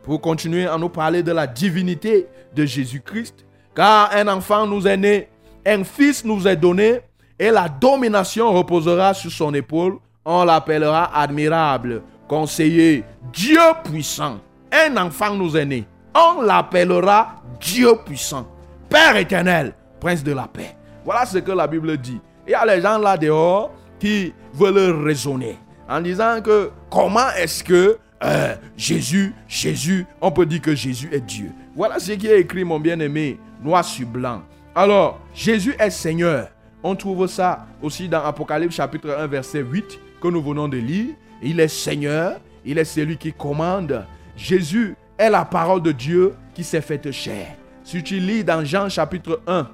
pour 0.04 0.20
continuer 0.20 0.66
à 0.66 0.78
nous 0.78 0.90
parler 0.90 1.24
de 1.24 1.32
la 1.32 1.48
divinité 1.48 2.28
de 2.56 2.66
Jésus-Christ. 2.66 3.46
Car 3.76 4.12
un 4.14 4.28
enfant 4.28 4.68
nous 4.68 4.86
est 4.86 4.98
né, 4.98 5.30
un 5.66 5.84
fils 5.84 6.26
nous 6.26 6.48
est 6.48 6.56
donné, 6.58 7.00
et 7.40 7.52
la 7.52 7.70
domination 7.70 8.52
reposera 8.52 9.14
sur 9.14 9.32
son 9.32 9.54
épaule. 9.54 9.98
On 10.26 10.44
l'appellera 10.44 11.18
admirable, 11.18 12.02
conseiller, 12.28 13.06
Dieu 13.32 13.62
puissant. 13.86 14.40
Un 14.72 14.98
enfant 14.98 15.34
nous 15.34 15.56
est 15.56 15.66
né. 15.66 15.86
On 16.14 16.42
l'appellera 16.42 17.36
Dieu 17.60 17.96
puissant, 18.06 18.48
Père 18.90 19.16
éternel, 19.16 19.74
Prince 20.00 20.24
de 20.24 20.32
la 20.32 20.47
paix. 20.47 20.76
Voilà 21.06 21.26
ce 21.26 21.38
que 21.38 21.52
la 21.52 21.68
Bible 21.68 21.97
dit. 21.97 22.20
Il 22.47 22.52
y 22.52 22.56
a 22.56 22.66
les 22.66 22.82
gens 22.82 22.97
là 22.97 23.18
dehors 23.18 23.72
qui 24.00 24.34
veulent 24.54 25.04
raisonner 25.06 25.58
en 25.88 26.02
disant 26.02 26.41
que 26.41 26.72
comment 26.89 27.30
est-ce 27.38 27.64
que 27.64 27.97
euh, 28.24 28.56
Jésus, 28.78 29.34
Jésus, 29.47 30.06
on 30.22 30.32
peut 30.32 30.45
dire 30.45 30.62
que 30.62 30.76
Jésus 30.76 31.10
est 31.12 31.22
Dieu. 31.22 31.52
Voilà 31.76 32.00
ce 32.00 32.12
qui 32.12 32.28
est 32.28 32.41
écrit, 32.41 32.64
mon 32.64 32.80
bien-aimé, 32.80 33.39
noir 33.62 33.84
sur 33.84 34.08
blanc. 34.08 34.41
Alors, 34.76 35.20
Jésus 35.34 35.76
est 35.80 35.89
Seigneur. 35.89 36.50
On 36.84 36.95
trouve 36.95 37.28
ça 37.28 37.66
aussi 37.82 38.08
dans 38.08 38.24
Apocalypse 38.24 38.76
chapitre 38.76 39.16
1, 39.18 39.28
verset 39.28 39.62
8, 39.62 40.00
que 40.22 40.28
nous 40.28 40.41
venons 40.41 40.68
de 40.68 40.78
lire. 40.78 41.16
Il 41.41 41.60
est 41.60 41.68
Seigneur, 41.70 42.39
il 42.66 42.78
est 42.78 42.86
celui 42.86 43.18
qui 43.18 43.34
commande. 43.34 44.06
Jésus 44.36 44.95
est 45.18 45.30
la 45.30 45.45
parole 45.45 45.82
de 45.82 45.91
Dieu 45.91 46.34
qui 46.54 46.64
s'est 46.64 46.82
faite 46.82 47.12
chair. 47.12 47.56
si 47.84 48.04
tu 48.04 48.20
lis 48.20 48.43
dans 48.43 48.64
Jean 48.64 48.88
chapitre 48.89 49.41
1, 49.47 49.68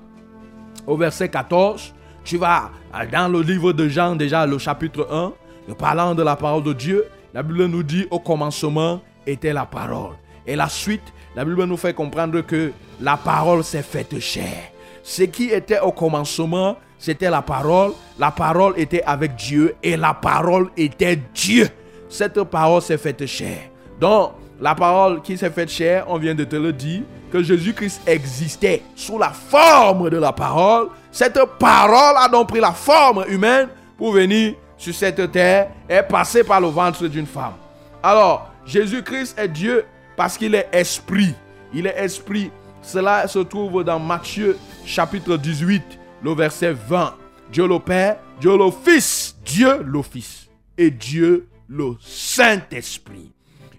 au 0.88 0.97
verset 0.97 1.29
14, 1.29 1.93
tu 2.23 2.38
vas 2.38 2.71
euh, 2.93 3.05
dans 3.11 3.31
le 3.31 3.41
livre 3.41 3.73
de 3.73 3.88
Jean, 3.88 4.15
déjà 4.15 4.45
le 4.45 4.57
chapitre 4.57 5.07
1, 5.11 5.33
le 5.67 5.73
parlant 5.75 6.13
de 6.15 6.23
la 6.23 6.36
parole 6.36 6.63
de 6.63 6.73
Dieu, 6.73 7.05
la 7.33 7.43
Bible 7.43 7.65
nous 7.65 7.83
dit 7.83 8.07
au 8.11 8.19
commencement 8.19 9.01
était 9.25 9.53
la 9.53 9.65
parole. 9.65 10.13
Et 10.47 10.55
la 10.55 10.69
suite, 10.69 11.13
la 11.36 11.43
Bible 11.43 11.63
nous 11.65 11.77
fait 11.77 11.93
comprendre 11.93 12.41
que 12.41 12.71
la 13.01 13.17
parole 13.17 13.63
s'est 13.63 13.81
faite 13.81 14.19
chair. 14.19 14.71
Ce 15.03 15.23
qui 15.23 15.49
était 15.49 15.79
au 15.79 15.91
commencement, 15.91 16.77
c'était 16.97 17.29
la 17.29 17.41
parole. 17.41 17.91
La 18.17 18.31
parole 18.31 18.73
était 18.77 19.03
avec 19.03 19.36
Dieu 19.36 19.75
et 19.83 19.97
la 19.97 20.13
parole 20.13 20.69
était 20.77 21.19
Dieu. 21.33 21.67
Cette 22.09 22.41
parole 22.43 22.81
s'est 22.81 22.97
faite 22.97 23.25
chair. 23.25 23.69
Donc, 23.99 24.31
la 24.61 24.73
parole 24.73 25.21
qui 25.21 25.38
s'est 25.38 25.49
faite 25.49 25.69
chair, 25.69 26.05
on 26.07 26.17
vient 26.17 26.36
de 26.36 26.43
te 26.43 26.55
le 26.55 26.71
dire, 26.71 27.03
que 27.36 27.43
Jésus-Christ 27.43 28.01
existait 28.07 28.81
sous 28.95 29.19
la 29.19 29.31
forme 29.31 30.09
de 30.09 30.15
la 30.15 30.31
parole. 30.31 30.88
Cette 31.11 31.38
parole 31.59 32.15
a 32.17 32.29
donc 32.29 32.47
pris 32.47 32.61
la 32.61 32.71
forme 32.71 33.25
humaine 33.27 33.67
pour 33.97 34.13
venir 34.13 34.53
sur 34.77 34.95
cette 34.95 35.33
terre 35.33 35.69
et 35.89 36.01
passer 36.01 36.45
par 36.45 36.61
le 36.61 36.67
ventre 36.67 37.07
d'une 37.07 37.25
femme. 37.25 37.55
Alors, 38.01 38.49
Jésus-Christ 38.65 39.38
est 39.38 39.49
Dieu 39.49 39.83
parce 40.15 40.38
qu'il 40.38 40.55
est 40.55 40.69
esprit. 40.71 41.33
Il 41.73 41.88
est 41.88 41.97
esprit. 41.97 42.51
Cela 42.81 43.27
se 43.27 43.39
trouve 43.39 43.83
dans 43.83 43.99
Matthieu 43.99 44.57
chapitre 44.86 45.36
18, 45.36 45.83
le 46.23 46.33
verset 46.33 46.71
20. 46.71 47.15
Dieu 47.51 47.67
le 47.67 47.79
Père, 47.79 48.15
Dieu 48.39 48.57
le 48.57 48.71
Fils, 48.71 49.36
Dieu 49.43 49.83
le 49.83 50.01
Fils 50.01 50.47
et 50.77 50.89
Dieu 50.89 51.49
le 51.67 51.97
Saint-Esprit. 51.99 53.33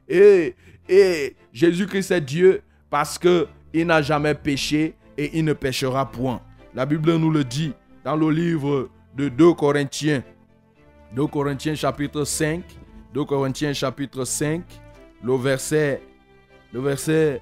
Et, 0.07 0.55
et 0.91 1.37
Jésus-Christ 1.55 2.11
est 2.11 2.21
Dieu 2.21 2.63
parce 2.91 3.19
que 3.19 3.47
il 3.73 3.87
n'a 3.87 4.03
jamais 4.03 4.35
péché 4.35 4.95
et 5.19 5.39
il 5.39 5.45
ne 5.45 5.53
péchera 5.53 6.11
point. 6.11 6.41
La 6.75 6.87
Bible 6.87 7.17
nous 7.17 7.31
le 7.31 7.45
dit 7.45 7.73
dans 8.05 8.17
le 8.17 8.31
livre 8.31 8.89
de 9.15 9.29
2 9.29 9.55
Corinthiens. 9.55 10.23
2 11.15 11.27
Corinthiens 11.27 11.75
chapitre 11.75 12.25
5. 12.25 12.63
2 13.15 13.25
Corinthiens 13.25 13.73
chapitre 13.73 14.25
5. 14.25 14.63
Le 15.23 15.37
verset, 15.37 16.03
le 16.73 16.81
verset, 16.81 17.41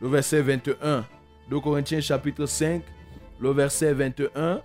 le 0.00 0.08
verset 0.08 0.42
21. 0.42 1.04
2 1.50 1.60
Corinthiens 1.60 2.00
chapitre 2.00 2.46
5. 2.46 2.82
Le 3.40 3.50
verset 3.50 3.92
21. 3.92 4.60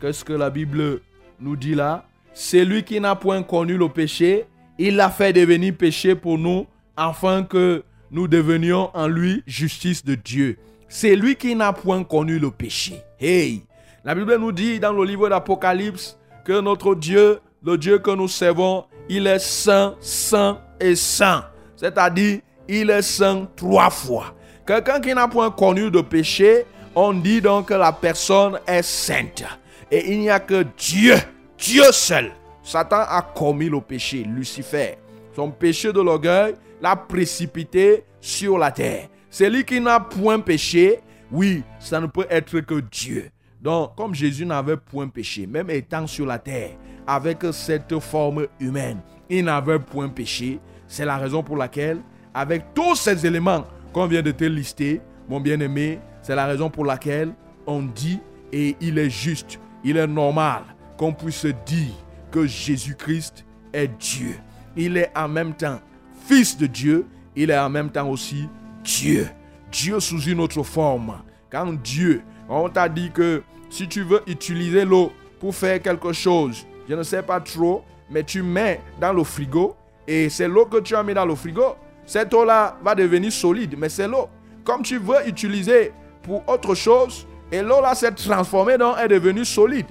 Qu'est-ce 0.00 0.24
que 0.24 0.32
la 0.32 0.50
Bible 0.50 1.00
nous 1.40 1.56
dit 1.56 1.74
là? 1.74 2.08
C'est 2.32 2.64
lui 2.64 2.82
qui 2.82 3.00
n'a 3.00 3.16
point 3.16 3.42
connu 3.42 3.76
le 3.76 3.88
péché. 3.88 4.46
Il 4.78 4.96
l'a 4.96 5.10
fait 5.10 5.32
devenir 5.32 5.74
péché 5.76 6.14
pour 6.14 6.38
nous 6.38 6.66
afin 6.96 7.42
que 7.42 7.82
nous 8.10 8.28
devenions 8.28 8.90
en 8.94 9.08
lui 9.08 9.42
justice 9.46 10.04
de 10.04 10.14
Dieu. 10.14 10.58
C'est 10.88 11.16
lui 11.16 11.36
qui 11.36 11.54
n'a 11.54 11.72
point 11.72 12.04
connu 12.04 12.38
le 12.38 12.50
péché. 12.50 13.02
Hey! 13.20 13.64
La 14.04 14.14
Bible 14.14 14.36
nous 14.36 14.52
dit 14.52 14.78
dans 14.78 14.92
le 14.92 15.04
livre 15.04 15.28
d'Apocalypse 15.28 16.16
que 16.44 16.60
notre 16.60 16.94
Dieu, 16.94 17.40
le 17.64 17.76
Dieu 17.76 17.98
que 17.98 18.12
nous 18.12 18.28
servons, 18.28 18.84
il 19.08 19.26
est 19.26 19.40
saint, 19.40 19.96
saint 20.00 20.60
et 20.80 20.94
saint. 20.94 21.46
C'est-à-dire, 21.76 22.40
il 22.68 22.90
est 22.90 23.02
saint 23.02 23.48
trois 23.56 23.90
fois. 23.90 24.34
Quelqu'un 24.66 25.00
qui 25.00 25.14
n'a 25.14 25.28
point 25.28 25.50
connu 25.50 25.90
de 25.90 26.00
péché, 26.00 26.64
on 26.94 27.12
dit 27.12 27.40
donc 27.40 27.68
que 27.68 27.74
la 27.74 27.92
personne 27.92 28.58
est 28.66 28.82
sainte. 28.82 29.44
Et 29.90 30.12
il 30.12 30.20
n'y 30.20 30.30
a 30.30 30.40
que 30.40 30.64
Dieu, 30.76 31.16
Dieu 31.58 31.84
seul. 31.92 32.32
Satan 32.62 33.04
a 33.08 33.22
commis 33.22 33.68
le 33.68 33.80
péché, 33.80 34.24
Lucifer. 34.24 34.98
Son 35.34 35.50
péché 35.50 35.92
de 35.92 36.00
l'orgueil 36.00 36.54
l'a 36.80 36.96
précipité 36.96 38.04
sur 38.20 38.58
la 38.58 38.70
terre. 38.70 39.08
Celui 39.30 39.64
qui 39.64 39.80
n'a 39.80 40.00
point 40.00 40.40
péché, 40.40 41.00
oui, 41.30 41.62
ça 41.78 42.00
ne 42.00 42.06
peut 42.06 42.26
être 42.30 42.60
que 42.60 42.80
Dieu. 42.80 43.30
Donc, 43.60 43.96
comme 43.96 44.14
Jésus 44.14 44.46
n'avait 44.46 44.76
point 44.76 45.08
péché, 45.08 45.46
même 45.46 45.70
étant 45.70 46.06
sur 46.06 46.26
la 46.26 46.38
terre, 46.38 46.70
avec 47.06 47.38
cette 47.52 47.98
forme 47.98 48.46
humaine, 48.60 49.00
il 49.28 49.44
n'avait 49.44 49.78
point 49.78 50.08
péché. 50.08 50.60
C'est 50.86 51.04
la 51.04 51.16
raison 51.16 51.42
pour 51.42 51.56
laquelle, 51.56 52.00
avec 52.32 52.74
tous 52.74 52.96
ces 52.96 53.26
éléments 53.26 53.64
qu'on 53.92 54.06
vient 54.06 54.22
de 54.22 54.30
te 54.30 54.44
lister, 54.44 55.00
mon 55.28 55.40
bien-aimé, 55.40 55.98
c'est 56.22 56.34
la 56.34 56.46
raison 56.46 56.70
pour 56.70 56.84
laquelle 56.84 57.32
on 57.66 57.82
dit, 57.82 58.20
et 58.52 58.76
il 58.80 58.98
est 58.98 59.10
juste, 59.10 59.58
il 59.82 59.96
est 59.96 60.06
normal 60.06 60.62
qu'on 60.96 61.12
puisse 61.12 61.46
dire 61.64 61.94
que 62.30 62.46
Jésus-Christ 62.46 63.44
est 63.72 63.88
Dieu. 63.98 64.36
Il 64.76 64.96
est 64.96 65.10
en 65.16 65.28
même 65.28 65.54
temps 65.54 65.80
Fils 66.26 66.58
de 66.58 66.66
Dieu, 66.66 67.06
il 67.36 67.50
est 67.50 67.58
en 67.58 67.70
même 67.70 67.88
temps 67.88 68.08
aussi 68.08 68.48
Dieu. 68.82 69.28
Dieu 69.70 70.00
sous 70.00 70.20
une 70.22 70.40
autre 70.40 70.64
forme. 70.64 71.22
Quand 71.48 71.72
Dieu, 71.72 72.22
on 72.48 72.68
t'a 72.68 72.88
dit 72.88 73.12
que 73.12 73.44
si 73.70 73.86
tu 73.86 74.02
veux 74.02 74.22
utiliser 74.26 74.84
l'eau 74.84 75.12
pour 75.38 75.54
faire 75.54 75.80
quelque 75.80 76.12
chose, 76.12 76.66
je 76.88 76.94
ne 76.94 77.04
sais 77.04 77.22
pas 77.22 77.38
trop, 77.38 77.84
mais 78.10 78.24
tu 78.24 78.42
mets 78.42 78.80
dans 79.00 79.12
le 79.12 79.22
frigo 79.22 79.76
et 80.08 80.28
c'est 80.28 80.48
l'eau 80.48 80.66
que 80.66 80.78
tu 80.78 80.96
as 80.96 81.02
mis 81.04 81.14
dans 81.14 81.24
le 81.24 81.36
frigo. 81.36 81.76
Cette 82.04 82.34
eau-là 82.34 82.76
va 82.82 82.96
devenir 82.96 83.30
solide, 83.32 83.76
mais 83.78 83.88
c'est 83.88 84.08
l'eau. 84.08 84.28
Comme 84.64 84.82
tu 84.82 84.98
veux 84.98 85.28
utiliser 85.28 85.92
pour 86.22 86.42
autre 86.48 86.74
chose, 86.74 87.24
et 87.52 87.62
l'eau 87.62 87.80
là 87.80 87.94
s'est 87.94 88.10
transformée, 88.10 88.76
donc 88.76 88.96
est 88.98 89.06
devenue 89.06 89.44
solide. 89.44 89.86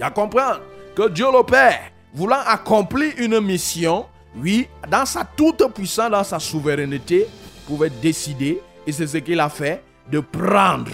A 0.00 0.10
comprendre 0.10 0.60
que 0.96 1.10
Dieu 1.10 1.26
le 1.30 1.44
Père, 1.44 1.92
voulant 2.14 2.40
accomplir 2.46 3.12
une 3.18 3.38
mission, 3.40 4.06
oui, 4.36 4.68
dans 4.90 5.04
sa 5.04 5.24
toute 5.24 5.62
puissance, 5.74 6.10
dans 6.10 6.24
sa 6.24 6.38
souveraineté, 6.38 7.26
pouvait 7.66 7.90
décider, 7.90 8.60
et 8.86 8.92
c'est 8.92 9.06
ce 9.06 9.18
qu'il 9.18 9.40
a 9.40 9.48
fait, 9.48 9.82
de 10.10 10.20
prendre, 10.20 10.90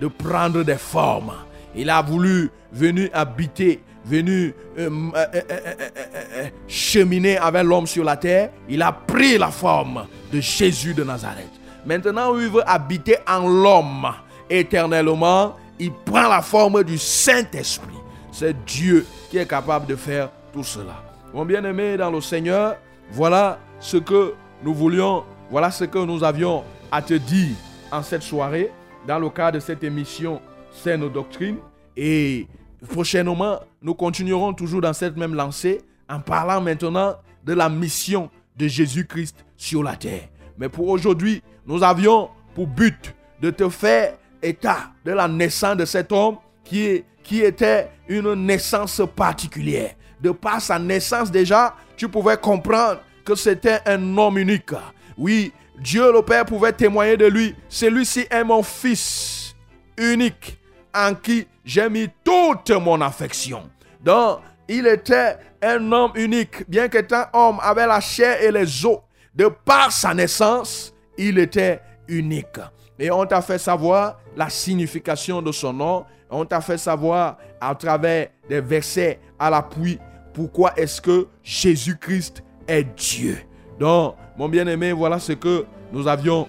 de 0.00 0.06
prendre 0.08 0.62
des 0.62 0.76
formes. 0.76 1.32
Il 1.74 1.88
a 1.88 2.02
voulu 2.02 2.50
venir 2.72 3.08
habiter, 3.12 3.82
venir 4.04 4.52
euh, 4.78 4.90
euh, 5.14 5.26
euh, 5.50 6.48
cheminer 6.68 7.38
avec 7.38 7.64
l'homme 7.64 7.86
sur 7.86 8.04
la 8.04 8.16
terre. 8.16 8.50
Il 8.68 8.82
a 8.82 8.92
pris 8.92 9.38
la 9.38 9.50
forme 9.50 10.06
de 10.32 10.40
Jésus 10.40 10.94
de 10.94 11.02
Nazareth. 11.02 11.50
Maintenant, 11.86 12.38
il 12.38 12.48
veut 12.48 12.68
habiter 12.68 13.16
en 13.26 13.48
l'homme 13.48 14.08
éternellement. 14.48 15.56
Il 15.78 15.92
prend 15.92 16.28
la 16.28 16.42
forme 16.42 16.84
du 16.84 16.98
Saint-Esprit. 16.98 17.88
C'est 18.30 18.64
Dieu 18.64 19.06
qui 19.30 19.38
est 19.38 19.48
capable 19.48 19.86
de 19.86 19.96
faire 19.96 20.30
tout 20.52 20.64
cela. 20.64 21.11
Mon 21.34 21.46
bien-aimé 21.46 21.96
dans 21.96 22.10
le 22.10 22.20
Seigneur, 22.20 22.76
voilà 23.10 23.58
ce 23.80 23.96
que 23.96 24.34
nous 24.62 24.74
voulions, 24.74 25.24
voilà 25.50 25.70
ce 25.70 25.84
que 25.84 25.98
nous 25.98 26.22
avions 26.22 26.62
à 26.90 27.00
te 27.00 27.14
dire 27.14 27.56
en 27.90 28.02
cette 28.02 28.22
soirée, 28.22 28.70
dans 29.06 29.18
le 29.18 29.30
cadre 29.30 29.52
de 29.54 29.60
cette 29.60 29.82
émission 29.82 30.42
C'est 30.72 30.98
nos 30.98 31.08
doctrines. 31.08 31.56
Et 31.96 32.46
prochainement, 32.90 33.60
nous 33.80 33.94
continuerons 33.94 34.52
toujours 34.52 34.82
dans 34.82 34.92
cette 34.92 35.16
même 35.16 35.34
lancée 35.34 35.80
en 36.06 36.20
parlant 36.20 36.60
maintenant 36.60 37.16
de 37.44 37.54
la 37.54 37.70
mission 37.70 38.28
de 38.58 38.68
Jésus-Christ 38.68 39.46
sur 39.56 39.82
la 39.82 39.96
terre. 39.96 40.28
Mais 40.58 40.68
pour 40.68 40.88
aujourd'hui, 40.88 41.42
nous 41.66 41.82
avions 41.82 42.28
pour 42.54 42.66
but 42.66 43.14
de 43.40 43.50
te 43.50 43.70
faire 43.70 44.18
état 44.42 44.90
de 45.02 45.12
la 45.12 45.28
naissance 45.28 45.78
de 45.78 45.86
cet 45.86 46.12
homme 46.12 46.36
qui, 46.62 47.04
qui 47.22 47.40
était 47.40 47.88
une 48.06 48.34
naissance 48.34 49.00
particulière. 49.16 49.94
De 50.22 50.30
par 50.30 50.60
sa 50.60 50.78
naissance 50.78 51.32
déjà, 51.32 51.74
tu 51.96 52.08
pouvais 52.08 52.36
comprendre 52.36 53.00
que 53.24 53.34
c'était 53.34 53.80
un 53.86 54.16
homme 54.16 54.38
unique. 54.38 54.70
Oui, 55.18 55.52
Dieu 55.78 56.12
le 56.12 56.22
Père 56.22 56.44
pouvait 56.44 56.72
témoigner 56.72 57.16
de 57.16 57.26
lui. 57.26 57.56
Celui-ci 57.68 58.26
est 58.30 58.44
mon 58.44 58.62
fils 58.62 59.54
unique 59.98 60.58
en 60.94 61.14
qui 61.14 61.46
j'ai 61.64 61.88
mis 61.88 62.08
toute 62.22 62.70
mon 62.70 63.00
affection. 63.00 63.68
Donc, 64.00 64.38
il 64.68 64.86
était 64.86 65.36
un 65.60 65.90
homme 65.90 66.12
unique, 66.14 66.68
bien 66.68 66.88
qu'étant 66.88 67.24
homme 67.32 67.58
avec 67.60 67.86
la 67.86 68.00
chair 68.00 68.40
et 68.42 68.52
les 68.52 68.86
os. 68.86 68.98
De 69.34 69.48
par 69.48 69.90
sa 69.90 70.14
naissance, 70.14 70.94
il 71.18 71.38
était 71.38 71.80
unique. 72.06 72.60
Et 72.98 73.10
on 73.10 73.26
t'a 73.26 73.42
fait 73.42 73.58
savoir 73.58 74.20
la 74.36 74.48
signification 74.48 75.42
de 75.42 75.50
son 75.50 75.72
nom. 75.72 76.04
On 76.30 76.44
t'a 76.44 76.60
fait 76.60 76.78
savoir 76.78 77.38
à 77.60 77.74
travers 77.74 78.28
des 78.48 78.60
versets 78.60 79.18
à 79.38 79.50
l'appui 79.50 79.98
pourquoi 80.32 80.72
est-ce 80.76 81.00
que 81.00 81.26
Jésus-Christ 81.42 82.42
est 82.66 82.84
Dieu? 82.84 83.38
Donc, 83.78 84.16
mon 84.36 84.48
bien-aimé, 84.48 84.92
voilà 84.92 85.18
ce 85.18 85.32
que 85.32 85.64
nous 85.92 86.08
avions 86.08 86.48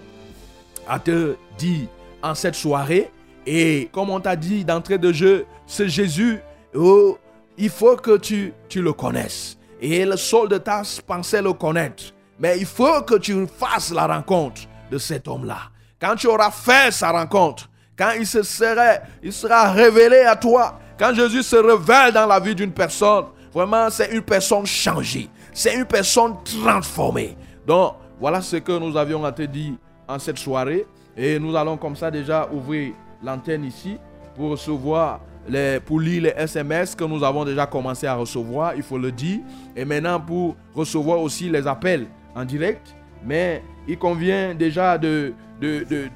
à 0.88 0.98
te 0.98 1.36
dire 1.58 1.88
en 2.22 2.34
cette 2.34 2.54
soirée. 2.54 3.10
Et 3.46 3.88
comme 3.92 4.10
on 4.10 4.20
t'a 4.20 4.36
dit 4.36 4.64
d'entrée 4.64 4.98
de 4.98 5.12
jeu, 5.12 5.46
ce 5.66 5.86
Jésus, 5.86 6.38
oh, 6.74 7.18
il 7.58 7.70
faut 7.70 7.96
que 7.96 8.16
tu, 8.16 8.54
le 8.74 8.92
connaisses. 8.92 9.58
Et 9.80 10.04
le 10.04 10.16
sol 10.16 10.48
de 10.48 10.58
Tasse 10.58 11.00
pensait 11.00 11.42
le 11.42 11.52
connaître. 11.52 12.04
Mais 12.38 12.58
il 12.58 12.66
faut 12.66 13.02
que 13.02 13.16
tu 13.16 13.46
fasses 13.46 13.92
la 13.92 14.06
rencontre 14.06 14.62
de 14.90 14.98
cet 14.98 15.28
homme-là. 15.28 15.58
Quand 16.00 16.16
tu 16.16 16.26
auras 16.26 16.50
fait 16.50 16.90
sa 16.92 17.12
rencontre, 17.12 17.70
quand 17.96 18.12
il, 18.18 18.26
se 18.26 18.42
serait, 18.42 19.02
il 19.22 19.32
sera 19.32 19.70
révélé 19.72 20.20
à 20.20 20.34
toi, 20.34 20.80
quand 20.98 21.14
Jésus 21.14 21.42
se 21.42 21.56
révèle 21.56 22.12
dans 22.12 22.26
la 22.26 22.40
vie 22.40 22.54
d'une 22.54 22.72
personne, 22.72 23.26
vraiment 23.54 23.88
c'est 23.90 24.12
une 24.12 24.22
personne 24.22 24.66
changée. 24.66 25.28
C'est 25.52 25.74
une 25.74 25.84
personne 25.84 26.34
transformée. 26.44 27.36
Donc, 27.66 27.94
voilà 28.20 28.40
ce 28.40 28.56
que 28.56 28.78
nous 28.78 28.96
avions 28.96 29.24
à 29.24 29.32
te 29.32 29.42
dire 29.42 29.74
en 30.08 30.18
cette 30.18 30.38
soirée. 30.38 30.86
Et 31.16 31.38
nous 31.38 31.54
allons 31.54 31.76
comme 31.76 31.94
ça 31.94 32.10
déjà 32.10 32.48
ouvrir 32.52 32.92
l'antenne 33.22 33.64
ici 33.64 33.96
pour 34.34 34.50
recevoir 34.50 35.20
les, 35.48 35.78
pour 35.80 36.00
lire 36.00 36.22
les 36.22 36.34
SMS 36.36 36.94
que 36.94 37.04
nous 37.04 37.22
avons 37.22 37.44
déjà 37.44 37.66
commencé 37.66 38.06
à 38.06 38.14
recevoir, 38.14 38.74
il 38.74 38.82
faut 38.82 38.98
le 38.98 39.12
dire. 39.12 39.40
Et 39.76 39.84
maintenant 39.84 40.20
pour 40.20 40.56
recevoir 40.74 41.20
aussi 41.20 41.48
les 41.48 41.66
appels 41.66 42.06
en 42.34 42.44
direct. 42.44 42.94
Mais 43.24 43.62
il 43.86 43.98
convient 43.98 44.54
déjà 44.54 44.98
de, 44.98 45.32
de, 45.60 45.84
de, 45.88 46.08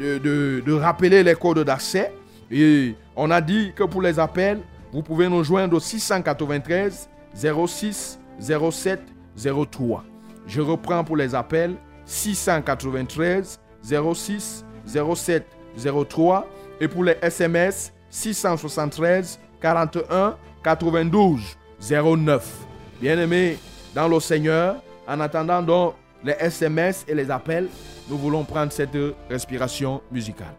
de, 0.00 0.60
de, 0.60 0.72
rappeler 0.72 1.22
les 1.22 1.34
codes 1.34 1.60
d'accès. 1.64 2.12
Et 2.50 2.94
on 3.14 3.30
a 3.30 3.40
dit 3.40 3.72
que 3.74 3.84
pour 3.84 4.02
les 4.02 4.18
appels, 4.18 4.60
vous 4.92 5.02
pouvez 5.02 5.28
nous 5.28 5.44
joindre 5.44 5.76
au 5.76 5.80
693 5.80 7.08
06 7.34 8.18
07 8.40 9.00
03. 9.36 10.04
Je 10.46 10.60
reprends 10.60 11.04
pour 11.04 11.16
les 11.16 11.34
appels 11.34 11.76
693 12.04 13.60
06 13.82 14.64
07 14.86 15.46
03 16.08 16.46
et 16.80 16.88
pour 16.88 17.04
les 17.04 17.16
SMS 17.20 17.92
673 18.10 19.38
41 19.60 20.36
92 20.62 21.56
09. 21.90 22.54
Bien-aimés 23.00 23.58
dans 23.94 24.08
le 24.08 24.20
Seigneur, 24.20 24.76
en 25.06 25.20
attendant 25.20 25.62
donc 25.62 25.94
les 26.24 26.34
SMS 26.38 27.04
et 27.08 27.14
les 27.14 27.30
appels, 27.30 27.68
nous 28.08 28.18
voulons 28.18 28.44
prendre 28.44 28.72
cette 28.72 28.96
respiration 29.28 30.00
musicale. 30.10 30.54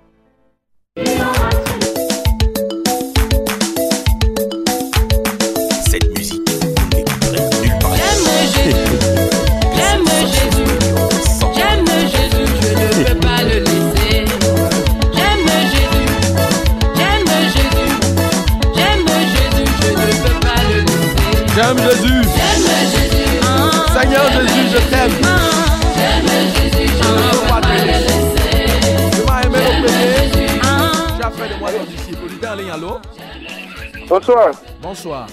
Disciple. 31.86 32.26
Auditeur 32.26 32.51
en 32.51 32.55
ligne, 32.55 32.70
allô? 32.70 32.99
Bonsoir. 34.07 34.51
Bonsoir. 34.82 35.28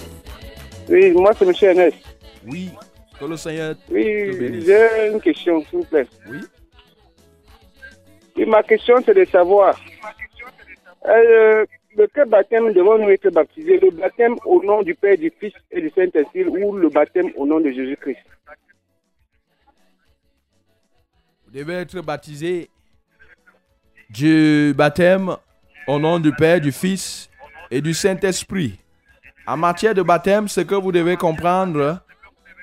Oui, 0.89 1.11
moi 1.11 1.31
c'est 1.37 1.45
M. 1.45 1.53
Ernest. 1.61 1.97
Oui, 2.45 2.71
que 3.19 3.25
le 3.25 3.37
Seigneur 3.37 3.75
Oui, 3.89 4.03
j'ai 4.65 5.11
une 5.11 5.21
question, 5.21 5.63
s'il 5.69 5.79
vous 5.79 5.85
plaît. 5.85 6.07
Oui. 6.29 6.39
Oui, 8.37 8.45
ma 8.45 8.61
question 8.63 8.95
c'est 9.05 9.13
de 9.13 9.25
savoir, 9.25 9.75
euh, 11.07 11.65
de 11.95 12.09
quel 12.13 12.27
baptême 12.29 12.73
devons-nous 12.73 13.09
être 13.09 13.29
baptisés 13.29 13.79
Le 13.79 13.91
baptême 13.91 14.35
au 14.45 14.61
nom 14.63 14.81
du 14.81 14.95
Père, 14.95 15.17
du 15.17 15.31
Fils 15.39 15.53
et 15.71 15.81
du 15.81 15.89
Saint-Esprit 15.89 16.45
ou 16.45 16.75
le 16.75 16.89
baptême 16.89 17.29
au 17.35 17.45
nom 17.45 17.59
de 17.59 17.71
Jésus-Christ 17.71 18.17
Vous 21.45 21.51
devez 21.51 21.75
être 21.75 22.01
baptisé 22.01 22.69
du 24.09 24.73
baptême 24.75 25.35
au 25.87 25.99
nom 25.99 26.19
du 26.19 26.33
Père, 26.33 26.59
du 26.59 26.71
Fils 26.71 27.29
et 27.71 27.81
du 27.81 27.93
Saint-Esprit. 27.93 28.77
En 29.47 29.57
matière 29.57 29.93
de 29.93 30.01
baptême, 30.01 30.47
ce 30.47 30.61
que 30.61 30.75
vous 30.75 30.91
devez 30.91 31.15
comprendre, 31.17 31.99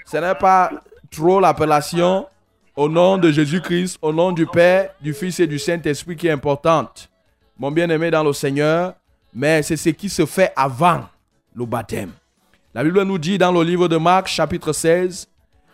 ce 0.04 0.16
n'est 0.16 0.34
pas 0.34 0.70
trop 1.10 1.40
l'appellation 1.40 2.26
au 2.76 2.88
nom 2.88 3.18
de 3.18 3.30
Jésus-Christ, 3.30 3.98
au 4.02 4.12
nom 4.12 4.32
du 4.32 4.46
Père, 4.46 4.90
du 5.00 5.14
Fils 5.14 5.40
et 5.40 5.46
du 5.46 5.58
Saint-Esprit 5.58 6.16
qui 6.16 6.26
est 6.26 6.32
importante. 6.32 7.08
Mon 7.58 7.70
bien-aimé 7.70 8.10
dans 8.10 8.24
le 8.24 8.32
Seigneur, 8.32 8.94
mais 9.32 9.62
c'est 9.62 9.76
ce 9.76 9.90
qui 9.90 10.08
se 10.08 10.26
fait 10.26 10.52
avant 10.56 11.04
le 11.54 11.66
baptême. 11.66 12.12
La 12.74 12.82
Bible 12.84 13.02
nous 13.02 13.18
dit 13.18 13.38
dans 13.38 13.52
le 13.52 13.62
livre 13.62 13.88
de 13.88 13.96
Marc, 13.96 14.28
chapitre 14.28 14.72
16, 14.72 15.28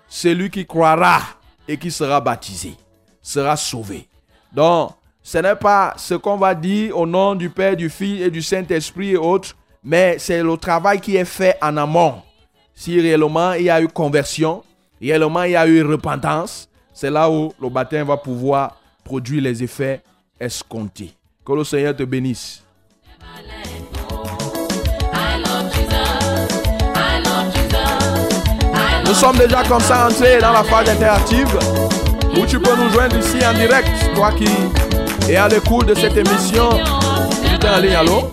celui 0.09 0.51
qui 0.51 0.67
croira 0.67 1.21
et 1.67 1.77
qui 1.77 1.91
sera 1.91 2.21
baptisé 2.21 2.75
sera 3.23 3.57
sauvé. 3.57 4.09
Donc, 4.53 4.93
ce 5.23 5.39
n'est 5.39 5.57
pas 5.57 5.95
ce 5.97 6.15
qu'on 6.15 6.37
va 6.37 6.55
dire 6.55 6.97
au 6.97 7.07
nom 7.07 7.35
du 7.35 7.51
Père, 7.51 7.77
du 7.77 7.91
Fils 7.91 8.23
et 8.23 8.31
du 8.31 8.41
Saint-Esprit 8.41 9.11
et 9.11 9.17
autres, 9.17 9.55
mais 9.85 10.19
c'est 10.19 10.43
le 10.43 10.57
travail 10.57 11.01
qui 11.01 11.17
est 11.17 11.25
fait 11.25 11.57
en 11.61 11.77
amont. 11.77 12.23
Si 12.75 13.01
réellement 13.01 13.53
il 13.53 13.65
y 13.65 13.71
a 13.71 13.83
eu 13.83 13.89
conversion, 13.89 14.63
réellement 15.01 15.43
il 15.43 15.53
y 15.53 15.57
a 15.57 15.67
eu 15.67 15.83
repentance, 15.83 16.69
c'est 16.95 17.11
là 17.11 17.31
où 17.31 17.53
le 17.61 17.69
baptême 17.69 18.07
va 18.07 18.17
pouvoir 18.17 18.81
produire 19.05 19.43
les 19.43 19.63
effets 19.63 20.03
escomptés. 20.41 21.13
Que 21.45 21.53
le 21.53 21.65
Seigneur 21.65 21.95
te 21.95 22.03
bénisse. 22.03 22.63
Nous 29.09 29.15
sommes 29.15 29.39
déjà 29.39 29.63
comme 29.63 29.81
ça 29.81 30.07
entrés 30.07 30.39
dans 30.39 30.53
la 30.53 30.63
phase 30.63 30.91
interactive 30.91 31.49
où 32.37 32.45
tu 32.45 32.61
peux 32.61 32.77
nous 32.77 32.91
joindre 32.91 33.17
ici 33.17 33.39
en 33.45 33.55
direct, 33.55 33.89
toi 34.15 34.31
qui 34.33 34.47
es 35.33 35.37
à 35.37 35.49
l'écoute 35.49 35.87
de 35.87 35.95
cette 35.95 36.15
émission. 36.15 36.69
Tu 37.43 37.67
es 37.67 37.71
en 37.71 37.81
ligne, 37.81 37.95
allô? 37.95 38.31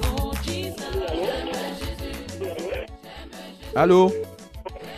Allô? 3.74 4.12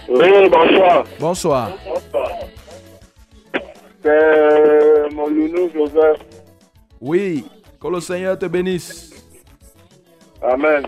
Oui, 0.10 0.50
bonsoir. 0.50 1.04
Bonsoir. 1.20 1.72
C'est 4.04 5.14
mon 5.14 5.30
nounou 5.30 5.70
Joseph. 5.76 6.18
Oui, 7.00 7.46
que 7.80 7.88
le 7.88 8.00
Seigneur 8.00 8.40
te 8.40 8.48
bénisse. 8.48 9.12
Amen. 10.42 10.88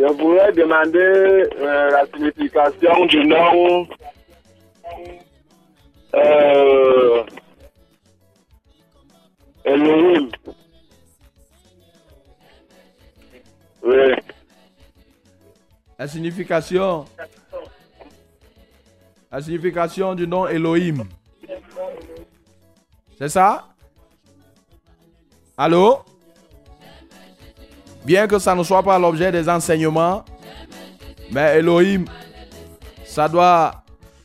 Je 0.00 0.06
voudrais 0.06 0.50
demander 0.52 0.98
euh, 1.58 1.90
la 1.90 2.06
signification 2.06 3.04
du 3.04 3.22
nom 3.22 3.86
euh, 6.14 7.22
Elohim. 9.62 10.30
Oui. 13.82 14.14
La 15.98 16.08
signification. 16.08 17.04
La 19.30 19.42
signification 19.42 20.14
du 20.14 20.26
nom 20.26 20.46
Elohim. 20.48 21.04
C'est 23.18 23.28
ça? 23.28 23.68
Allô? 25.58 25.98
Bien 28.04 28.26
que 28.26 28.38
ça 28.38 28.54
ne 28.54 28.62
soit 28.62 28.82
pas 28.82 28.98
l'objet 28.98 29.30
des 29.30 29.48
enseignements, 29.48 30.24
mais 31.30 31.58
Elohim, 31.58 32.04
ça 33.04 33.28
doit. 33.28 33.74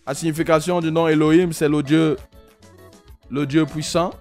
La 0.08 0.14
signification 0.14 0.80
du 0.82 0.92
nom 0.92 1.08
Elohim, 1.08 1.52
c'est 1.52 1.68
le 1.68 1.82
Dieu, 1.82 2.16
le 3.30 3.46
Dieu 3.48 3.66
puissant, 3.66 4.12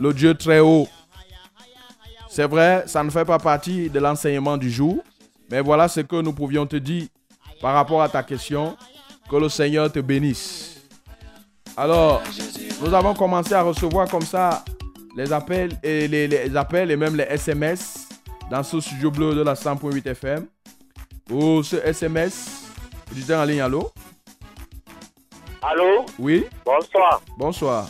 le 0.00 0.12
Dieu 0.12 0.34
très 0.34 0.58
haut. 0.58 0.88
C'est 2.28 2.48
vrai, 2.48 2.82
ça 2.86 3.04
ne 3.04 3.10
fait 3.10 3.24
pas 3.24 3.38
partie 3.38 3.88
de 3.88 4.00
l'enseignement 4.00 4.56
du 4.56 4.68
jour, 4.68 4.96
mais 5.48 5.60
voilà 5.60 5.86
ce 5.86 6.00
que 6.00 6.20
nous 6.20 6.32
pouvions 6.32 6.66
te 6.66 6.76
dire 6.76 7.06
par 7.60 7.74
rapport 7.74 8.02
à 8.02 8.08
ta 8.08 8.22
question. 8.22 8.76
Que 9.30 9.36
le 9.36 9.48
Seigneur 9.48 9.90
te 9.90 10.00
bénisse. 10.00 10.82
Alors, 11.76 12.20
nous 12.82 12.92
avons 12.92 13.14
commencé 13.14 13.54
à 13.54 13.62
recevoir 13.62 14.08
comme 14.08 14.22
ça 14.22 14.62
les 15.16 15.32
appels 15.32 15.72
et 15.82 16.08
les, 16.08 16.26
les 16.28 16.56
appels 16.56 16.90
et 16.90 16.96
même 16.96 17.16
les 17.16 17.24
SMS 17.24 18.08
dans 18.50 18.62
ce 18.62 18.80
studio 18.80 19.10
bleu 19.10 19.34
de 19.34 19.42
la 19.42 19.54
100.8 19.54 20.06
FM. 20.08 20.46
Ou 21.30 21.62
ce 21.62 21.76
SMS, 21.76 22.64
du 23.12 23.32
en 23.32 23.44
ligne, 23.44 23.60
allô? 23.60 23.90
Allô? 25.62 26.04
Oui, 26.18 26.44
Bonsoir. 26.64 27.22
bonsoir. 27.38 27.86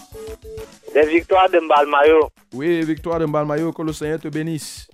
Des 0.92 1.06
victoires 1.06 1.48
de 1.48 1.58
Mbalmayo. 1.58 2.28
Oui, 2.52 2.82
Victoire 2.82 3.18
de 3.18 3.26
Mbalmayo, 3.26 3.72
que 3.72 3.82
le 3.82 3.92
Seigneur 3.92 4.20
te 4.20 4.28
bénisse. 4.28 4.88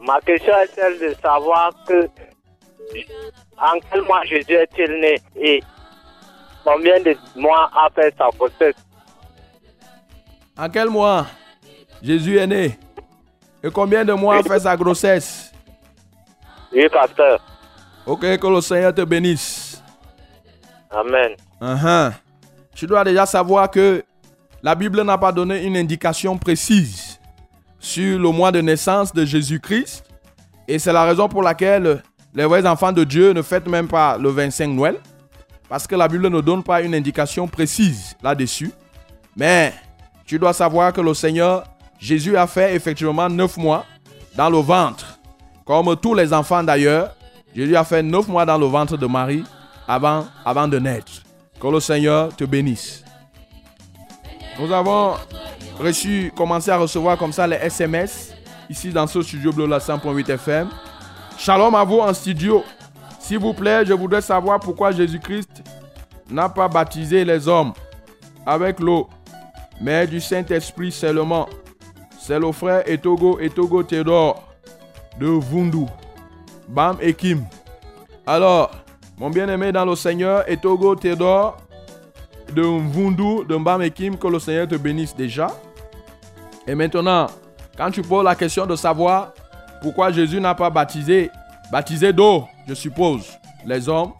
Ma 0.00 0.20
question 0.20 0.52
est 0.62 0.74
celle 0.74 0.98
de 0.98 1.14
savoir 1.20 1.72
que 1.86 2.08
en 3.58 3.78
quel 3.90 4.02
mois 4.02 4.24
Jésus 4.24 4.52
est-il 4.54 5.00
né 5.00 5.20
et 5.38 5.62
combien 6.64 7.00
de 7.00 7.14
mois 7.34 7.70
après 7.84 8.12
sa 8.16 8.28
grossesse? 8.38 8.76
En 10.58 10.68
quel 10.68 10.88
mois? 10.88 11.26
Jésus 12.02 12.38
est 12.38 12.46
né? 12.46 12.78
Et 13.62 13.70
combien 13.70 14.04
de 14.04 14.12
mois 14.12 14.42
fait 14.42 14.60
sa 14.60 14.76
grossesse? 14.76 15.52
Oui, 16.72 16.88
pasteur. 16.88 17.40
Ok, 18.06 18.20
que 18.20 18.46
le 18.46 18.60
Seigneur 18.60 18.94
te 18.94 19.02
bénisse. 19.02 19.82
Amen. 20.90 21.32
Uh-huh. 21.60 22.12
Tu 22.74 22.86
dois 22.86 23.02
déjà 23.04 23.26
savoir 23.26 23.70
que 23.70 24.04
la 24.62 24.74
Bible 24.74 25.02
n'a 25.02 25.18
pas 25.18 25.32
donné 25.32 25.64
une 25.64 25.76
indication 25.76 26.36
précise 26.38 27.18
sur 27.78 28.18
le 28.18 28.30
mois 28.30 28.52
de 28.52 28.60
naissance 28.60 29.12
de 29.12 29.24
Jésus-Christ. 29.24 30.04
Et 30.68 30.78
c'est 30.78 30.92
la 30.92 31.04
raison 31.04 31.28
pour 31.28 31.42
laquelle 31.42 32.02
les 32.34 32.44
vrais 32.44 32.66
enfants 32.66 32.92
de 32.92 33.04
Dieu 33.04 33.32
ne 33.32 33.42
fêtent 33.42 33.68
même 33.68 33.88
pas 33.88 34.16
le 34.18 34.28
25 34.28 34.68
Noël. 34.68 34.96
parce 35.68 35.86
que 35.86 35.94
la 35.96 36.08
Bible 36.08 36.28
ne 36.28 36.40
donne 36.40 36.62
pas 36.62 36.80
une 36.80 36.94
indication 36.94 37.46
précise 37.48 38.16
là-dessus. 38.22 38.70
Mais 39.36 39.72
tu 40.26 40.38
dois 40.38 40.52
savoir 40.52 40.92
que 40.92 41.00
le 41.00 41.14
Seigneur 41.14 41.64
Jésus 41.98 42.36
a 42.36 42.46
fait 42.46 42.74
effectivement 42.74 43.28
neuf 43.28 43.56
mois 43.56 43.84
dans 44.34 44.50
le 44.50 44.58
ventre. 44.58 45.18
Comme 45.64 45.96
tous 45.96 46.14
les 46.14 46.32
enfants 46.32 46.62
d'ailleurs, 46.62 47.14
Jésus 47.54 47.76
a 47.76 47.84
fait 47.84 48.02
neuf 48.02 48.28
mois 48.28 48.44
dans 48.44 48.58
le 48.58 48.66
ventre 48.66 48.96
de 48.96 49.06
Marie 49.06 49.44
avant, 49.88 50.26
avant 50.44 50.68
de 50.68 50.78
naître. 50.78 51.22
Que 51.60 51.68
le 51.68 51.80
Seigneur 51.80 52.34
te 52.36 52.44
bénisse. 52.44 53.02
Nous 54.58 54.70
avons 54.72 55.14
reçu, 55.78 56.32
commencé 56.36 56.70
à 56.70 56.76
recevoir 56.76 57.16
comme 57.16 57.32
ça 57.32 57.46
les 57.46 57.56
SMS 57.56 58.34
ici 58.68 58.90
dans 58.90 59.06
ce 59.06 59.22
studio 59.22 59.52
Bleu 59.52 59.66
la 59.66 59.78
100.8 59.78 60.30
FM. 60.32 60.68
Shalom 61.38 61.74
à 61.74 61.84
vous 61.84 62.00
en 62.00 62.12
studio. 62.12 62.62
S'il 63.20 63.38
vous 63.38 63.54
plaît, 63.54 63.84
je 63.86 63.92
voudrais 63.92 64.22
savoir 64.22 64.60
pourquoi 64.60 64.92
Jésus-Christ 64.92 65.62
n'a 66.30 66.48
pas 66.48 66.68
baptisé 66.68 67.24
les 67.24 67.48
hommes 67.48 67.72
avec 68.44 68.80
l'eau, 68.80 69.08
mais 69.80 70.06
du 70.06 70.20
Saint-Esprit 70.20 70.92
seulement. 70.92 71.48
C'est 72.18 72.38
le 72.38 72.50
frère 72.52 72.82
Etogo 72.88 73.38
Etogo 73.40 73.82
Théodore 73.82 74.42
de 75.18 75.26
Vundu, 75.26 75.86
Bam 76.68 76.96
et 77.00 77.14
Kim. 77.14 77.44
Alors, 78.26 78.70
mon 79.18 79.30
bien-aimé 79.30 79.72
dans 79.72 79.84
le 79.84 79.94
Seigneur, 79.94 80.48
Etogo 80.48 80.94
Théodore 80.96 81.56
de 82.52 82.62
Vundu, 82.62 83.44
de 83.48 83.56
Bam 83.56 83.82
et 83.82 83.90
Kim, 83.90 84.16
que 84.16 84.26
le 84.26 84.38
Seigneur 84.38 84.68
te 84.68 84.74
bénisse 84.74 85.14
déjà. 85.14 85.48
Et 86.66 86.74
maintenant, 86.74 87.28
quand 87.76 87.90
tu 87.90 88.02
poses 88.02 88.24
la 88.24 88.34
question 88.34 88.66
de 88.66 88.76
savoir 88.76 89.32
pourquoi 89.80 90.10
Jésus 90.10 90.40
n'a 90.40 90.54
pas 90.54 90.70
baptisé, 90.70 91.30
baptisé 91.70 92.12
d'eau, 92.12 92.44
je 92.66 92.74
suppose, 92.74 93.26
les 93.64 93.88
hommes, 93.88 94.12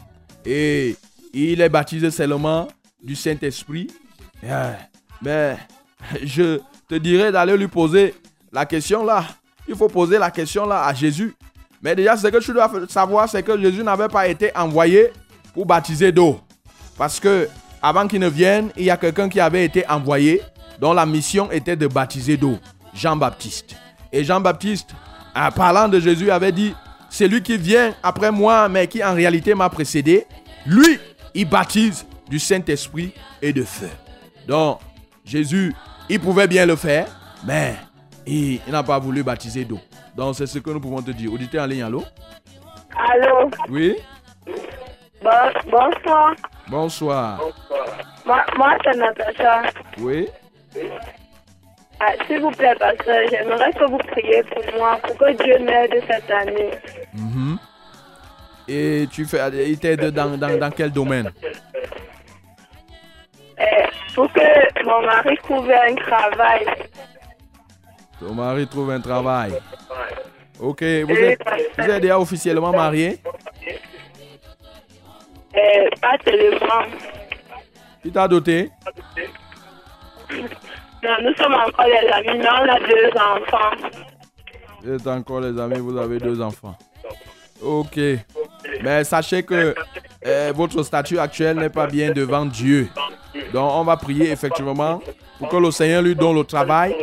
et 0.44 0.96
il 1.32 1.61
est 1.61 1.68
baptisé 1.68 2.11
seulement 2.11 2.68
du 3.02 3.16
Saint-Esprit, 3.16 3.88
eh, 4.42 4.72
mais 5.22 5.56
je 6.22 6.60
te 6.88 6.94
dirais 6.94 7.32
d'aller 7.32 7.56
lui 7.56 7.68
poser 7.68 8.14
la 8.52 8.66
question 8.66 9.04
là. 9.04 9.24
Il 9.68 9.74
faut 9.74 9.88
poser 9.88 10.18
la 10.18 10.30
question 10.30 10.66
là 10.66 10.84
à 10.84 10.94
Jésus. 10.94 11.34
Mais 11.82 11.94
déjà, 11.94 12.16
ce 12.16 12.26
que 12.28 12.38
tu 12.38 12.52
dois 12.52 12.70
savoir, 12.88 13.28
c'est 13.28 13.42
que 13.42 13.60
Jésus 13.60 13.82
n'avait 13.82 14.08
pas 14.08 14.26
été 14.28 14.56
envoyé 14.56 15.10
pour 15.52 15.66
baptiser 15.66 16.12
d'eau. 16.12 16.40
Parce 16.96 17.20
que 17.20 17.48
avant 17.82 18.06
qu'il 18.06 18.20
ne 18.20 18.28
vienne, 18.28 18.70
il 18.76 18.84
y 18.84 18.90
a 18.90 18.96
quelqu'un 18.96 19.28
qui 19.28 19.40
avait 19.40 19.64
été 19.64 19.88
envoyé, 19.88 20.40
dont 20.80 20.92
la 20.92 21.06
mission 21.06 21.50
était 21.50 21.76
de 21.76 21.86
baptiser 21.86 22.36
d'eau. 22.36 22.58
Jean-Baptiste. 22.94 23.76
Et 24.12 24.24
Jean-Baptiste, 24.24 24.90
en 25.34 25.50
parlant 25.50 25.86
de 25.88 26.00
Jésus, 26.00 26.30
avait 26.30 26.52
dit, 26.52 26.74
c'est 27.10 27.28
lui 27.28 27.42
qui 27.42 27.56
vient 27.56 27.94
après 28.02 28.30
moi, 28.30 28.68
mais 28.68 28.86
qui 28.86 29.04
en 29.04 29.14
réalité 29.14 29.54
m'a 29.54 29.68
précédé. 29.68 30.26
Lui, 30.64 30.98
il 31.34 31.48
baptise 31.48 32.06
du 32.28 32.38
Saint-Esprit 32.38 33.12
et 33.42 33.52
de 33.52 33.62
feu. 33.62 33.90
Donc, 34.48 34.80
Jésus, 35.26 35.74
il 36.08 36.20
pouvait 36.20 36.46
bien 36.46 36.64
le 36.66 36.76
faire, 36.76 37.06
mais 37.44 37.74
il, 38.26 38.60
il 38.66 38.72
n'a 38.72 38.82
pas 38.82 38.98
voulu 38.98 39.22
baptiser 39.22 39.64
d'eau. 39.64 39.80
Donc, 40.16 40.36
c'est 40.36 40.46
ce 40.46 40.58
que 40.60 40.70
nous 40.70 40.80
pouvons 40.80 41.02
te 41.02 41.10
dire. 41.10 41.32
Auditeur 41.32 41.64
en 41.64 41.66
ligne, 41.66 41.82
allô? 41.82 42.02
Allô, 42.96 43.50
Oui? 43.68 43.96
bon- 45.22 45.70
bonsoir. 45.70 46.34
Bonsoir. 46.68 47.40
Moi, 48.24 48.44
moi 48.56 48.76
c'est 48.84 48.96
Natacha. 48.96 49.62
Oui? 49.98 50.28
Ah, 52.00 52.12
S'il 52.26 52.40
vous 52.40 52.50
plaît, 52.50 52.74
pasteur, 52.78 53.16
j'aimerais 53.30 53.72
que 53.72 53.84
vous 53.90 53.98
priez 53.98 54.42
pour 54.44 54.62
moi, 54.78 54.98
pour 55.02 55.16
que 55.16 55.42
Dieu 55.42 55.58
m'aide 55.64 56.02
cette 56.08 56.30
année. 56.30 56.70
Mhm. 57.14 57.58
Et 58.68 59.06
tu 59.10 59.24
fais, 59.24 59.40
il 59.70 59.78
t'aide 59.78 60.06
dans, 60.10 60.36
dans, 60.36 60.58
dans 60.58 60.70
quel 60.70 60.90
domaine? 60.90 61.30
Mon 64.87 65.03
mari 65.03 65.37
trouve 65.43 65.70
un 65.70 65.95
travail. 65.95 66.66
Ton 68.20 68.34
mari 68.34 68.66
trouve 68.66 68.91
un 68.91 69.01
travail. 69.01 69.53
Ok, 70.61 70.82
vous 70.82 71.12
êtes, 71.12 71.45
pasteur. 71.45 71.66
vous 71.78 71.91
êtes 71.91 72.03
déjà 72.03 72.18
officiellement 72.18 72.72
marié? 72.72 73.18
Eh, 75.55 75.89
pas 76.01 76.16
téléphone. 76.24 76.91
Il 78.05 78.12
t'a 78.12 78.28
doté? 78.28 78.70
Non, 81.03 81.16
nous 81.22 81.34
sommes 81.34 81.55
encore 81.55 81.84
des 81.87 82.09
amis, 82.09 82.39
mais 82.39 82.49
on 82.49 82.68
a 82.68 82.78
deux 82.80 83.11
enfants. 83.14 83.89
Vous 84.82 84.93
êtes 84.93 85.07
encore 85.07 85.41
les 85.41 85.61
amis, 85.61 85.78
vous 85.78 85.99
avez 85.99 86.18
deux 86.18 86.41
enfants. 86.41 86.76
Ok. 87.62 87.99
Mais 88.82 89.05
sachez 89.05 89.43
que 89.43 89.74
euh, 90.26 90.53
votre 90.55 90.82
statut 90.82 91.18
actuel 91.18 91.59
n'est 91.59 91.70
pas 91.70 91.87
bien 91.87 92.12
devant 92.12 92.47
Dieu. 92.47 92.89
Donc 93.53 93.70
on 93.72 93.84
va 93.84 93.97
prier 93.97 94.30
effectivement 94.30 95.01
pour 95.39 95.49
que 95.49 95.57
le 95.57 95.70
Seigneur 95.70 96.03
lui 96.03 96.14
donne 96.14 96.37
le 96.37 96.45
travail 96.45 96.95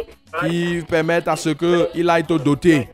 qui 0.41 0.81
permette 0.87 1.27
à 1.27 1.35
ce 1.35 1.49
qu'il 1.49 2.09
aille 2.09 2.25
te 2.25 2.37
doter. 2.37 2.89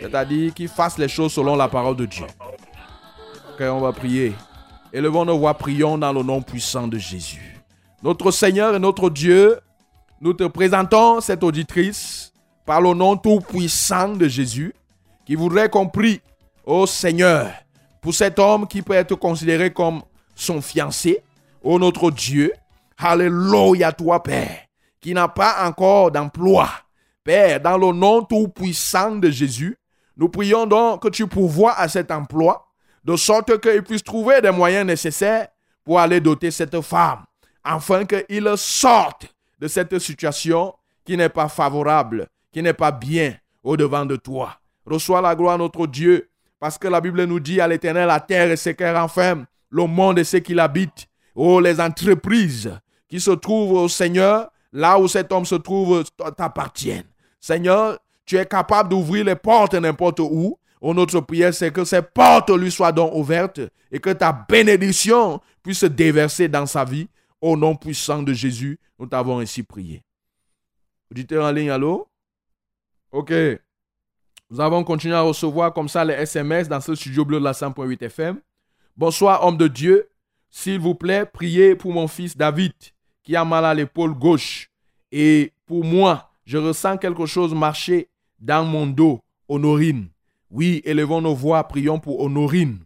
C'est-à-dire 0.00 0.52
qu'il 0.54 0.68
fasse 0.68 0.98
les 0.98 1.08
choses 1.08 1.32
selon 1.32 1.56
la 1.56 1.68
parole 1.68 1.96
de 1.96 2.06
Dieu. 2.06 2.26
Ok, 3.52 3.60
on 3.60 3.80
va 3.80 3.92
prier. 3.92 4.34
Élevons 4.92 5.24
nos 5.24 5.38
voix, 5.38 5.54
prions 5.54 5.98
dans 5.98 6.12
le 6.12 6.22
nom 6.22 6.40
puissant 6.42 6.86
de 6.86 6.98
Jésus. 6.98 7.60
Notre 8.02 8.30
Seigneur 8.30 8.74
et 8.74 8.78
notre 8.78 9.10
Dieu, 9.10 9.58
nous 10.20 10.32
te 10.32 10.44
présentons 10.44 11.20
cette 11.20 11.42
auditrice 11.42 12.32
par 12.64 12.80
le 12.80 12.94
nom 12.94 13.16
tout 13.16 13.40
puissant 13.40 14.08
de 14.08 14.28
Jésus 14.28 14.74
qui 15.24 15.34
voudrait 15.34 15.68
qu'on 15.68 15.88
prie 15.88 16.20
au 16.64 16.86
Seigneur 16.86 17.50
pour 18.00 18.14
cet 18.14 18.38
homme 18.38 18.66
qui 18.66 18.82
peut 18.82 18.94
être 18.94 19.14
considéré 19.14 19.72
comme 19.72 20.02
son 20.34 20.60
fiancé, 20.60 21.22
ô 21.62 21.78
notre 21.78 22.10
Dieu. 22.10 22.52
Alléluia 22.98 23.92
toi, 23.92 24.22
Père, 24.22 24.66
qui 25.00 25.14
n'a 25.14 25.28
pas 25.28 25.66
encore 25.66 26.10
d'emploi. 26.10 26.68
Père, 27.22 27.60
dans 27.60 27.78
le 27.78 27.92
nom 27.92 28.22
tout 28.22 28.48
puissant 28.48 29.16
de 29.16 29.30
Jésus, 29.30 29.76
nous 30.16 30.28
prions 30.28 30.66
donc 30.66 31.02
que 31.02 31.08
tu 31.08 31.26
pourvoies 31.26 31.72
à 31.72 31.88
cet 31.88 32.10
emploi, 32.10 32.68
de 33.04 33.16
sorte 33.16 33.60
qu'il 33.60 33.82
puisse 33.82 34.04
trouver 34.04 34.40
des 34.40 34.50
moyens 34.50 34.86
nécessaires 34.86 35.48
pour 35.84 35.98
aller 35.98 36.20
doter 36.20 36.50
cette 36.50 36.80
femme, 36.80 37.24
afin 37.62 38.04
qu'il 38.04 38.50
sorte 38.56 39.34
de 39.58 39.68
cette 39.68 39.98
situation 39.98 40.74
qui 41.04 41.16
n'est 41.16 41.28
pas 41.28 41.48
favorable, 41.48 42.28
qui 42.52 42.62
n'est 42.62 42.72
pas 42.72 42.92
bien 42.92 43.34
au 43.62 43.76
devant 43.76 44.06
de 44.06 44.16
toi. 44.16 44.58
Reçois 44.86 45.20
la 45.20 45.34
gloire, 45.34 45.58
notre 45.58 45.86
Dieu, 45.86 46.28
parce 46.60 46.78
que 46.78 46.88
la 46.88 47.00
Bible 47.00 47.24
nous 47.24 47.40
dit 47.40 47.60
à 47.60 47.68
l'éternel, 47.68 48.06
la 48.06 48.20
terre 48.20 48.50
et 48.50 48.56
ce 48.56 48.70
qu'elle 48.70 48.96
renferme, 48.96 49.46
le 49.70 49.86
monde 49.86 50.18
et 50.18 50.24
ce 50.24 50.36
qu'il 50.36 50.60
habite. 50.60 51.06
Oh, 51.34 51.60
les 51.60 51.80
entreprises 51.80 52.70
qui 53.08 53.20
se 53.20 53.32
trouvent 53.32 53.82
au 53.82 53.88
Seigneur, 53.88 54.50
là 54.72 54.98
où 54.98 55.08
cet 55.08 55.32
homme 55.32 55.44
se 55.44 55.56
trouve, 55.56 56.04
t'appartiennent. 56.36 57.06
Seigneur, 57.40 57.98
tu 58.24 58.36
es 58.36 58.46
capable 58.46 58.88
d'ouvrir 58.88 59.24
les 59.24 59.36
portes 59.36 59.74
n'importe 59.74 60.20
où. 60.20 60.58
Oh, 60.80 60.94
notre 60.94 61.20
prière, 61.20 61.54
c'est 61.54 61.72
que 61.72 61.84
ces 61.84 62.02
portes 62.02 62.50
lui 62.50 62.70
soient 62.70 62.92
donc 62.92 63.14
ouvertes 63.14 63.60
et 63.90 63.98
que 63.98 64.10
ta 64.10 64.32
bénédiction 64.32 65.40
puisse 65.62 65.78
se 65.78 65.86
déverser 65.86 66.48
dans 66.48 66.66
sa 66.66 66.84
vie. 66.84 67.08
Au 67.40 67.56
nom 67.56 67.76
puissant 67.76 68.22
de 68.22 68.32
Jésus, 68.32 68.78
nous 68.98 69.06
t'avons 69.06 69.38
ainsi 69.38 69.62
prié. 69.62 70.02
Auditeur 71.10 71.44
en 71.44 71.52
ligne, 71.52 71.70
allô? 71.70 72.08
Ok. 73.12 73.32
Nous 74.50 74.60
avons 74.60 74.82
continué 74.82 75.14
à 75.14 75.20
recevoir 75.20 75.72
comme 75.72 75.88
ça 75.88 76.04
les 76.04 76.14
SMS 76.14 76.68
dans 76.68 76.80
ce 76.80 76.94
studio 76.94 77.24
bleu 77.24 77.38
de 77.38 77.44
la 77.44 77.52
100.8 77.52 78.02
FM. 78.02 78.40
Bonsoir, 78.96 79.44
homme 79.44 79.56
de 79.56 79.68
Dieu. 79.68 80.08
S'il 80.56 80.78
vous 80.78 80.94
plaît, 80.94 81.26
priez 81.26 81.74
pour 81.74 81.92
mon 81.92 82.06
fils 82.06 82.36
David 82.36 82.72
qui 83.24 83.34
a 83.34 83.44
mal 83.44 83.64
à 83.64 83.74
l'épaule 83.74 84.14
gauche. 84.14 84.70
Et 85.10 85.52
pour 85.66 85.84
moi, 85.84 86.30
je 86.46 86.58
ressens 86.58 86.96
quelque 86.98 87.26
chose 87.26 87.52
marcher 87.52 88.08
dans 88.38 88.64
mon 88.64 88.86
dos. 88.86 89.20
Honorine. 89.48 90.06
Oui, 90.50 90.80
élevons 90.84 91.20
nos 91.20 91.34
voix, 91.34 91.64
prions 91.64 91.98
pour 91.98 92.20
Honorine. 92.20 92.78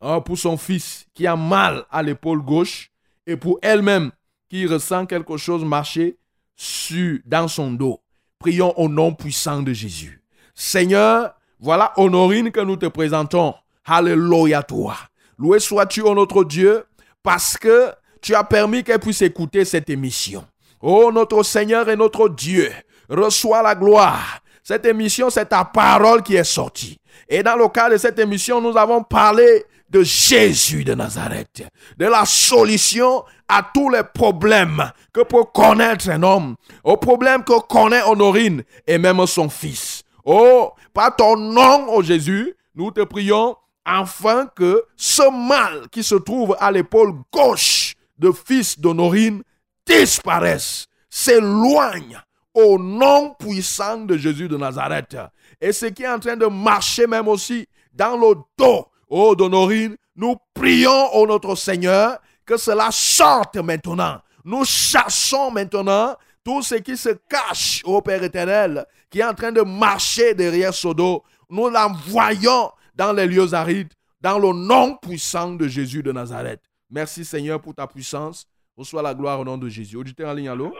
Ah, 0.00 0.20
pour 0.20 0.36
son 0.36 0.56
fils 0.56 1.06
qui 1.14 1.28
a 1.28 1.36
mal 1.36 1.84
à 1.92 2.02
l'épaule 2.02 2.42
gauche. 2.42 2.90
Et 3.24 3.36
pour 3.36 3.60
elle-même 3.62 4.10
qui 4.50 4.66
ressent 4.66 5.06
quelque 5.06 5.36
chose 5.36 5.64
marcher 5.64 6.18
sur, 6.56 7.20
dans 7.24 7.46
son 7.46 7.70
dos. 7.70 8.00
Prions 8.40 8.76
au 8.76 8.88
nom 8.88 9.14
puissant 9.14 9.62
de 9.62 9.72
Jésus. 9.72 10.24
Seigneur, 10.56 11.34
voilà 11.60 11.92
Honorine 11.98 12.50
que 12.50 12.60
nous 12.60 12.76
te 12.76 12.86
présentons. 12.86 13.54
Alléluia 13.84 14.64
toi. 14.64 14.96
Loué 15.38 15.60
sois-tu, 15.60 16.02
ô 16.02 16.14
notre 16.14 16.44
Dieu, 16.44 16.84
parce 17.22 17.56
que 17.56 17.92
tu 18.20 18.34
as 18.34 18.44
permis 18.44 18.84
qu'elle 18.84 18.98
puisse 19.00 19.22
écouter 19.22 19.64
cette 19.64 19.90
émission. 19.90 20.44
Oh 20.80 21.10
notre 21.12 21.42
Seigneur 21.42 21.88
et 21.88 21.96
notre 21.96 22.28
Dieu, 22.28 22.72
reçois 23.08 23.62
la 23.62 23.74
gloire. 23.74 24.40
Cette 24.62 24.86
émission, 24.86 25.28
c'est 25.30 25.46
ta 25.46 25.64
parole 25.64 26.22
qui 26.22 26.36
est 26.36 26.44
sortie. 26.44 26.98
Et 27.28 27.42
dans 27.42 27.56
le 27.56 27.68
cadre 27.68 27.92
de 27.92 27.96
cette 27.98 28.18
émission, 28.18 28.60
nous 28.60 28.76
avons 28.76 29.02
parlé 29.02 29.64
de 29.90 30.02
Jésus 30.02 30.84
de 30.84 30.94
Nazareth, 30.94 31.64
de 31.98 32.06
la 32.06 32.24
solution 32.24 33.24
à 33.46 33.62
tous 33.74 33.90
les 33.90 34.02
problèmes 34.02 34.90
que 35.12 35.20
peut 35.22 35.44
connaître 35.52 36.08
un 36.08 36.22
homme, 36.22 36.56
aux 36.82 36.96
problèmes 36.96 37.44
que 37.44 37.60
connaît 37.60 38.02
Honorine 38.02 38.62
et 38.86 38.96
même 38.98 39.24
son 39.26 39.50
fils. 39.50 40.02
Oh, 40.24 40.72
par 40.94 41.14
ton 41.14 41.36
nom, 41.36 41.86
oh 41.88 42.02
Jésus, 42.02 42.54
nous 42.74 42.90
te 42.90 43.02
prions 43.02 43.56
afin 43.84 44.46
que 44.46 44.84
ce 44.96 45.30
mal 45.48 45.88
qui 45.90 46.02
se 46.02 46.14
trouve 46.14 46.56
à 46.60 46.70
l'épaule 46.70 47.14
gauche 47.32 47.94
de 48.18 48.30
fils 48.32 48.78
d'Honorine 48.78 49.42
disparaisse, 49.86 50.86
s'éloigne 51.10 52.20
au 52.54 52.78
nom 52.78 53.34
puissant 53.38 53.98
de 53.98 54.16
Jésus 54.16 54.48
de 54.48 54.56
Nazareth. 54.56 55.16
Et 55.60 55.72
ce 55.72 55.86
qui 55.86 56.02
est 56.02 56.08
en 56.08 56.18
train 56.18 56.36
de 56.36 56.46
marcher 56.46 57.06
même 57.06 57.28
aussi 57.28 57.66
dans 57.92 58.16
le 58.16 58.34
dos, 58.56 58.86
oh 59.08 59.34
d'Honorine, 59.34 59.96
nous 60.16 60.36
prions 60.54 61.14
au 61.14 61.26
notre 61.26 61.54
Seigneur 61.54 62.18
que 62.44 62.56
cela 62.56 62.88
sorte 62.90 63.56
maintenant. 63.56 64.20
Nous 64.44 64.64
chassons 64.64 65.50
maintenant 65.50 66.16
tout 66.44 66.62
ce 66.62 66.76
qui 66.76 66.96
se 66.96 67.10
cache 67.28 67.82
au 67.84 68.02
Père 68.02 68.22
éternel, 68.22 68.84
qui 69.10 69.20
est 69.20 69.24
en 69.24 69.34
train 69.34 69.52
de 69.52 69.62
marcher 69.62 70.34
derrière 70.34 70.74
ce 70.74 70.88
dos. 70.88 71.22
Nous 71.48 71.68
l'envoyons 71.68 72.70
dans 72.94 73.12
les 73.12 73.26
lieux 73.26 73.54
arides, 73.54 73.92
dans 74.20 74.38
le 74.38 74.52
nom 74.52 74.96
puissant 74.96 75.52
de 75.54 75.66
Jésus 75.66 76.02
de 76.02 76.12
Nazareth. 76.12 76.60
Merci 76.90 77.24
Seigneur 77.24 77.60
pour 77.60 77.74
ta 77.74 77.86
puissance. 77.86 78.46
Reçois 78.76 79.02
la 79.02 79.14
gloire 79.14 79.40
au 79.40 79.44
nom 79.44 79.58
de 79.58 79.68
Jésus. 79.68 79.96
Auditeur 79.96 80.30
en 80.30 80.34
ligne, 80.34 80.48
allô? 80.48 80.74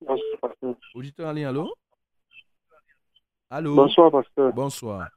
Bonsoir, 0.00 0.40
pasteur. 0.40 0.74
Auditeur 0.94 1.28
en 1.28 1.32
ligne, 1.32 1.46
allô? 1.46 1.74
Allô? 3.50 3.74
Bonsoir, 3.74 4.10
pasteur. 4.10 4.52
Bonsoir. 4.52 5.08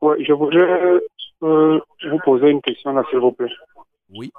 Ouais, 0.00 0.22
je 0.24 0.32
voudrais 0.32 1.00
euh, 1.42 1.80
vous 2.10 2.18
poser 2.24 2.50
une 2.50 2.60
question 2.60 2.92
là, 2.92 3.02
s'il 3.10 3.18
vous 3.18 3.32
plaît. 3.32 3.52
Oui. 4.10 4.30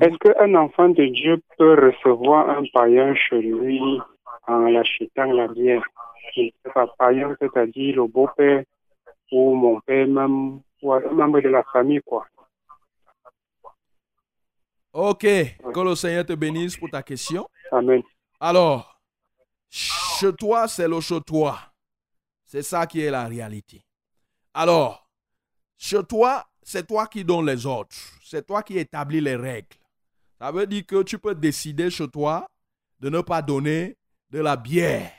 Est-ce 0.00 0.16
qu'un 0.16 0.54
enfant 0.54 0.88
de 0.88 1.04
Dieu 1.06 1.42
peut 1.58 1.74
recevoir 1.74 2.48
un 2.50 2.62
païen 2.72 3.14
chez 3.14 3.40
lui 3.42 3.80
en 4.46 4.60
l'achetant 4.60 5.32
la 5.32 5.48
bière 5.48 5.82
Je 6.34 6.42
ne 6.42 6.46
sais 6.46 6.72
pas, 6.72 6.86
païen, 6.98 7.36
c'est-à-dire 7.40 7.96
le 7.96 8.06
beau-père 8.06 8.64
ou 9.32 9.54
mon 9.54 9.80
père 9.80 10.06
même, 10.08 10.60
ou 10.82 10.92
un 10.92 11.00
membre 11.12 11.40
de 11.40 11.48
la 11.48 11.62
famille, 11.64 12.00
quoi. 12.04 12.26
Ok. 14.92 15.20
Que 15.20 15.80
le 15.80 15.94
Seigneur 15.94 16.26
te 16.26 16.32
bénisse 16.32 16.76
pour 16.76 16.90
ta 16.90 17.02
question. 17.02 17.48
Amen. 17.70 18.02
Alors, 18.40 19.00
chez 19.68 20.32
toi, 20.32 20.66
c'est 20.66 20.88
le 20.88 21.00
chez 21.00 21.20
toi. 21.20 21.58
C'est 22.44 22.62
ça 22.62 22.86
qui 22.86 23.00
est 23.00 23.10
la 23.10 23.26
réalité. 23.26 23.84
Alors, 24.52 25.08
chez 25.78 26.02
toi, 26.02 26.44
c'est 26.62 26.86
toi 26.86 27.06
qui 27.06 27.24
donnes 27.24 27.46
les 27.46 27.64
ordres. 27.64 27.90
C'est 28.24 28.44
toi 28.44 28.62
qui 28.62 28.78
établis 28.78 29.20
les 29.20 29.36
règles. 29.36 29.76
Ça 30.38 30.50
veut 30.50 30.66
dire 30.66 30.84
que 30.86 31.02
tu 31.02 31.18
peux 31.18 31.34
décider 31.34 31.90
chez 31.90 32.08
toi 32.08 32.48
de 32.98 33.08
ne 33.08 33.20
pas 33.20 33.42
donner 33.42 33.96
de 34.30 34.38
la 34.38 34.56
bière 34.56 35.12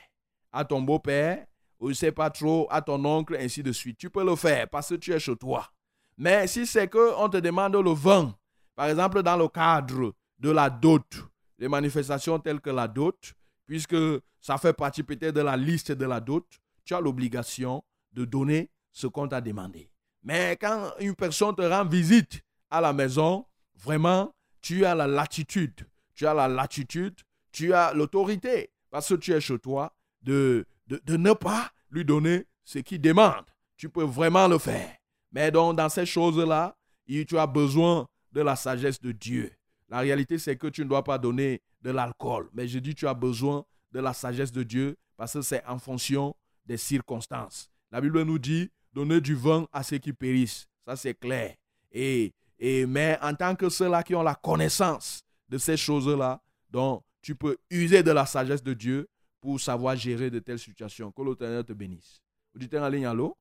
à 0.52 0.64
ton 0.64 0.80
beau-père 0.80 1.46
ou 1.78 1.88
je 1.88 1.94
sais 1.94 2.12
pas 2.12 2.30
trop 2.30 2.66
à 2.70 2.80
ton 2.80 3.04
oncle, 3.04 3.36
ainsi 3.38 3.62
de 3.62 3.72
suite. 3.72 3.98
Tu 3.98 4.08
peux 4.08 4.24
le 4.24 4.36
faire 4.36 4.68
parce 4.68 4.90
que 4.90 4.94
tu 4.94 5.12
es 5.12 5.18
chez 5.18 5.36
toi. 5.36 5.68
Mais 6.16 6.46
si 6.46 6.66
c'est 6.66 6.88
qu'on 6.88 7.28
te 7.28 7.38
demande 7.38 7.74
le 7.74 7.92
vin, 7.92 8.34
par 8.74 8.86
exemple 8.86 9.22
dans 9.22 9.36
le 9.36 9.48
cadre 9.48 10.14
de 10.38 10.50
la 10.50 10.70
dot, 10.70 11.24
les 11.58 11.68
manifestations 11.68 12.38
telles 12.38 12.60
que 12.60 12.70
la 12.70 12.86
dot, 12.88 13.34
puisque 13.66 13.96
ça 14.40 14.58
fait 14.58 14.72
partie 14.72 15.02
peut-être 15.02 15.34
de 15.34 15.40
la 15.40 15.56
liste 15.56 15.92
de 15.92 16.04
la 16.04 16.20
dot, 16.20 16.46
tu 16.84 16.94
as 16.94 17.00
l'obligation 17.00 17.82
de 18.12 18.24
donner 18.24 18.70
ce 18.92 19.06
qu'on 19.06 19.28
t'a 19.28 19.40
demandé. 19.40 19.90
Mais 20.22 20.56
quand 20.60 20.92
une 21.00 21.14
personne 21.14 21.54
te 21.54 21.62
rend 21.62 21.84
visite 21.84 22.42
à 22.70 22.80
la 22.80 22.92
maison, 22.92 23.46
vraiment, 23.76 24.34
tu 24.60 24.84
as 24.84 24.94
la 24.94 25.06
latitude, 25.06 25.86
tu 26.14 26.26
as 26.26 26.34
la 26.34 26.48
latitude, 26.48 27.18
tu 27.50 27.72
as 27.72 27.92
l'autorité, 27.92 28.70
parce 28.92 29.08
que 29.08 29.14
tu 29.14 29.32
es 29.32 29.40
chez 29.40 29.58
toi, 29.58 29.92
de, 30.20 30.66
de, 30.86 31.16
ne 31.16 31.32
pas 31.32 31.72
lui 31.90 32.04
donner 32.04 32.46
ce 32.62 32.78
qu'il 32.78 33.00
demande. 33.00 33.46
Tu 33.78 33.88
peux 33.88 34.04
vraiment 34.04 34.46
le 34.46 34.58
faire. 34.58 34.94
Mais 35.32 35.50
donc, 35.50 35.76
dans 35.78 35.88
ces 35.88 36.04
choses-là, 36.04 36.76
tu 37.08 37.38
as 37.38 37.46
besoin 37.46 38.06
de 38.32 38.42
la 38.42 38.54
sagesse 38.54 39.00
de 39.00 39.10
Dieu. 39.10 39.50
La 39.88 40.00
réalité, 40.00 40.38
c'est 40.38 40.56
que 40.56 40.66
tu 40.66 40.82
ne 40.82 40.88
dois 40.88 41.02
pas 41.02 41.18
donner 41.18 41.62
de 41.80 41.90
l'alcool. 41.90 42.50
Mais 42.52 42.68
je 42.68 42.78
dis, 42.78 42.94
tu 42.94 43.08
as 43.08 43.14
besoin 43.14 43.64
de 43.92 43.98
la 44.00 44.12
sagesse 44.12 44.52
de 44.52 44.62
Dieu 44.62 44.96
parce 45.16 45.32
que 45.32 45.40
c'est 45.40 45.64
en 45.66 45.78
fonction 45.78 46.36
des 46.66 46.76
circonstances. 46.76 47.70
La 47.90 48.00
Bible 48.00 48.22
nous 48.22 48.38
dit, 48.38 48.70
donner 48.92 49.22
du 49.22 49.34
vin 49.34 49.66
à 49.72 49.82
ceux 49.82 49.98
qui 49.98 50.12
périssent. 50.12 50.66
Ça, 50.84 50.96
c'est 50.96 51.14
clair. 51.14 51.54
Et, 51.90 52.34
et, 52.58 52.84
mais 52.84 53.18
en 53.22 53.34
tant 53.34 53.56
que 53.56 53.70
ceux-là 53.70 54.02
qui 54.02 54.14
ont 54.14 54.22
la 54.22 54.34
connaissance 54.34 55.24
de 55.48 55.56
ces 55.56 55.78
choses-là, 55.78 56.42
donc 56.70 57.02
tu 57.22 57.34
peux 57.36 57.56
user 57.70 58.02
de 58.02 58.10
la 58.10 58.26
sagesse 58.26 58.62
de 58.62 58.74
Dieu 58.74 59.08
pour 59.40 59.58
savoir 59.60 59.96
gérer 59.96 60.30
de 60.30 60.38
telles 60.40 60.58
situations. 60.58 61.10
Que 61.12 61.22
l'Éternel 61.22 61.64
te 61.64 61.72
bénisse. 61.72 62.20
Auditeur 62.54 62.82
en 62.82 62.88
ligne, 62.88 63.06
allô? 63.06 63.36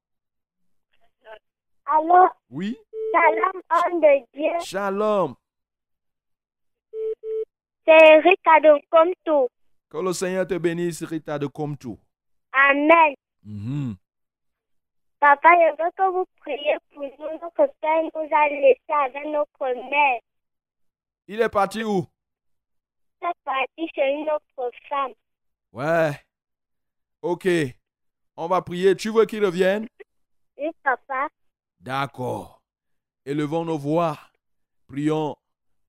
Allô, 1.85 2.29
Oui? 2.49 2.77
salam, 3.11 3.61
homme 3.93 4.01
de 4.01 4.25
Dieu. 4.33 4.59
Shalom. 4.63 5.35
C'est 7.85 8.19
Ricardo 8.19 8.79
Comtou. 8.89 9.47
Que 9.89 9.97
le 9.97 10.13
Seigneur 10.13 10.47
te 10.47 10.57
bénisse, 10.57 11.03
Rita 11.03 11.37
de 11.37 11.47
Comtou. 11.47 11.99
Amen. 12.53 13.13
Mhm. 13.43 13.95
Papa, 15.19 15.49
je 15.53 15.83
veux 15.83 15.91
que 15.97 16.11
vous 16.13 16.25
priez 16.39 16.77
pour 16.93 17.03
nous. 17.03 17.39
Notre 17.41 17.73
Père 17.81 18.03
nous 18.03 18.35
a 18.35 18.49
laissés 18.49 18.79
avec 19.05 19.25
notre 19.25 19.89
mère. 19.89 20.19
Il 21.27 21.41
est 21.41 21.49
parti 21.49 21.83
où? 21.83 22.05
Parti 23.21 23.87
chez 23.93 24.13
une 24.13 24.29
autre 24.29 24.71
femme. 24.89 25.13
Ouais. 25.71 26.19
Ok. 27.21 27.47
On 28.35 28.47
va 28.47 28.61
prier. 28.61 28.95
Tu 28.95 29.11
veux 29.11 29.25
qu'il 29.25 29.45
revienne? 29.45 29.87
Oui, 30.57 30.69
papa. 30.83 31.27
D'accord. 31.79 32.61
Élevons 33.25 33.65
nos 33.65 33.77
voix. 33.77 34.17
Prions 34.87 35.35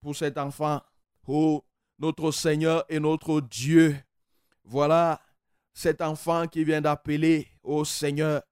pour 0.01 0.14
cet 0.14 0.37
enfant. 0.37 0.80
Oh, 1.26 1.64
notre 1.99 2.30
Seigneur 2.33 2.85
et 2.89 3.01
notre 3.01 3.41
Dieu. 3.41 3.97
Voilà 4.64 5.20
cet 5.72 6.03
enfant 6.03 6.47
qui 6.47 6.64
vient 6.64 6.80
d'appeler 6.80 7.49
au 7.62 7.85
Seigneur, 7.85 8.43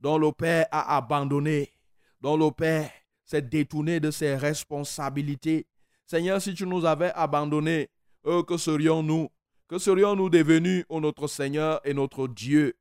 dont 0.00 0.18
le 0.18 0.32
Père 0.32 0.66
a 0.70 0.96
abandonné, 0.96 1.72
dont 2.20 2.36
le 2.36 2.50
Père 2.50 2.90
s'est 3.24 3.42
détourné 3.42 4.00
de 4.00 4.10
ses 4.10 4.34
responsabilités. 4.34 5.66
Seigneur, 6.04 6.40
si 6.42 6.52
tu 6.54 6.66
nous 6.66 6.84
avais 6.84 7.12
abandonnés, 7.12 7.90
euh, 8.26 8.42
que 8.42 8.56
serions-nous? 8.56 9.28
Que 9.68 9.78
serions-nous 9.78 10.30
devenus, 10.30 10.84
ô 10.88 11.00
notre 11.00 11.26
Seigneur 11.26 11.80
et 11.84 11.94
notre 11.94 12.28
Dieu? 12.28 12.74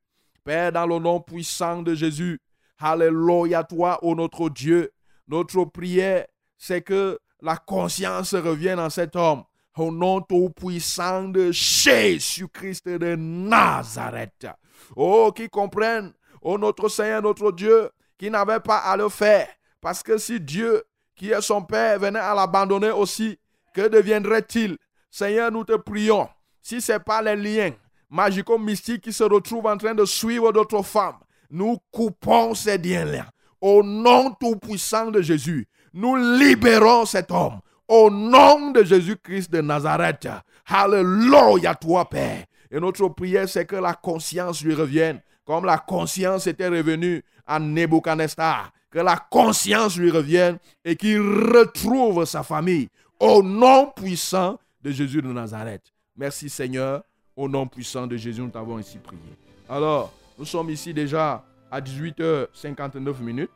Père, 0.43 0.71
dans 0.71 0.85
le 0.85 0.99
nom 0.99 1.21
puissant 1.21 1.81
de 1.81 1.95
Jésus, 1.95 2.39
Alléluia 2.79 3.63
toi, 3.63 3.97
ô 4.03 4.13
notre 4.13 4.49
Dieu. 4.49 4.91
Notre 5.29 5.63
prière, 5.63 6.25
c'est 6.57 6.81
que 6.81 7.17
la 7.41 7.55
conscience 7.55 8.33
revienne 8.33 8.79
en 8.79 8.89
cet 8.89 9.15
homme. 9.15 9.43
Au 9.77 9.89
nom 9.89 10.21
tout 10.21 10.49
puissant 10.49 11.29
de 11.29 11.51
Jésus-Christ 11.51 12.89
de 12.89 13.15
Nazareth. 13.15 14.47
Oh, 14.95 15.31
qui 15.33 15.49
comprennent, 15.49 16.13
oh 16.41 16.57
notre 16.57 16.89
Seigneur, 16.89 17.21
notre 17.21 17.51
Dieu, 17.53 17.89
qui 18.17 18.29
n'avait 18.29 18.59
pas 18.59 18.79
à 18.79 18.97
le 18.97 19.07
faire. 19.07 19.47
Parce 19.79 20.03
que 20.03 20.17
si 20.17 20.39
Dieu, 20.39 20.83
qui 21.15 21.31
est 21.31 21.41
son 21.41 21.63
Père, 21.63 21.99
venait 21.99 22.19
à 22.19 22.35
l'abandonner 22.35 22.91
aussi, 22.91 23.39
que 23.73 23.87
deviendrait-il? 23.87 24.77
Seigneur, 25.13 25.51
nous 25.51 25.63
te 25.63 25.73
prions. 25.73 26.27
Si 26.59 26.81
ce 26.81 26.93
n'est 26.93 26.99
pas 26.99 27.21
les 27.21 27.35
liens 27.35 27.71
magico-mystiques 28.09 29.03
qui 29.03 29.13
se 29.13 29.23
retrouvent 29.23 29.67
en 29.67 29.77
train 29.77 29.93
de 29.93 30.05
suivre 30.05 30.51
d'autres 30.51 30.81
femmes, 30.81 31.19
nous 31.51 31.77
coupons 31.91 32.55
ces 32.55 32.79
liens-là. 32.79 33.27
Au 33.61 33.83
nom 33.83 34.31
tout-puissant 34.31 35.11
de 35.11 35.21
Jésus, 35.21 35.67
nous 35.93 36.15
libérons 36.15 37.05
cet 37.05 37.29
homme. 37.29 37.59
Au 37.87 38.09
nom 38.09 38.71
de 38.71 38.83
Jésus-Christ 38.83 39.51
de 39.51 39.61
Nazareth. 39.61 40.27
Alléluia, 40.65 41.75
toi, 41.75 42.09
Père. 42.09 42.45
Et 42.71 42.79
notre 42.79 43.07
prière, 43.09 43.47
c'est 43.47 43.67
que 43.67 43.75
la 43.75 43.93
conscience 43.93 44.63
lui 44.63 44.73
revienne, 44.73 45.21
comme 45.45 45.65
la 45.65 45.77
conscience 45.77 46.47
était 46.47 46.69
revenue 46.69 47.23
à 47.45 47.59
Nebuchadnezzar. 47.59 48.71
Que 48.89 48.97
la 48.97 49.17
conscience 49.29 49.95
lui 49.95 50.09
revienne 50.09 50.57
et 50.83 50.95
qu'il 50.95 51.19
retrouve 51.19 52.25
sa 52.25 52.41
famille. 52.41 52.89
Au 53.19 53.43
nom 53.43 53.91
puissant 53.95 54.57
de 54.83 54.91
Jésus 54.91 55.21
de 55.21 55.31
Nazareth. 55.31 55.83
Merci, 56.15 56.49
Seigneur. 56.49 57.03
Au 57.35 57.49
nom 57.49 57.65
puissant 57.67 58.05
de 58.05 58.15
Jésus, 58.15 58.41
nous 58.41 58.49
t'avons 58.49 58.77
ainsi 58.77 58.97
prié. 58.99 59.19
Alors, 59.67 60.13
nous 60.37 60.45
sommes 60.45 60.69
ici 60.69 60.93
déjà 60.93 61.43
à 61.71 61.81
18h59 61.81 63.19
minutes. 63.21 63.49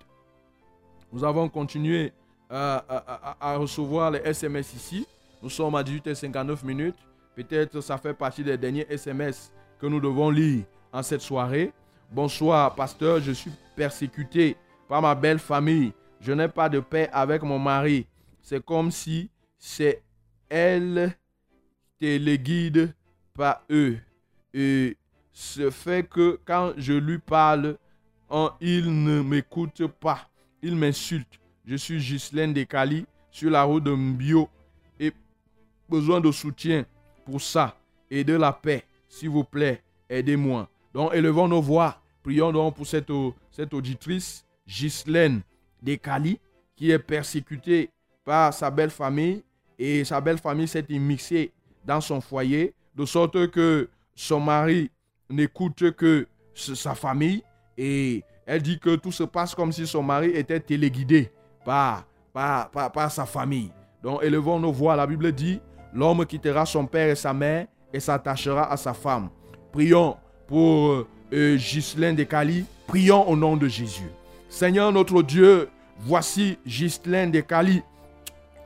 Nous 1.12 1.24
avons 1.24 1.48
continué 1.48 2.12
à- 2.50 3.36
à 3.40 3.58
recevoir 3.58 4.12
les 4.12 4.20
SMS 4.20 4.74
ici. 4.74 5.06
Nous 5.44 5.50
sommes 5.50 5.76
à 5.76 5.84
18h59 5.84 6.64
minutes. 6.64 6.96
Peut-être 7.36 7.82
ça 7.82 7.98
fait 8.00 8.14
partie 8.16 8.44
des 8.44 8.58
derniers 8.58 8.88
SMS 8.90 9.52
que 9.80 9.86
nous 9.86 10.00
devons 10.00 10.32
lire 10.32 10.64
en 10.92 11.04
cette 11.04 11.22
soirée. 11.22 11.72
Bonsoir, 12.12 12.74
pasteur. 12.74 13.20
Je 13.20 13.32
suis 13.34 13.52
persécuté 13.76 14.56
par 14.88 15.02
ma 15.04 15.14
belle 15.14 15.38
famille. 15.40 15.94
Je 16.20 16.32
n'ai 16.32 16.48
pas 16.48 16.68
de 16.68 16.80
paix 16.80 17.10
avec 17.14 17.44
mon 17.44 17.60
mari. 17.60 18.08
C'est 18.42 18.64
comme 18.64 18.90
si 18.90 19.30
c'est 19.60 20.02
elle 20.50 21.16
qui 22.00 22.20
les 22.20 22.38
guide, 22.38 22.94
pas 23.34 23.64
eux. 23.70 23.98
Et 24.54 24.98
ce 25.32 25.70
fait 25.70 26.08
que 26.08 26.40
quand 26.46 26.74
je 26.78 26.94
lui 26.94 27.20
parle, 27.20 27.78
hein, 28.30 28.54
il 28.62 29.04
ne 29.04 29.22
m'écoute 29.22 29.86
pas. 29.88 30.30
Il 30.62 30.76
m'insulte. 30.76 31.40
Je 31.66 31.76
suis 31.76 32.00
Ghislaine 32.00 32.54
Descali 32.54 33.06
sur 33.30 33.52
la 33.52 33.64
route 33.64 33.84
de 33.84 33.92
Mbio 33.92 34.50
et 35.00 35.12
besoin 35.90 36.20
de 36.20 36.32
soutien 36.32 36.86
pour 37.26 37.42
ça 37.42 37.78
et 38.10 38.24
de 38.24 38.34
la 38.34 38.52
paix. 38.54 38.84
S'il 39.10 39.30
vous 39.30 39.44
plaît, 39.44 39.84
aidez-moi. 40.10 40.70
Donc, 40.94 41.14
élevons 41.14 41.48
nos 41.48 41.62
voix. 41.62 42.02
Prions 42.24 42.52
donc 42.52 42.76
pour 42.76 42.88
cette, 42.88 43.12
cette 43.52 43.74
auditrice, 43.74 44.46
Ghislaine 44.68 45.42
Descali, 45.82 46.40
qui 46.76 46.92
est 46.92 47.00
persécutée 47.00 47.90
par 48.26 48.54
sa 48.54 48.70
belle 48.70 48.90
famille 48.90 49.44
et 49.80 50.04
sa 50.04 50.22
belle 50.22 50.38
famille 50.38 50.68
s'est 50.68 50.86
immixée 50.90 51.52
dans 51.86 52.02
son 52.02 52.22
foyer, 52.22 52.74
de 52.96 53.06
sorte 53.06 53.52
que 53.52 53.90
son 54.16 54.40
mari 54.40 54.90
n'écoute 55.30 55.92
que 55.92 56.28
sa 56.54 56.96
famille 56.96 57.44
et 57.78 58.24
elle 58.46 58.62
dit 58.62 58.80
que 58.80 58.96
tout 58.96 59.12
se 59.12 59.24
passe 59.24 59.54
comme 59.54 59.72
si 59.72 59.86
son 59.86 60.02
mari 60.02 60.30
était 60.30 60.60
téléguidé 60.60 61.32
par, 61.64 62.06
par, 62.34 62.72
par, 62.72 63.12
sa 63.12 63.26
famille. 63.26 63.72
Donc 64.02 64.24
élevons 64.24 64.60
nos 64.60 64.72
voix. 64.72 64.96
La 64.96 65.06
Bible 65.06 65.32
dit, 65.32 65.60
l'homme 65.94 66.26
quittera 66.26 66.66
son 66.66 66.86
père 66.86 67.10
et 67.10 67.16
sa 67.16 67.34
mère 67.34 67.68
et 67.94 68.00
s'attachera 68.00 68.72
à 68.72 68.78
sa 68.78 68.94
femme. 68.94 69.30
Prions 69.72 70.16
pour 70.48 70.92
euh, 70.92 71.08
euh, 71.34 71.58
Ghislaine 71.58 72.16
Descali. 72.16 72.66
Prions 72.88 73.28
au 73.30 73.36
nom 73.36 73.58
de 73.58 73.68
Jésus. 73.68 74.10
Seigneur 74.50 74.92
notre 74.94 75.22
Dieu, 75.22 75.70
voici 76.00 76.58
Ghislaine 76.66 77.32
Descali. 77.32 77.84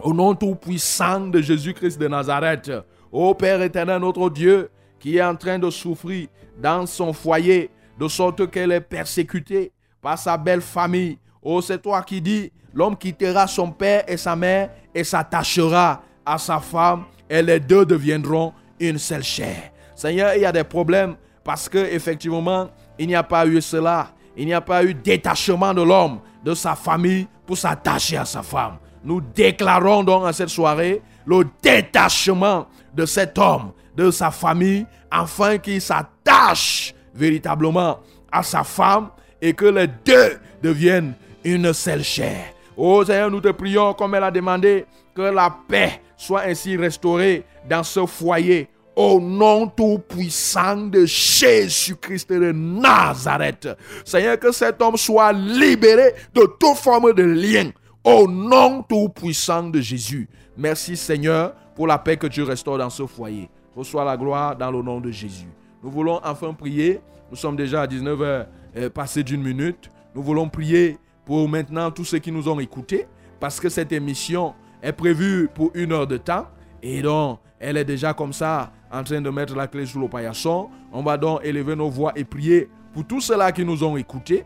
Au 0.04 0.14
nom 0.14 0.34
tout-puissant 0.34 1.20
de 1.28 1.42
Jésus-Christ 1.42 2.00
de 2.00 2.08
Nazareth, 2.08 2.72
ô 3.12 3.36
Père 3.36 3.62
éternel, 3.62 4.00
notre 4.00 4.30
Dieu, 4.32 4.70
qui 5.00 5.18
est 5.18 5.24
en 5.24 5.36
train 5.36 5.60
de 5.60 5.70
souffrir 5.70 6.28
dans 6.58 6.88
son 6.88 7.14
foyer, 7.14 7.70
de 8.00 8.08
sorte 8.08 8.50
qu'elle 8.50 8.72
est 8.72 8.82
persécutée 8.82 9.72
par 10.02 10.18
sa 10.18 10.38
belle 10.38 10.62
famille. 10.62 11.20
Oh, 11.44 11.62
c'est 11.62 11.82
toi 11.82 12.02
qui 12.02 12.20
dis, 12.20 12.52
l'homme 12.74 12.98
quittera 12.98 13.46
son 13.46 13.72
père 13.72 14.04
et 14.08 14.18
sa 14.18 14.36
mère 14.36 14.72
et 14.94 15.04
s'attachera 15.04 16.02
à 16.26 16.38
sa 16.40 16.60
femme, 16.60 17.04
et 17.30 17.44
les 17.44 17.60
deux 17.60 17.86
deviendront 17.86 18.54
une 18.80 18.98
seule 18.98 19.24
chair. 19.24 19.72
Seigneur, 19.96 20.34
il 20.36 20.42
y 20.42 20.46
a 20.46 20.52
des 20.52 20.64
problèmes 20.64 21.16
parce 21.44 21.70
que 21.70 21.78
effectivement, 21.78 22.70
il 22.98 23.08
n'y 23.08 23.16
a 23.16 23.24
pas 23.24 23.46
eu 23.46 23.62
cela. 23.62 24.08
Il 24.36 24.46
n'y 24.46 24.54
a 24.54 24.62
pas 24.62 24.84
eu 24.84 24.96
détachement 24.96 25.74
de 25.74 25.82
l'homme, 25.82 26.22
de 26.44 26.56
sa 26.56 26.76
famille, 26.76 27.28
pour 27.46 27.58
s'attacher 27.58 28.18
à 28.18 28.26
sa 28.26 28.42
femme. 28.42 28.78
Nous 29.04 29.22
déclarons 29.22 30.04
donc 30.04 30.26
à 30.28 30.34
cette 30.34 30.50
soirée 30.50 31.02
le 31.26 31.44
détachement 31.62 32.68
de 32.94 33.06
cet 33.06 33.38
homme, 33.38 33.72
de 33.96 34.12
sa 34.12 34.32
famille, 34.32 34.86
afin 35.10 35.58
qu'il 35.58 35.82
s'attache 35.82 36.94
véritablement 37.14 38.00
à 38.32 38.44
sa 38.44 38.64
femme 38.64 39.10
et 39.42 39.54
que 39.54 39.66
les 39.66 39.88
deux 39.88 40.40
deviennent 40.62 41.14
une 41.44 41.74
seule 41.74 42.04
chair. 42.04 42.54
Oh 42.78 43.04
Seigneur, 43.04 43.30
nous 43.30 43.42
te 43.42 43.50
prions 43.50 43.94
comme 43.94 44.16
elle 44.16 44.24
a 44.24 44.32
demandé 44.32 44.86
que 45.16 45.22
la 45.22 45.54
paix 45.68 46.02
soit 46.16 46.44
ainsi 46.44 46.78
restaurée 46.78 47.44
dans 47.70 47.84
ce 47.84 48.06
foyer. 48.06 48.70
Au 48.94 49.22
nom 49.22 49.68
tout-puissant 49.68 50.76
de 50.76 51.06
Jésus-Christ 51.06 52.30
de 52.30 52.52
Nazareth. 52.52 53.70
Seigneur, 54.04 54.38
que 54.38 54.52
cet 54.52 54.82
homme 54.82 54.98
soit 54.98 55.32
libéré 55.32 56.14
de 56.36 56.42
toute 56.60 56.76
forme 56.76 57.14
de 57.14 57.24
lien. 57.24 57.72
Au 58.04 58.28
nom 58.28 58.82
tout-puissant 58.82 59.70
de 59.70 59.80
Jésus. 59.80 60.28
Merci 60.58 60.98
Seigneur 60.98 61.54
pour 61.76 61.86
la 61.86 62.00
paix 62.00 62.18
que 62.18 62.26
tu 62.26 62.42
restaures 62.42 62.80
dans 62.80 62.90
ce 62.90 63.06
foyer. 63.06 63.48
Reçois 63.76 64.04
la 64.04 64.18
gloire 64.18 64.56
dans 64.56 64.72
le 64.72 64.82
nom 64.82 65.00
de 65.00 65.12
Jésus. 65.12 65.48
Nous 65.84 65.92
voulons 65.92 66.20
enfin 66.24 66.52
prier. 66.52 67.00
Nous 67.30 67.38
sommes 67.38 67.56
déjà 67.56 67.84
à 67.84 67.88
19h 67.88 68.48
euh, 68.78 68.90
passé 68.90 69.22
d'une 69.22 69.44
minute. 69.44 69.92
Nous 70.16 70.24
voulons 70.24 70.50
prier 70.50 70.98
pour 71.26 71.48
maintenant 71.48 71.92
tous 71.92 72.04
ceux 72.06 72.18
qui 72.18 72.32
nous 72.32 72.50
ont 72.50 72.60
écoutés 72.60 73.06
parce 73.40 73.60
que 73.60 73.70
cette 73.70 73.92
émission 73.92 74.56
est 74.82 74.94
prévue 74.94 75.48
pour 75.54 75.70
une 75.76 75.92
heure 75.92 76.08
de 76.08 76.18
temps 76.18 76.48
et 76.82 77.04
donc 77.04 77.38
elle 77.60 77.78
est 77.78 77.86
déjà 77.86 78.16
comme 78.16 78.34
ça 78.34 78.72
en 78.92 79.04
train 79.04 79.22
de 79.22 79.30
mettre 79.30 79.56
la 79.56 79.68
clé 79.68 79.86
sous 79.86 80.00
le 80.00 80.08
paillasson. 80.08 80.70
On 80.92 81.04
va 81.04 81.18
donc 81.18 81.42
élever 81.44 81.76
nos 81.76 81.92
voix 81.92 82.14
et 82.16 82.24
prier 82.24 82.68
pour 82.94 83.06
tous 83.06 83.22
ceux-là 83.22 83.52
qui 83.52 83.64
nous 83.64 83.84
ont 83.84 83.96
écoutés 83.96 84.44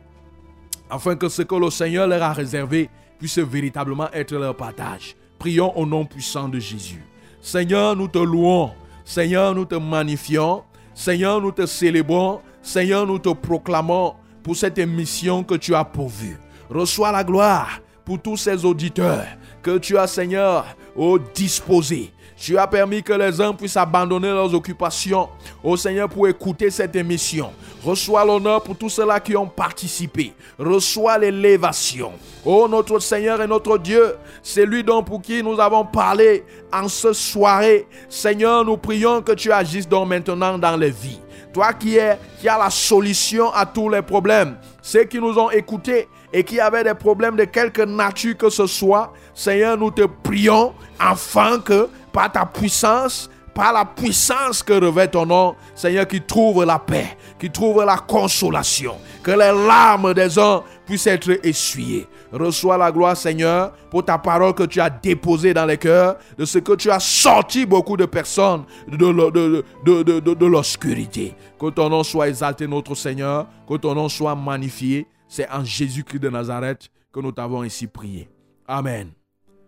afin 0.90 1.16
que 1.16 1.30
ce 1.30 1.42
que 1.42 1.56
le 1.56 1.70
Seigneur 1.70 2.06
leur 2.06 2.22
a 2.22 2.34
réservé 2.34 2.90
puisse 3.20 3.40
véritablement 3.40 4.12
être 4.12 4.36
leur 4.36 4.56
partage. 4.56 5.16
Prions 5.40 5.78
au 5.78 5.86
nom 5.86 6.06
puissant 6.06 6.48
de 6.48 6.60
Jésus. 6.60 7.04
Seigneur, 7.42 7.96
nous 7.96 8.08
te 8.08 8.18
louons. 8.18 8.72
Seigneur, 9.04 9.54
nous 9.54 9.66
te 9.66 9.76
magnifions. 9.76 10.64
Seigneur, 10.94 11.42
nous 11.42 11.52
te 11.52 11.66
célébrons. 11.66 12.42
Seigneur, 12.62 13.06
nous 13.06 13.20
te 13.20 13.30
proclamons 13.30 14.16
pour 14.42 14.56
cette 14.56 14.78
émission 14.78 15.44
que 15.44 15.56
tu 15.56 15.76
as 15.76 15.86
pourvue. 15.86 16.38
Reçois 16.70 17.12
la 17.12 17.24
gloire 17.24 17.82
pour 18.04 18.22
tous 18.22 18.38
ces 18.38 18.66
auditeurs 18.66 19.26
que 19.62 19.78
tu 19.78 19.98
as, 19.98 20.08
Seigneur, 20.08 20.66
au 20.96 21.20
disposé. 21.20 22.12
Tu 22.38 22.58
as 22.58 22.68
permis 22.68 23.02
que 23.02 23.14
les 23.14 23.40
hommes 23.40 23.56
puissent 23.56 23.78
abandonner 23.78 24.28
leurs 24.28 24.54
occupations, 24.54 25.30
au 25.64 25.78
Seigneur, 25.78 26.10
pour 26.10 26.28
écouter 26.28 26.70
cette 26.70 26.96
émission. 26.96 27.52
Reçois 27.84 28.26
l'honneur 28.26 28.62
pour 28.62 28.76
tous 28.76 28.90
ceux-là 28.90 29.20
qui 29.20 29.36
ont 29.38 29.48
participé. 29.48 30.34
Reçois 30.60 31.18
l'élévation. 31.18 32.12
Oh, 32.44 32.68
notre 32.70 33.00
Seigneur 33.00 33.42
et 33.42 33.48
notre 33.48 33.78
Dieu, 33.78 34.16
c'est 34.44 34.66
lui 34.66 34.84
donc 34.84 35.08
pour 35.08 35.22
qui 35.22 35.42
nous 35.42 35.60
avons 35.60 35.86
parlé 35.86 36.44
en 36.74 36.88
ce 36.88 37.14
soirée. 37.14 37.88
Seigneur, 38.10 38.66
nous 38.66 38.78
prions 38.78 39.22
que 39.22 39.32
tu 39.32 39.52
agisses 39.52 39.88
donc 39.88 40.10
maintenant 40.10 40.58
dans 40.58 40.76
les 40.76 40.92
vies. 40.92 41.22
Toi 41.54 41.72
qui, 41.74 41.96
es, 41.96 42.20
qui 42.42 42.50
as 42.50 42.58
la 42.58 42.70
solution 42.70 43.50
à 43.54 43.66
tous 43.66 43.88
les 43.88 44.02
problèmes. 44.02 44.58
Ceux 44.82 45.06
qui 45.06 45.20
nous 45.20 45.40
ont 45.40 45.50
écoutés 45.52 46.10
et 46.34 46.44
qui 46.44 46.60
avaient 46.60 46.84
des 46.84 46.94
problèmes 46.94 47.36
de 47.36 47.46
quelque 47.46 47.82
nature 47.82 48.38
que 48.38 48.50
ce 48.50 48.68
soit, 48.68 49.14
Seigneur, 49.34 49.78
nous 49.78 49.92
te 49.92 50.04
prions 50.24 50.74
afin 51.00 51.60
que 51.60 51.88
par 52.12 52.32
ta 52.32 52.46
puissance, 52.46 53.30
par 53.54 53.72
la 53.72 53.86
puissance 53.86 54.62
que 54.64 54.74
revêt 54.74 55.08
ton 55.08 55.26
nom, 55.26 55.56
Seigneur, 55.76 56.06
qui 56.08 56.22
trouve 56.22 56.66
la 56.66 56.78
paix, 56.80 57.18
qui 57.40 57.50
trouve 57.50 57.84
la 57.86 57.98
consolation, 57.98 58.96
que 59.24 59.32
les 59.32 59.52
larmes 59.68 60.14
des 60.14 60.38
hommes 60.38 60.64
puissent 60.86 61.08
être 61.08 61.40
essuyées. 61.46 62.06
Reçois 62.34 62.78
la 62.78 62.92
gloire, 62.92 63.16
Seigneur, 63.16 63.72
pour 63.90 64.04
ta 64.04 64.18
parole 64.18 64.54
que 64.54 64.64
tu 64.64 64.82
as 64.82 64.90
déposée 64.90 65.54
dans 65.54 65.66
les 65.66 65.78
cœurs, 65.78 66.18
de 66.38 66.44
ce 66.44 66.60
que 66.60 66.74
tu 66.74 66.92
as 66.92 67.00
sorti 67.00 67.66
beaucoup 67.66 67.96
de 67.96 68.06
personnes 68.06 68.66
de- 68.90 70.34
de 70.34 70.46
l'obscurité. 70.46 71.34
Que 71.58 71.70
ton 71.70 71.90
nom 71.90 72.04
soit 72.04 72.28
exalté, 72.28 72.68
notre 72.68 72.94
Seigneur, 72.96 73.48
que 73.70 73.76
ton 73.78 73.96
nom 73.96 74.10
soit 74.10 74.36
magnifié. 74.36 75.08
C'est 75.28 75.50
en 75.50 75.64
Jésus-Christ 75.64 76.20
de 76.20 76.30
Nazareth 76.30 76.90
que 77.12 77.20
nous 77.20 77.32
t'avons 77.32 77.62
ainsi 77.62 77.88
prié. 77.88 78.30
Amen. 78.68 79.12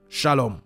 Shalom. 0.10 0.60